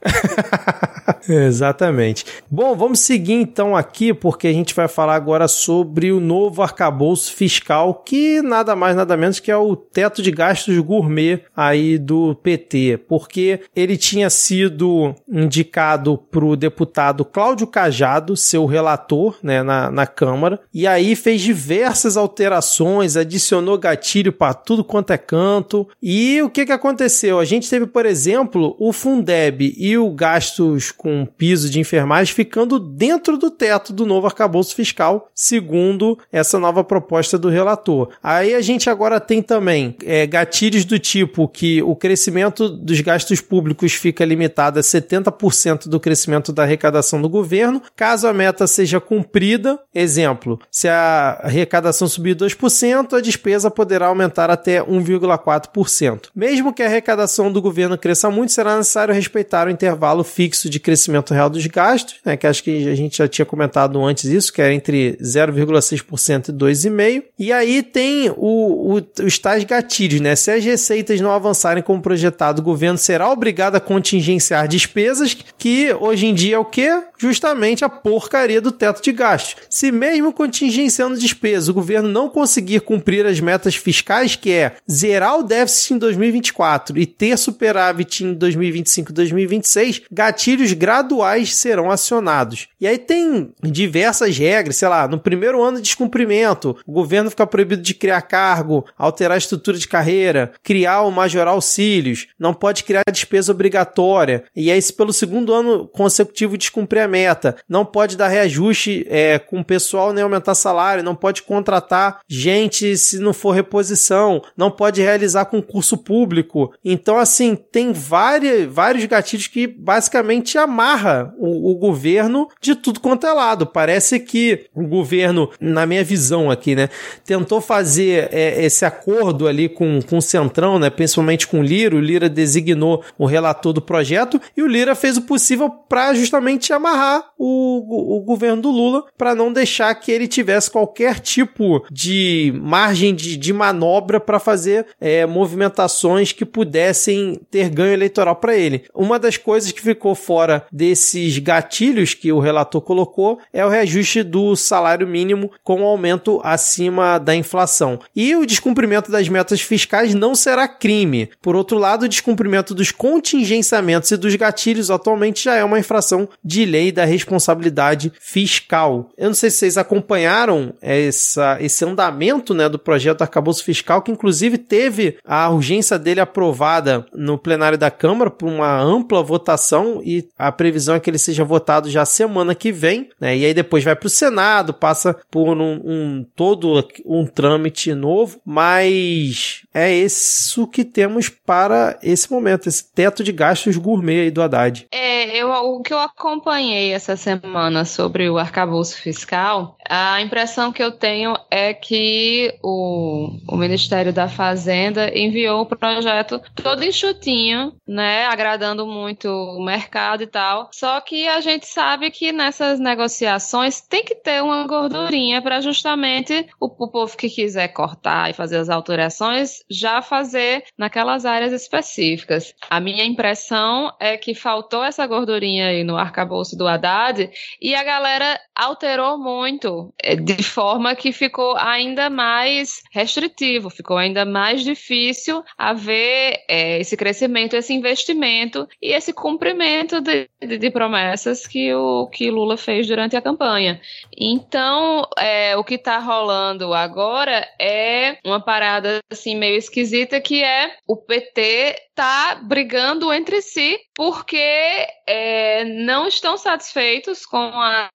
[1.28, 2.24] Exatamente.
[2.51, 7.32] Bom, vamos seguir então aqui, porque a gente vai falar agora sobre o novo arcabouço
[7.32, 12.35] fiscal, que nada mais nada menos que é o teto de gastos gourmet aí do
[12.36, 19.91] PT, porque ele tinha sido indicado para o deputado Cláudio Cajado, seu relator né, na,
[19.91, 25.89] na Câmara, e aí fez diversas alterações, adicionou gatilho para tudo quanto é canto.
[26.03, 27.39] E o que, que aconteceu?
[27.39, 32.79] A gente teve, por exemplo, o Fundeb e o gastos com piso de enfermagem ficando
[32.79, 38.11] dentro do teto do novo arcabouço fiscal, segundo essa nova proposta do relator.
[38.23, 43.41] Aí a gente agora tem também é, gatilhos do tipo que o crescimento dos gastos
[43.41, 46.10] públicos fica limitado a 70% do crescimento
[46.53, 47.82] da arrecadação do governo.
[47.97, 54.51] Caso a meta seja cumprida, exemplo, se a arrecadação subir 2%, a despesa poderá aumentar
[54.51, 56.28] até 1,4%.
[56.35, 60.81] Mesmo que a arrecadação do governo cresça muito, será necessário respeitar o intervalo fixo de
[60.81, 64.53] crescimento real dos gastos, né, que acho que a gente já tinha comentado antes isso,
[64.53, 67.24] que era entre 0,6% e 2,5%.
[67.39, 70.37] E aí tem o, o, os tais gatilhos, né?
[70.37, 75.90] Se as receitas não avançarem como projetado, o governo será obrigado a contingenciar despesas que
[75.95, 76.89] hoje em dia é o que?
[77.19, 79.57] Justamente a porcaria do teto de gastos.
[79.69, 85.39] Se mesmo contingenciando despesas, o governo não conseguir cumprir as metas fiscais, que é zerar
[85.39, 92.69] o déficit em 2024 e ter superávit em 2025 e 2026, gatilhos graduais serão acionados.
[92.81, 97.47] E aí tem diversas regras, sei lá, no primeiro ano de descumprimento, o governo fica
[97.47, 102.85] proibido de criar cargo, alterar a estrutura de carreira, criar ou majorar auxílios, não pode
[102.85, 104.45] criar despesa obrigatória.
[104.55, 109.39] E aí, se pelo segundo ano consecutivo descumprir a meta, não pode dar reajuste é,
[109.39, 114.70] com o pessoal nem aumentar salário, não pode contratar gente se não for reposição, não
[114.70, 116.73] pode realizar concurso público.
[116.85, 123.27] Então, assim, tem várias, vários gatilhos que basicamente amarra o, o governo de tudo quanto
[123.27, 123.66] é lado.
[123.66, 126.89] Parece que o governo, na minha visão aqui, né,
[127.24, 131.97] tentou fazer é, esse acordo ali com, com o Centrão, né, principalmente com o Lira.
[131.97, 136.73] O Lira designou o relator do projeto e o Lira fez o possível para justamente
[136.73, 142.53] amarrar o, o governo do Lula para não deixar que ele tivesse qualquer tipo de
[142.63, 148.85] margem de, de manobra para fazer é, movimentações que pudessem ter ganho eleitoral para ele.
[148.95, 154.23] Uma das coisas que ficou fora desses gatilhos que o relator colocou é o reajuste
[154.23, 157.99] do salário mínimo com um aumento acima da inflação.
[158.15, 161.31] E o descumprimento das metas fiscais não será crime.
[161.41, 166.28] Por outro lado, o descumprimento dos contingenciamentos e dos gatilhos atualmente já é uma infração
[166.45, 169.11] de lei da responsabilidade fiscal.
[169.16, 174.12] Eu não sei se vocês acompanharam essa, esse andamento né, do projeto arcabouço fiscal, que
[174.12, 180.28] inclusive teve a urgência dele aprovada no plenário da Câmara por uma ampla votação e
[180.39, 183.37] a previsão é que ele seja votado já semana que vem, né?
[183.37, 188.41] E aí depois vai para o Senado, passa por um, um todo um trâmite novo,
[188.45, 194.43] mas é isso que temos para esse momento, esse teto de gastos gourmet aí do
[194.43, 194.87] Haddad.
[194.93, 200.81] É, eu, o que eu acompanhei essa semana sobre o arcabouço fiscal, a impressão que
[200.81, 208.25] eu tenho é que o, o Ministério da Fazenda enviou o projeto todo enxutinho, né,
[208.27, 210.71] agradando muito o mercado e tal.
[210.73, 216.47] Só que a gente sabe que nessas negociações tem que ter uma gordurinha para justamente
[216.61, 222.55] o, o povo que quiser cortar e fazer as alterações já fazer naquelas áreas específicas.
[222.69, 227.29] A minha impressão é que faltou essa gordurinha aí no arcabouço do Haddad
[227.61, 234.24] e a galera alterou muito, eh, de forma que ficou ainda mais restritivo, ficou ainda
[234.24, 241.47] mais difícil haver é, esse crescimento, esse investimento e esse cumprimento de, de, de, promessas
[241.47, 243.81] que o que Lula fez durante a campanha.
[244.16, 250.77] Então, é, o que está rolando agora é uma parada assim meio esquisita que é
[250.86, 257.52] o PT tá brigando entre si porque é, não estão satisfeitos com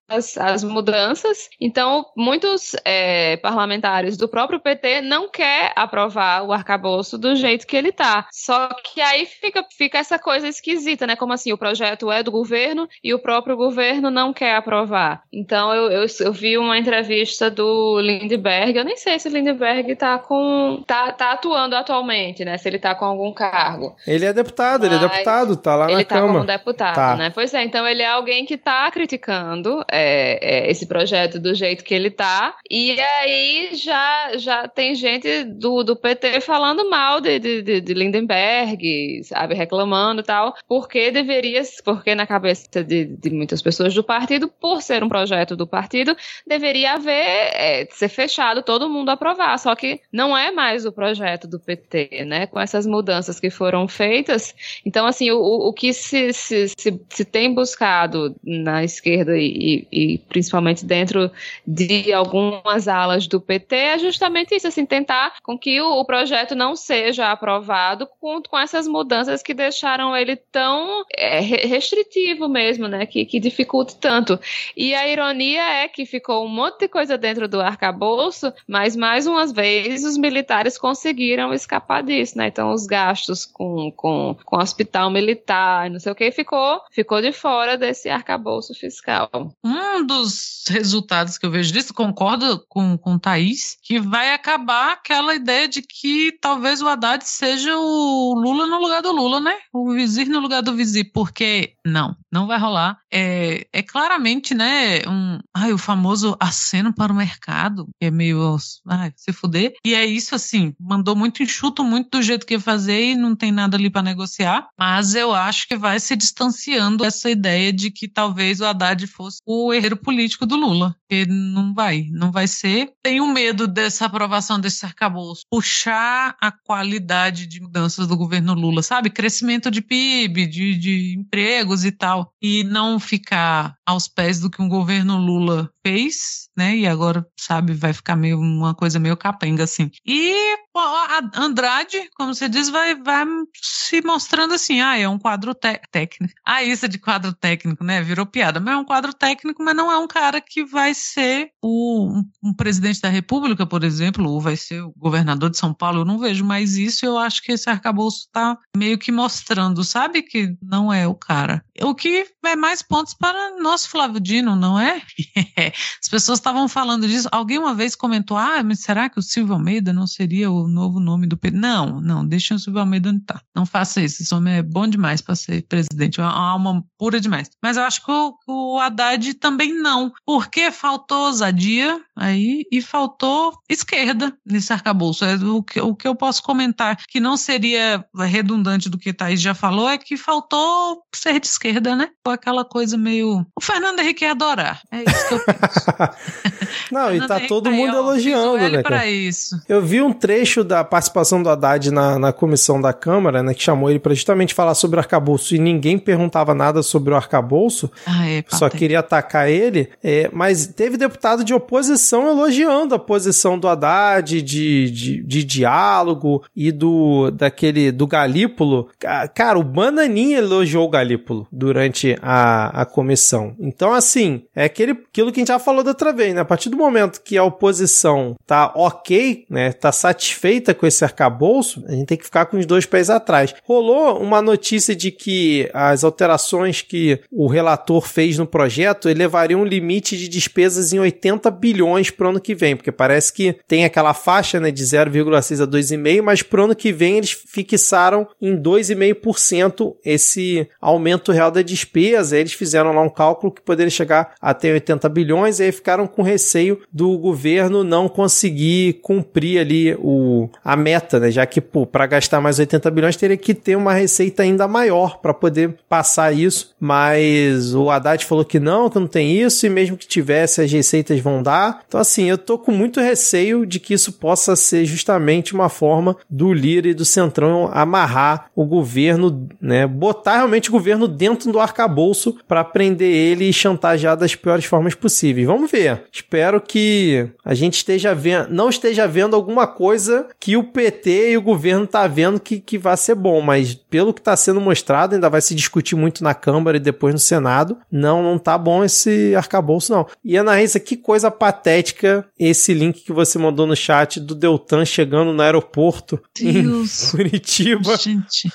[0.08, 1.50] as, as mudanças.
[1.60, 7.76] Então, muitos é, parlamentares do próprio PT não quer aprovar o arcabouço do jeito que
[7.76, 8.28] ele tá.
[8.32, 11.16] Só que aí fica, fica essa coisa esquisita, né?
[11.16, 15.24] Como assim, o projeto é do governo e o próprio governo não quer aprovar.
[15.34, 19.96] Então, eu, eu, eu vi uma entrevista do Lindbergh, eu nem sei se o Lindbergh
[19.96, 20.84] tá com.
[20.86, 22.56] tá, tá atuando atualmente, né?
[22.60, 23.95] Se ele tá com algum cargo.
[24.06, 26.34] Ele é deputado, Mas ele é deputado, tá lá ele na tá Câmara.
[26.34, 27.16] como deputado, tá.
[27.16, 27.30] né?
[27.30, 31.84] Pois é, então ele é alguém que tá criticando é, é, esse projeto do jeito
[31.84, 32.56] que ele tá.
[32.70, 39.24] E aí já, já tem gente do, do PT falando mal de, de, de Lindenberg,
[39.24, 44.48] sabe, reclamando e tal, porque deveria, porque na cabeça de, de muitas pessoas do partido,
[44.48, 46.16] por ser um projeto do partido,
[46.46, 49.58] deveria haver, é, ser fechado, todo mundo aprovar.
[49.58, 52.48] Só que não é mais o projeto do PT, né?
[52.48, 54.56] Com essas mudanças que foram feitas.
[54.86, 60.18] Então, assim, o, o que se, se, se, se tem buscado na esquerda e, e,
[60.30, 61.32] principalmente dentro
[61.66, 66.56] de algumas alas do PT é justamente isso, assim, tentar com que o, o projeto
[66.56, 73.06] não seja aprovado com, com essas mudanças que deixaram ele tão é, restritivo mesmo, né?
[73.06, 74.40] Que, que dificulta tanto.
[74.76, 79.28] E a ironia é que ficou um monte de coisa dentro do arcabouço, mas mais
[79.28, 82.48] uma vez os militares conseguiram escapar disso, né?
[82.48, 83.65] Então os gastos com,
[83.96, 89.30] com, com hospital militar, não sei o que, ficou, ficou de fora desse arcabouço fiscal.
[89.64, 94.94] Um dos resultados que eu vejo disso, concordo com, com o Thaís, que vai acabar
[94.94, 99.56] aquela ideia de que talvez o Haddad seja o Lula no lugar do Lula, né?
[99.74, 102.98] O vizir no lugar do vizir, porque não, não vai rolar.
[103.12, 108.58] É, é claramente, né, um, ai, o famoso aceno para o mercado, que é meio,
[108.88, 109.74] ai, se fuder.
[109.86, 113.36] E é isso, assim, mandou muito enxuto, muito do jeito que ia fazer e não
[113.36, 114.68] tem nada ali para negociar.
[114.78, 119.40] Mas eu acho que vai se distanciando essa ideia de que talvez o Haddad fosse
[119.46, 120.96] o herreiro político do Lula.
[121.08, 122.92] Porque não vai, não vai ser.
[123.02, 129.10] Tenho medo dessa aprovação desse arcabouço puxar a qualidade de mudanças do governo Lula, sabe?
[129.10, 132.34] Crescimento de PIB, de, de empregos e tal.
[132.42, 136.76] E não ficar aos pés do que um governo Lula fez, né?
[136.76, 139.92] E agora, sabe, vai ficar meio uma coisa meio capenga, assim.
[140.04, 140.34] E
[140.76, 143.24] a Andrade, como você diz, vai, vai
[143.62, 146.34] se mostrando assim, ah, é um quadro técnico.
[146.44, 148.02] Ah, isso é de quadro técnico, né?
[148.02, 148.60] Virou piada.
[148.60, 152.24] Mas é um quadro técnico, mas não é um cara que vai ser o, um,
[152.44, 156.00] um presidente da República, por exemplo, ou vai ser o governador de São Paulo.
[156.00, 157.06] Eu não vejo mais isso.
[157.06, 161.64] Eu acho que esse arcabouço está meio que mostrando, sabe, que não é o cara.
[161.82, 165.02] O que é mais pontos para nosso Flávio Dino, não é?
[166.02, 167.28] As pessoas estavam falando disso.
[167.32, 171.00] Alguém uma vez comentou: ah, mas será que o Silvio Almeida não seria o novo
[171.00, 171.58] nome do PT?
[171.58, 173.42] Não, não, deixa o Silvio Almeida onde tá.
[173.54, 174.22] Não faça isso.
[174.22, 177.50] Esse homem é bom demais para ser presidente, é uma alma pura demais.
[177.62, 183.54] Mas eu acho que o, o Haddad também não, porque faltou ousadia aí e faltou
[183.70, 185.26] esquerda nesse arcabouço.
[185.26, 189.42] É o, que, o que eu posso comentar que não seria redundante do que Thaís
[189.42, 192.10] já falou é que faltou ser de esquerda, né?
[192.24, 193.46] Foi aquela coisa meio.
[193.56, 194.82] O Fernando Henrique ia adorar.
[194.92, 195.60] É isso que eu penso.
[196.92, 198.84] não, e tá todo mundo elogiando, né?
[198.84, 199.08] Cara?
[199.08, 199.60] Isso.
[199.68, 203.54] Eu vi um trecho da participação do Haddad na, na comissão da Câmara, né?
[203.54, 207.16] Que chamou ele para justamente falar sobre o arcabouço e ninguém perguntava nada sobre o
[207.16, 207.92] arcabouço.
[208.06, 209.90] Ah, é, só queria atacar ele.
[210.04, 216.44] É, mas teve deputado de oposição elogiando a posição do Haddad de, de, de diálogo
[216.56, 218.90] e do daquele do Galípolo.
[219.34, 223.56] Cara, o Bananinha elogiou o Galípolo durante a, a comissão.
[223.60, 226.42] Então, assim, é aquele, aquilo que a gente já falou da outra vez, né?
[226.42, 229.72] A partir do momento que a oposição tá ok, né?
[229.72, 233.54] Tá satisfeita com esse arcabouço, a gente tem que ficar com os dois pés atrás.
[233.64, 239.66] Rolou uma notícia de que as alterações que o relator fez no projeto elevariam um
[239.66, 243.86] limite de despesas em 80 bilhões para o ano que vem, porque parece que tem
[243.86, 248.28] aquela faixa né, de 0,6 a 2,5, mas para o ano que vem eles fixaram
[248.42, 252.38] em 2,5% esse aumento real da despesa.
[252.38, 256.22] Eles fizeram lá um cálculo que poderia chegar até 80 bilhões, e aí ficaram com
[256.22, 261.32] receio do governo não conseguir cumprir ali o, a meta, né?
[261.32, 265.34] Já que, para gastar mais 80 bilhões teria que ter uma receita ainda maior para
[265.34, 266.74] poder passar isso.
[266.80, 270.72] Mas o Haddad falou que não, que não tem isso, e mesmo que tivesse, as
[270.72, 271.84] receitas vão dar.
[271.88, 276.18] Então, assim, eu tô com muito receio de que isso possa ser justamente uma forma
[276.30, 279.88] do Lira e do Centrão amarrar o governo, né?
[279.88, 284.96] Botar realmente o governo dentro do arcabouço para prender ele e chantagear das piores formas
[284.96, 285.25] possíveis.
[285.34, 286.04] Vamos ver.
[286.12, 291.38] Espero que a gente esteja vendo, não esteja vendo alguma coisa que o PT e
[291.38, 295.16] o governo tá vendo que, que vai ser bom, mas pelo que está sendo mostrado,
[295.16, 297.78] ainda vai se discutir muito na Câmara e depois no Senado.
[297.92, 300.08] Não, não tá bom esse arcabouço, não.
[300.24, 305.34] E Anaísa, que coisa patética esse link que você mandou no chat do Deltan chegando
[305.34, 307.08] no aeroporto Deus.
[307.08, 307.98] em Curitiba.
[307.98, 308.52] Gente,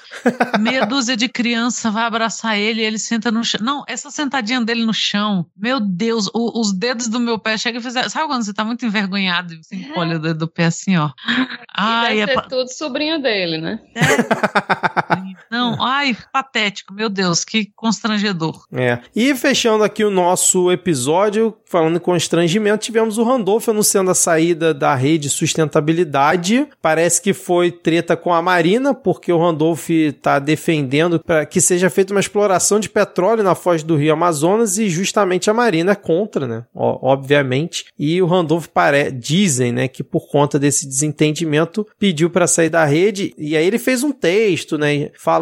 [0.58, 3.60] meia dúzia de criança vai abraçar ele e ele senta no chão.
[3.62, 7.80] Não, essa sentadinha dele no chão, meu Deus, o, os dedos do meu pé chegam
[7.80, 8.08] e fazem.
[8.08, 11.10] Sabe quando você tá muito envergonhado e você encolhe o dedo do pé assim, ó?
[11.74, 13.80] Ai, e deve é ser tudo sobrinho dele, né?
[13.94, 15.39] É.
[15.50, 18.64] Não, ai, patético, meu Deus, que constrangedor.
[18.72, 18.98] É.
[19.14, 24.72] E fechando aqui o nosso episódio, falando em constrangimento, tivemos o Randolph anunciando a saída
[24.72, 26.68] da rede sustentabilidade.
[26.80, 31.90] Parece que foi treta com a Marina, porque o Randolph está defendendo para que seja
[31.90, 35.96] feita uma exploração de petróleo na foz do Rio Amazonas e justamente a Marina é
[35.96, 36.64] contra, né?
[36.74, 37.86] Ó, obviamente.
[37.98, 39.10] E o Randolph pare...
[39.10, 43.78] dizem, né, que por conta desse desentendimento pediu para sair da rede e aí ele
[43.78, 45.39] fez um texto, né, falando,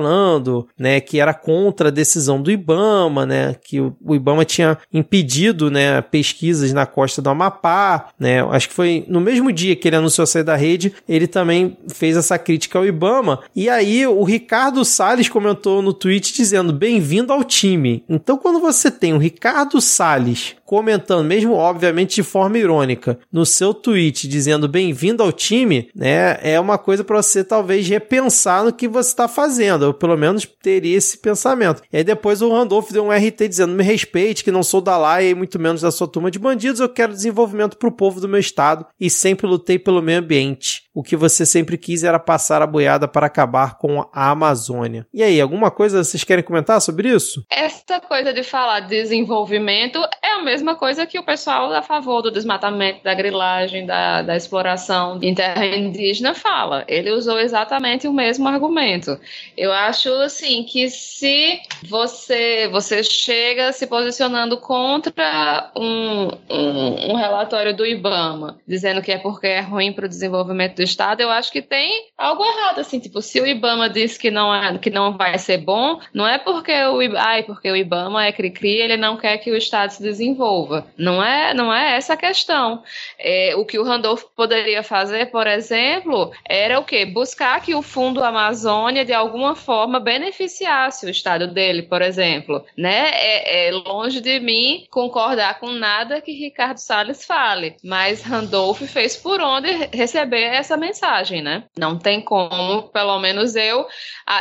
[0.79, 5.70] né, que era contra a decisão do IBAMA, né, que o, o IBAMA tinha impedido,
[5.70, 9.97] né, pesquisas na costa do Amapá, né, acho que foi no mesmo dia que ele
[9.97, 14.85] anunciou sair da rede, ele também fez essa crítica ao IBAMA, e aí o Ricardo
[14.85, 18.05] Salles comentou no tweet dizendo, bem-vindo ao time.
[18.09, 23.73] Então quando você tem o Ricardo Salles comentando, mesmo obviamente de forma irônica, no seu
[23.73, 28.86] tweet dizendo bem-vindo ao time, né, é uma coisa para você talvez repensar no que
[28.86, 29.86] você está fazendo.
[29.86, 31.81] Eu pelo menos teria esse pensamento.
[31.90, 34.99] E aí depois o Randolph deu um RT dizendo: me respeite, que não sou da
[34.99, 38.20] Laia e muito menos da sua turma de bandidos, eu quero desenvolvimento para o povo
[38.20, 40.82] do meu estado e sempre lutei pelo meio ambiente.
[40.99, 45.07] O que você sempre quis era passar a boiada para acabar com a Amazônia.
[45.15, 47.47] E aí, alguma coisa vocês querem comentar sobre isso?
[47.49, 52.33] Essa coisa de falar desenvolvimento é a mesma coisa que o pessoal a favor do
[52.33, 56.85] desmatamento, da grilagem, da, da exploração em terra indígena fala.
[56.89, 59.20] Ele usou exatamente o mesmo argumento.
[59.57, 67.77] Eu acho assim que se você você chega se posicionando contra um, um, um relatório
[67.77, 71.52] do IBAMA, dizendo que é porque é ruim para o desenvolvimento do Estado, eu acho
[71.52, 75.16] que tem algo errado, assim, tipo, se o IBAMA diz que não, é, que não
[75.16, 79.16] vai ser bom, não é porque o, ai, porque o IBAMA é cri-cri, ele não
[79.16, 80.86] quer que o Estado se desenvolva.
[80.97, 82.82] Não é, não é essa a questão.
[83.19, 87.05] É, o que o Randolph poderia fazer, por exemplo, era o quê?
[87.05, 92.65] Buscar que o Fundo Amazônia, de alguma forma, beneficiasse o Estado dele, por exemplo.
[92.77, 93.10] Né?
[93.12, 99.16] É, é longe de mim concordar com nada que Ricardo Salles fale, mas Randolph fez
[99.16, 101.65] por onde receber essa mensagem, né?
[101.77, 103.87] Não tem como, pelo menos eu,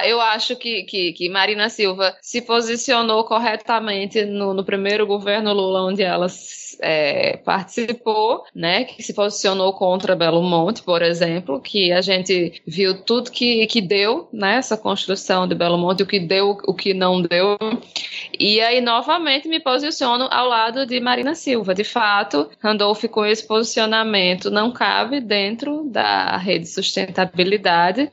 [0.05, 5.83] eu acho que, que, que Marina Silva se posicionou corretamente no, no primeiro governo Lula,
[5.83, 6.27] onde ela
[6.81, 13.01] é, participou, né, que se posicionou contra Belo Monte, por exemplo, que a gente viu
[13.01, 16.93] tudo que, que deu nessa né, construção de Belo Monte, o que deu, o que
[16.93, 17.57] não deu.
[18.39, 21.73] E aí, novamente, me posiciono ao lado de Marina Silva.
[21.73, 28.11] De fato, Randolph, com esse posicionamento, não cabe dentro da rede sustentabilidade.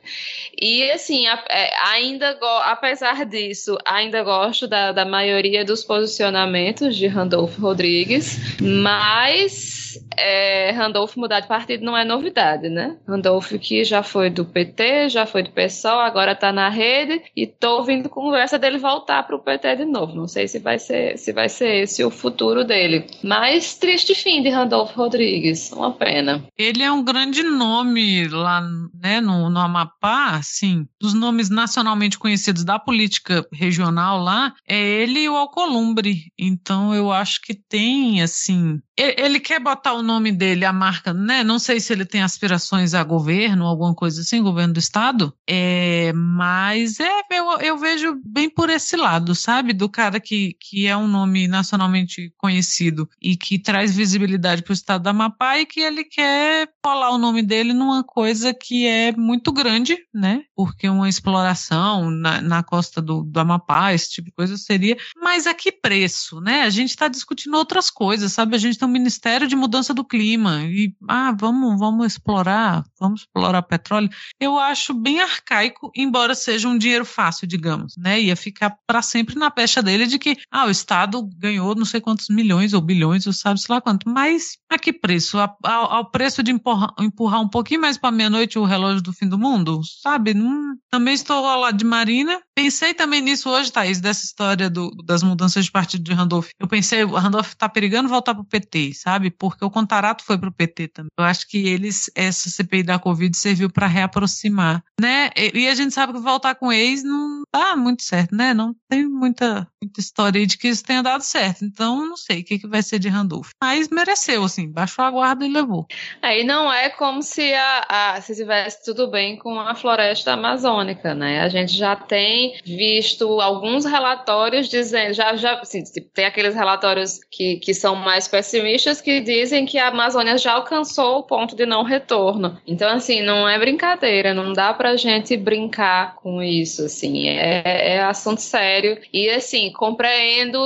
[0.59, 7.57] E, assim, é, ainda, apesar disso, ainda gosto da, da maioria dos posicionamentos de Randolph
[7.57, 12.97] Rodrigues, mas é, Randolph mudar de partido não é novidade, né?
[13.07, 17.45] Randolph que já foi do PT, já foi do PSOL, agora tá na rede e
[17.45, 20.15] tô ouvindo conversa dele voltar pro PT de novo.
[20.15, 23.05] Não sei se vai ser, se vai ser esse o futuro dele.
[23.23, 26.43] Mas triste fim de Randolph Rodrigues, uma pena.
[26.57, 28.61] Ele é um grande nome lá,
[29.01, 35.21] né, no, no Amapá, assim, dos nomes nacionalmente conhecidos da política regional lá, é ele
[35.21, 36.31] e o Alcolumbre.
[36.37, 41.13] Então eu acho que tem, assim, assim, ele quer botar o nome dele, a marca,
[41.13, 41.43] né?
[41.43, 45.33] Não sei se ele tem aspirações a governo, alguma coisa assim, governo do estado.
[45.47, 49.73] É, mas é, eu, eu vejo bem por esse lado, sabe?
[49.73, 54.73] Do cara que, que é um nome nacionalmente conhecido e que traz visibilidade para o
[54.73, 59.11] estado da Amapá e que ele quer colar o nome dele numa coisa que é
[59.11, 60.43] muito grande, né?
[60.55, 64.95] Porque uma exploração na, na costa do, do Amapá, esse tipo de coisa seria.
[65.17, 66.61] Mas a que preço, né?
[66.61, 68.55] A gente está discutindo outras coisas, sabe?
[68.55, 73.21] A gente tem um Ministério de Mudança do Clima e, ah, vamos, vamos explorar, vamos
[73.21, 74.09] explorar petróleo.
[74.39, 78.21] Eu acho bem arcaico, embora seja um dinheiro fácil, digamos, né?
[78.21, 81.99] Ia ficar para sempre na pecha dele de que, ah, o Estado ganhou não sei
[81.99, 84.09] quantos milhões ou bilhões, ou sabe se lá quanto.
[84.09, 85.37] Mas a que preço?
[85.39, 89.13] A, a, ao preço de empurrar, empurrar um pouquinho mais para meia-noite o relógio do
[89.13, 89.81] fim do mundo?
[90.01, 90.33] Sabe?
[90.33, 92.39] Não, também estou ao lado de Marina.
[92.55, 96.51] Pensei também nisso hoje, Thaís, dessa história do, das mudanças de partido de Randolph.
[96.57, 99.29] Eu pensei, o Randolph está perigando voltar para o PT, sabe?
[99.29, 101.09] Porque o Contarato foi para o PT também.
[101.19, 105.31] Eu acho que eles, essa CPI da Covid serviu para reaproximar, né?
[105.35, 108.53] E, e, a gente sabe que voltar com ex não dá muito certo, né?
[108.53, 111.65] Não tem muita, muita história aí de que isso tenha dado certo.
[111.65, 113.49] Então, não sei o que, que vai ser de Randolph.
[113.61, 115.85] Mas mereceu, assim, baixou a guarda e levou.
[116.21, 121.13] Aí não é como se a, a se tivesse tudo bem com a floresta amazônica,
[121.13, 121.41] né?
[121.41, 127.19] A gente já tem visto alguns relatórios dizendo, já, já assim, tipo, tem aqueles relatórios
[127.31, 131.65] que, que são mais pessimistas que dizem que a Amazônia já alcançou o ponto de
[131.65, 132.57] não retorno.
[132.67, 138.03] Então, assim, não é brincadeira, não dá pra gente brincar com isso, assim, é, é
[138.03, 138.97] assunto sério.
[139.13, 140.59] E, assim, compreendo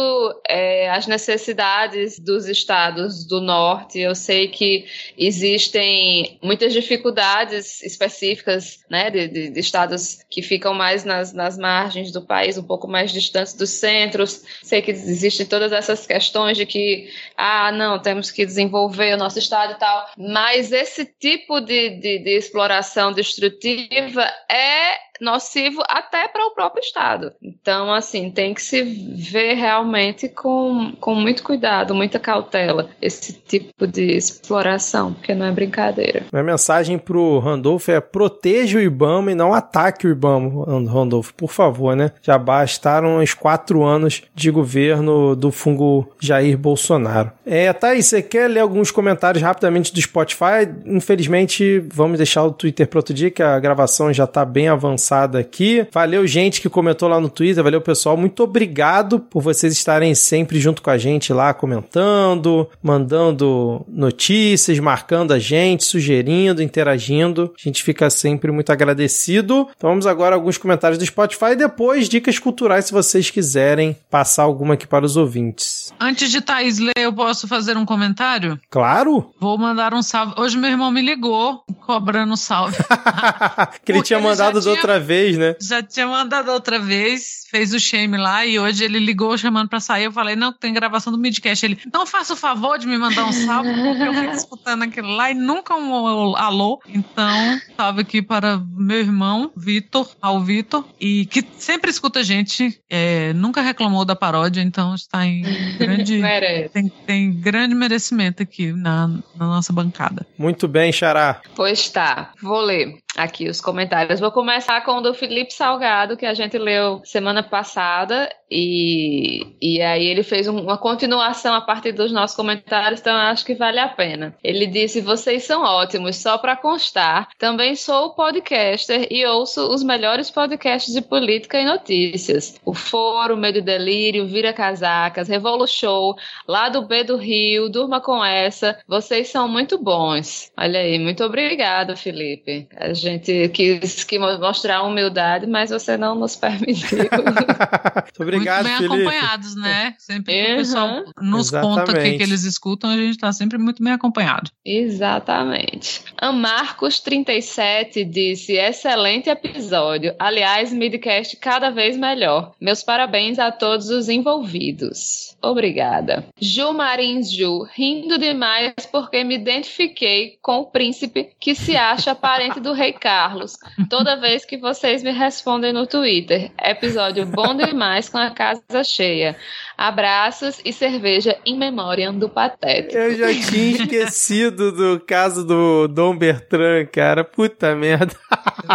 [0.47, 4.85] é, as necessidades dos estados do norte, eu sei que
[5.17, 12.11] existem muitas dificuldades específicas, né, de, de, de estados que ficam mais nas, nas margens
[12.11, 14.43] do país, um pouco mais distantes dos centros.
[14.63, 19.37] Sei que existem todas essas questões de que, ah, não, temos que desenvolver o nosso
[19.37, 26.45] estado e tal, mas esse tipo de, de, de exploração destrutiva é nocivo até para
[26.45, 27.33] o próprio Estado.
[27.41, 33.85] Então, assim, tem que se ver realmente com, com muito cuidado, muita cautela, esse tipo
[33.85, 36.25] de exploração, porque não é brincadeira.
[36.31, 41.51] Minha mensagem pro Randolph é proteja o Ibama e não ataque o Ibama, Randolph, por
[41.51, 42.11] favor, né?
[42.21, 47.31] Já bastaram os quatro anos de governo do fungo Jair Bolsonaro.
[47.45, 50.69] É, Thaís, você quer ler alguns comentários rapidamente do Spotify?
[50.85, 55.08] Infelizmente, vamos deixar o Twitter para outro dia, que a gravação já tá bem avançada
[55.37, 55.87] aqui.
[55.91, 58.15] Valeu, gente que comentou lá no Twitter, valeu, pessoal.
[58.15, 65.33] Muito obrigado por vocês estarem sempre junto com a gente lá, comentando, mandando notícias, marcando
[65.33, 67.53] a gente, sugerindo, interagindo.
[67.57, 69.67] A gente fica sempre muito agradecido.
[69.75, 74.43] Então vamos agora alguns comentários do Spotify e depois dicas culturais se vocês quiserem passar
[74.43, 75.93] alguma aqui para os ouvintes.
[75.99, 78.59] Antes de Thaís ler, eu posso fazer um comentário?
[78.69, 79.31] Claro!
[79.39, 80.33] Vou mandar um salve.
[80.37, 82.77] Hoje meu irmão me ligou cobrando salve.
[83.83, 85.55] que ele tinha mandado da tinha, outra vez, né?
[85.59, 89.79] Já tinha mandado outra vez, fez o shame lá e hoje ele ligou chamando pra
[89.79, 90.05] sair.
[90.05, 91.65] Eu falei, não, tem gravação do Midcast.
[91.65, 95.09] Ele, não faça o favor de me mandar um salve, porque eu fico escutando aquilo
[95.09, 96.79] lá e nunca um alô.
[96.87, 102.81] Então, salve aqui para meu irmão, Vitor, ao Vitor, e que sempre escuta a gente,
[102.89, 105.43] é, nunca reclamou da paródia, então está em
[105.77, 106.21] grande.
[106.73, 110.25] tem, tem grande merecimento aqui na, na nossa bancada.
[110.37, 111.41] Muito bem, Xará.
[111.55, 114.19] Pois tá, vou ler aqui os comentários.
[114.19, 119.81] Vou começar com o do Felipe Salgado, que a gente leu semana passada, e, e
[119.81, 123.87] aí ele fez uma continuação a partir dos nossos comentários, então acho que vale a
[123.87, 124.35] pena.
[124.43, 127.29] Ele disse: Vocês são ótimos, só para constar.
[127.37, 132.59] Também sou podcaster e ouço os melhores podcasts de política e notícias.
[132.65, 136.15] O Foro, Medo e Delírio, Vira Casacas, Revolu Show,
[136.47, 138.79] lá do B do Rio, Durma com essa.
[138.87, 140.51] Vocês são muito bons.
[140.57, 142.67] Olha aí, muito obrigado, Felipe.
[142.75, 146.99] A gente quis, quis mostrar humildade, mas você não nos permitiu.
[148.19, 149.07] Obrigado, muito bem Felipe.
[149.07, 149.95] acompanhados, né?
[149.97, 150.53] Sempre uhum.
[150.53, 151.79] o pessoal nos Exatamente.
[151.79, 154.51] conta o que, que, eles escutam, a gente está sempre muito bem acompanhado.
[154.65, 156.03] Exatamente.
[156.17, 160.13] A Marcos37 disse: excelente episódio.
[160.19, 162.53] Aliás, midcast cada vez melhor.
[162.59, 165.28] Meus parabéns a todos os envolvidos.
[165.41, 166.25] Obrigada.
[166.39, 172.59] Ju Marins Ju, rindo demais porque me identifiquei com o príncipe que se acha parente
[172.59, 173.57] do rei Carlos.
[173.89, 176.51] Toda vez que vocês me respondem no Twitter.
[176.61, 179.35] Episódio bom demais com a casa cheia.
[179.79, 182.97] Abraços e cerveja em memória do Patético.
[182.97, 187.23] Eu já tinha esquecido do caso do Dom Bertrand, cara.
[187.23, 188.13] Puta merda.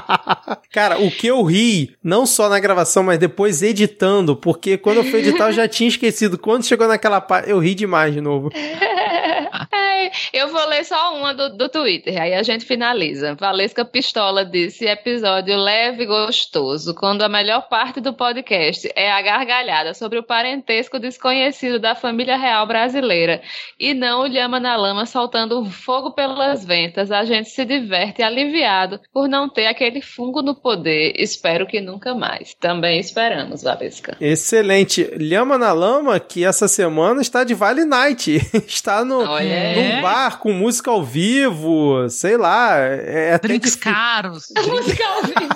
[0.73, 5.05] cara, o que eu ri, não só na gravação, mas depois editando, porque quando eu
[5.05, 6.39] fui editar eu já tinha esquecido.
[6.39, 8.51] Quando chegou naquela parte, eu ri demais de novo.
[10.33, 13.35] eu vou ler só uma do, do Twitter, aí a gente finaliza.
[13.35, 19.23] Valesca Pistola disse: episódio leve e gostoso, quando a melhor parte do podcast é a
[19.23, 23.43] gargalhada sobre o parentesco desconhecido da família real brasileira
[23.79, 27.11] e não o Lhama na Lama soltando fogo pelas ventas.
[27.11, 31.15] A gente se diverte aliviado por não ter aquele fungo no poder.
[31.17, 32.55] Espero que nunca mais.
[32.55, 34.17] Também esperamos, Valesca.
[34.21, 35.05] Excelente.
[35.17, 38.41] Lhama na Lama, que essa semana está de Vale Night.
[38.67, 42.79] está no, num bar com música ao vivo, sei lá.
[42.79, 44.49] É, é Drinks caros.
[44.67, 45.55] música ao vivo.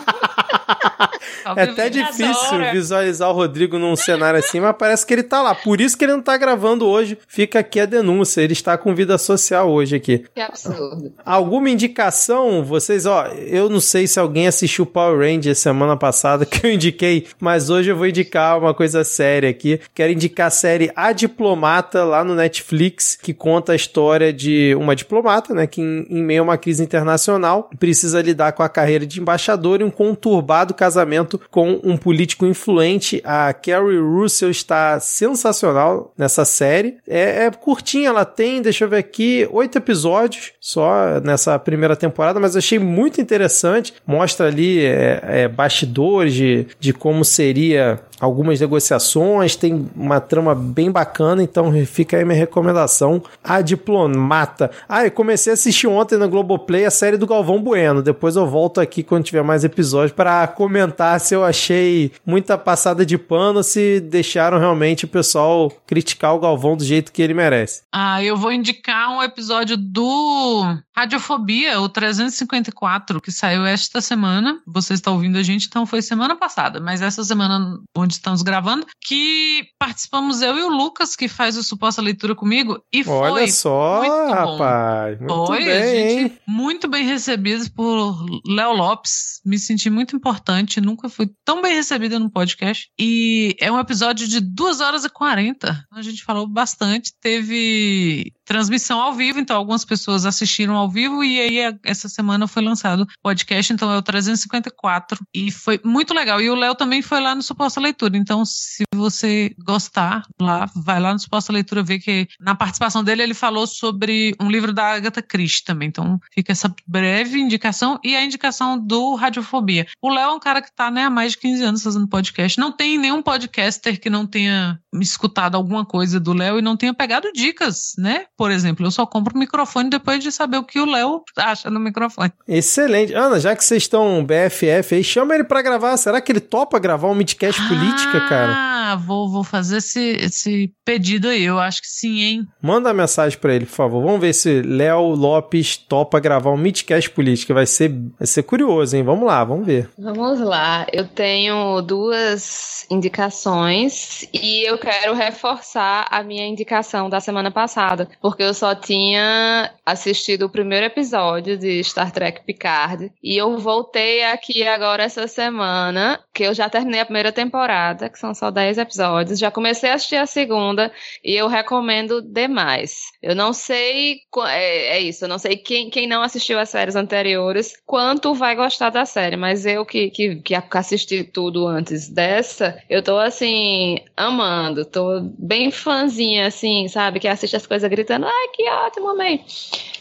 [1.56, 5.54] é até difícil visualizar o Rodrigo num cenário assim, mas parece que ele tá lá.
[5.54, 7.18] Por isso que ele não tá gravando hoje.
[7.26, 8.40] Fica aqui a denúncia.
[8.40, 10.24] Ele está com vida social hoje aqui.
[10.34, 11.12] Que absurdo.
[11.24, 12.62] Alguma indicação?
[12.64, 17.26] Vocês, ó, eu não sei se alguém assistiu Power Rangers semana passada que eu indiquei,
[17.40, 19.80] mas hoje eu vou indicar uma coisa séria aqui.
[19.94, 24.96] Quero indicar a série A Diplomata lá no Netflix, que conta a história de uma
[24.96, 29.06] diplomata, né, que em, em meio a uma crise internacional precisa lidar com a carreira
[29.06, 33.22] de embaixador e um conturbado casamento com um político influente.
[33.24, 36.96] A Carrie Russell está sensacional nessa série.
[37.06, 42.40] É, é curtinha, ela tem, deixa eu ver aqui, oito episódios só nessa primeira temporada,
[42.40, 43.94] mas eu achei muito interessante.
[44.06, 50.90] Mostra ali é, é, bastidores de, de como seria algumas negociações, tem uma trama bem
[50.90, 53.22] bacana, então fica aí minha recomendação.
[53.42, 54.70] A Diplomata.
[54.88, 58.02] Ah, eu comecei a assistir ontem na Globoplay a série do Galvão Bueno.
[58.02, 63.04] Depois eu volto aqui quando tiver mais episódios para comentar se eu achei muita passada
[63.04, 67.82] de pano, se deixaram realmente o pessoal criticar o Galvão do jeito que ele merece.
[67.92, 74.60] Ah, eu vou indicar um episódio do Radiofobia, o 354, que saiu esta semana.
[74.66, 78.86] Você está ouvindo a gente, então foi semana passada, mas essa semana onde estamos gravando,
[79.04, 83.48] que participamos eu e o Lucas, que faz o suposta leitura comigo, e Olha foi
[83.48, 89.90] só, muito rapaz, muito foi, bem, gente, muito bem recebidos por Léo Lopes, me senti
[89.90, 94.80] muito importante, nunca fui tão bem recebida no podcast, e é um episódio de 2
[94.80, 100.74] horas e 40, a gente falou bastante, teve transmissão ao vivo, então algumas pessoas assistiram
[100.74, 105.50] ao vivo e aí essa semana foi lançado o podcast, então é o 354 e
[105.50, 106.40] foi muito legal.
[106.40, 110.98] E o Léo também foi lá no Suposta Leitura, então se você gostar lá, vai
[110.98, 114.94] lá no Suposta Leitura ver que na participação dele ele falou sobre um livro da
[114.94, 119.86] Agatha Christie também, então fica essa breve indicação e a indicação do Radiofobia.
[120.00, 122.58] O Léo é um cara que está né, há mais de 15 anos fazendo podcast,
[122.58, 126.94] não tem nenhum podcaster que não tenha escutado alguma coisa do Léo e não tenha
[126.94, 128.24] pegado dicas, né?
[128.38, 131.68] Por exemplo, eu só compro o microfone depois de saber o que o Léo acha
[131.68, 132.32] no microfone.
[132.46, 133.12] Excelente.
[133.12, 135.96] Ana, já que vocês estão BFF aí, chama ele para gravar.
[135.96, 138.54] Será que ele topa gravar um midcast ah, política, cara.
[138.56, 141.42] Ah, vou, vou fazer esse, esse pedido aí.
[141.42, 142.46] Eu acho que sim, hein?
[142.62, 144.04] Manda mensagem para ele, por favor.
[144.04, 147.52] Vamos ver se Léo Lopes topa gravar um Midcast Política.
[147.52, 149.02] Vai ser, vai ser curioso, hein?
[149.02, 149.90] Vamos lá, vamos ver.
[149.98, 150.86] Vamos lá.
[150.92, 158.42] Eu tenho duas indicações e eu quero reforçar a minha indicação da semana passada, porque
[158.42, 164.68] eu só tinha assistido o primeiro episódio de Star Trek Picard e eu voltei aqui
[164.68, 169.38] agora essa semana, que eu já terminei a primeira temporada, que são só 10 episódios,
[169.38, 170.92] já comecei a assistir a segunda
[171.24, 172.98] e eu recomendo demais.
[173.22, 174.18] Eu não sei,
[174.48, 178.54] é, é isso, eu não sei quem, quem não assistiu as séries anteriores quanto vai
[178.54, 184.00] gostar da série, mas eu que, que, que assisti tudo antes dessa, eu tô assim,
[184.14, 189.44] amando, tô bem fãzinha, assim, sabe, que assiste as coisas gritando, ai, que ótimo, amei.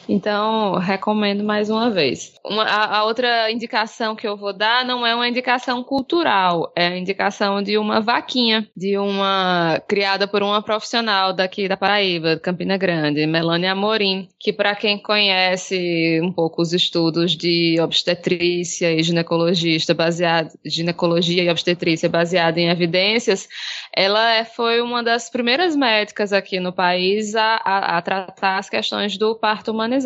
[0.07, 2.33] Então, recomendo mais uma vez.
[2.45, 6.87] Uma, a, a, outra indicação que eu vou dar não é uma indicação cultural, é
[6.87, 12.77] a indicação de uma vaquinha, de uma criada por uma profissional daqui da Paraíba, Campina
[12.77, 19.93] Grande, Melania Amorim, que para quem conhece um pouco os estudos de obstetrícia e ginecologista
[19.93, 23.47] baseado, ginecologia e obstetrícia baseada em evidências,
[23.93, 28.69] ela é, foi uma das primeiras médicas aqui no país a, a, a tratar as
[28.69, 29.96] questões do parto humanizado.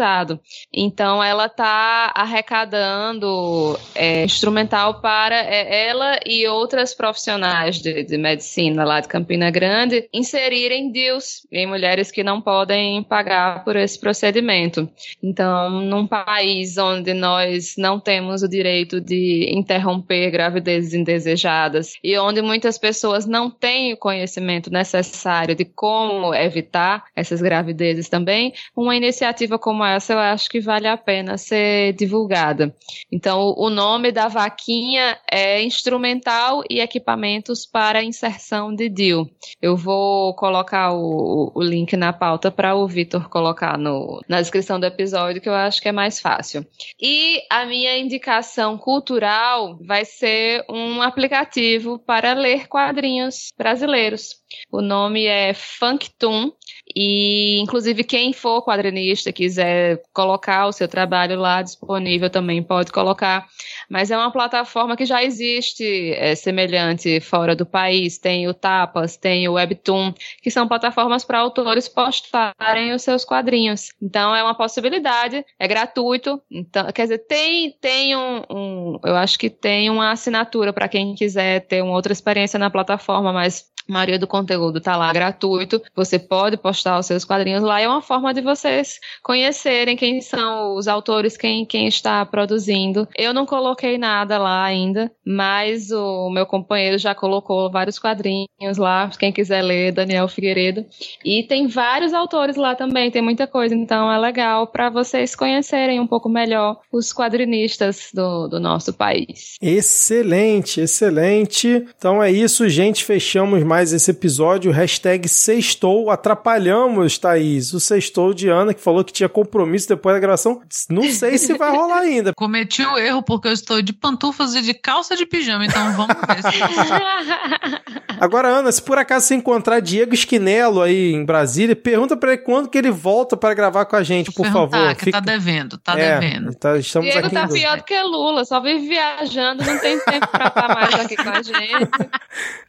[0.73, 8.83] Então, ela está arrecadando é, instrumental para é, ela e outras profissionais de, de, medicina
[8.83, 14.89] lá de Campina Grande inserirem DIUs em mulheres que não podem pagar por esse procedimento.
[15.21, 22.41] Então, num país onde nós não temos o direito de interromper gravidezes indesejadas e onde
[22.41, 29.57] muitas pessoas não têm o conhecimento necessário de como evitar essas gravidezes também, uma iniciativa
[29.57, 32.75] como essa eu acho que vale a pena ser divulgada.
[33.11, 39.29] Então, o nome da vaquinha é Instrumental e Equipamentos para Inserção de DIL.
[39.61, 44.79] Eu vou colocar o, o link na pauta para o Vitor colocar no, na descrição
[44.79, 46.65] do episódio, que eu acho que é mais fácil.
[46.99, 54.41] E a minha indicação cultural vai ser um aplicativo para ler quadrinhos brasileiros.
[54.71, 56.51] O nome é Funktoon
[56.95, 63.47] e, inclusive, quem for quadrinista quiser colocar o seu trabalho lá disponível também pode colocar.
[63.89, 68.17] Mas é uma plataforma que já existe é, semelhante fora do país.
[68.17, 73.89] Tem o Tapas, tem o Webtoon, que são plataformas para autores postarem os seus quadrinhos.
[74.01, 76.41] Então é uma possibilidade, é gratuito.
[76.49, 81.15] Então, quer dizer, tem, tem um, um eu acho que tem uma assinatura para quem
[81.15, 85.81] quiser ter uma outra experiência na plataforma, mas a maioria do conteúdo está lá gratuito.
[85.93, 87.81] Você pode postar os seus quadrinhos lá.
[87.81, 93.05] É uma forma de vocês conhecerem quem são os autores, quem, quem está produzindo.
[93.17, 99.09] Eu não coloquei nada lá ainda, mas o meu companheiro já colocou vários quadrinhos lá.
[99.19, 100.85] Quem quiser ler, Daniel Figueiredo.
[101.25, 103.75] E tem vários autores lá também, tem muita coisa.
[103.75, 109.55] Então é legal para vocês conhecerem um pouco melhor os quadrinistas do, do nosso país.
[109.61, 111.85] Excelente, excelente.
[111.97, 113.03] Então é isso, gente.
[113.03, 119.03] Fechamos mais mais esse episódio, hashtag sextou, atrapalhamos, Thaís, o sextou de Ana, que falou
[119.03, 120.61] que tinha compromisso depois da gravação.
[120.87, 122.31] Não sei se vai rolar ainda.
[122.37, 126.15] Cometi o erro porque eu estou de pantufas e de calça de pijama, então vamos
[126.15, 126.61] ver se...
[128.21, 132.43] Agora, Ana, se por acaso você encontrar Diego Esquinelo aí em Brasília, pergunta para ele
[132.43, 134.93] quando que ele volta para gravar com a gente, por favor.
[134.93, 135.11] Que tá Fica...
[135.13, 136.53] tá devendo, tá é, devendo.
[136.53, 140.27] Tá, estamos Diego aqui tá pior do que Lula, só vive viajando, não tem tempo
[140.27, 141.51] para estar mais aqui com a gente.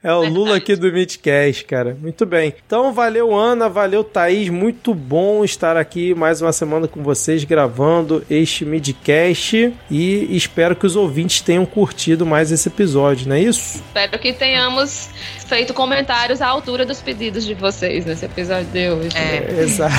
[0.02, 1.96] É o Lula aqui do Midcast, cara.
[2.00, 2.54] Muito bem.
[2.66, 4.48] Então, valeu, Ana, valeu, Thaís.
[4.48, 9.72] Muito bom estar aqui mais uma semana com vocês gravando este Midcast.
[9.90, 13.76] E espero que os ouvintes tenham curtido mais esse episódio, não é isso?
[13.76, 15.10] Espero que tenhamos
[15.46, 19.16] feito comentários à altura dos pedidos de vocês nesse episódio de hoje.
[19.16, 19.94] É, é exato.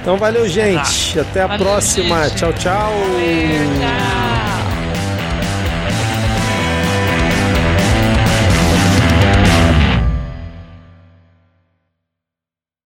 [0.00, 1.18] então, valeu, gente.
[1.18, 2.28] Até a valeu, próxima.
[2.28, 2.38] Gente.
[2.38, 2.92] Tchau, tchau.
[2.92, 4.39] Valeu, tchau.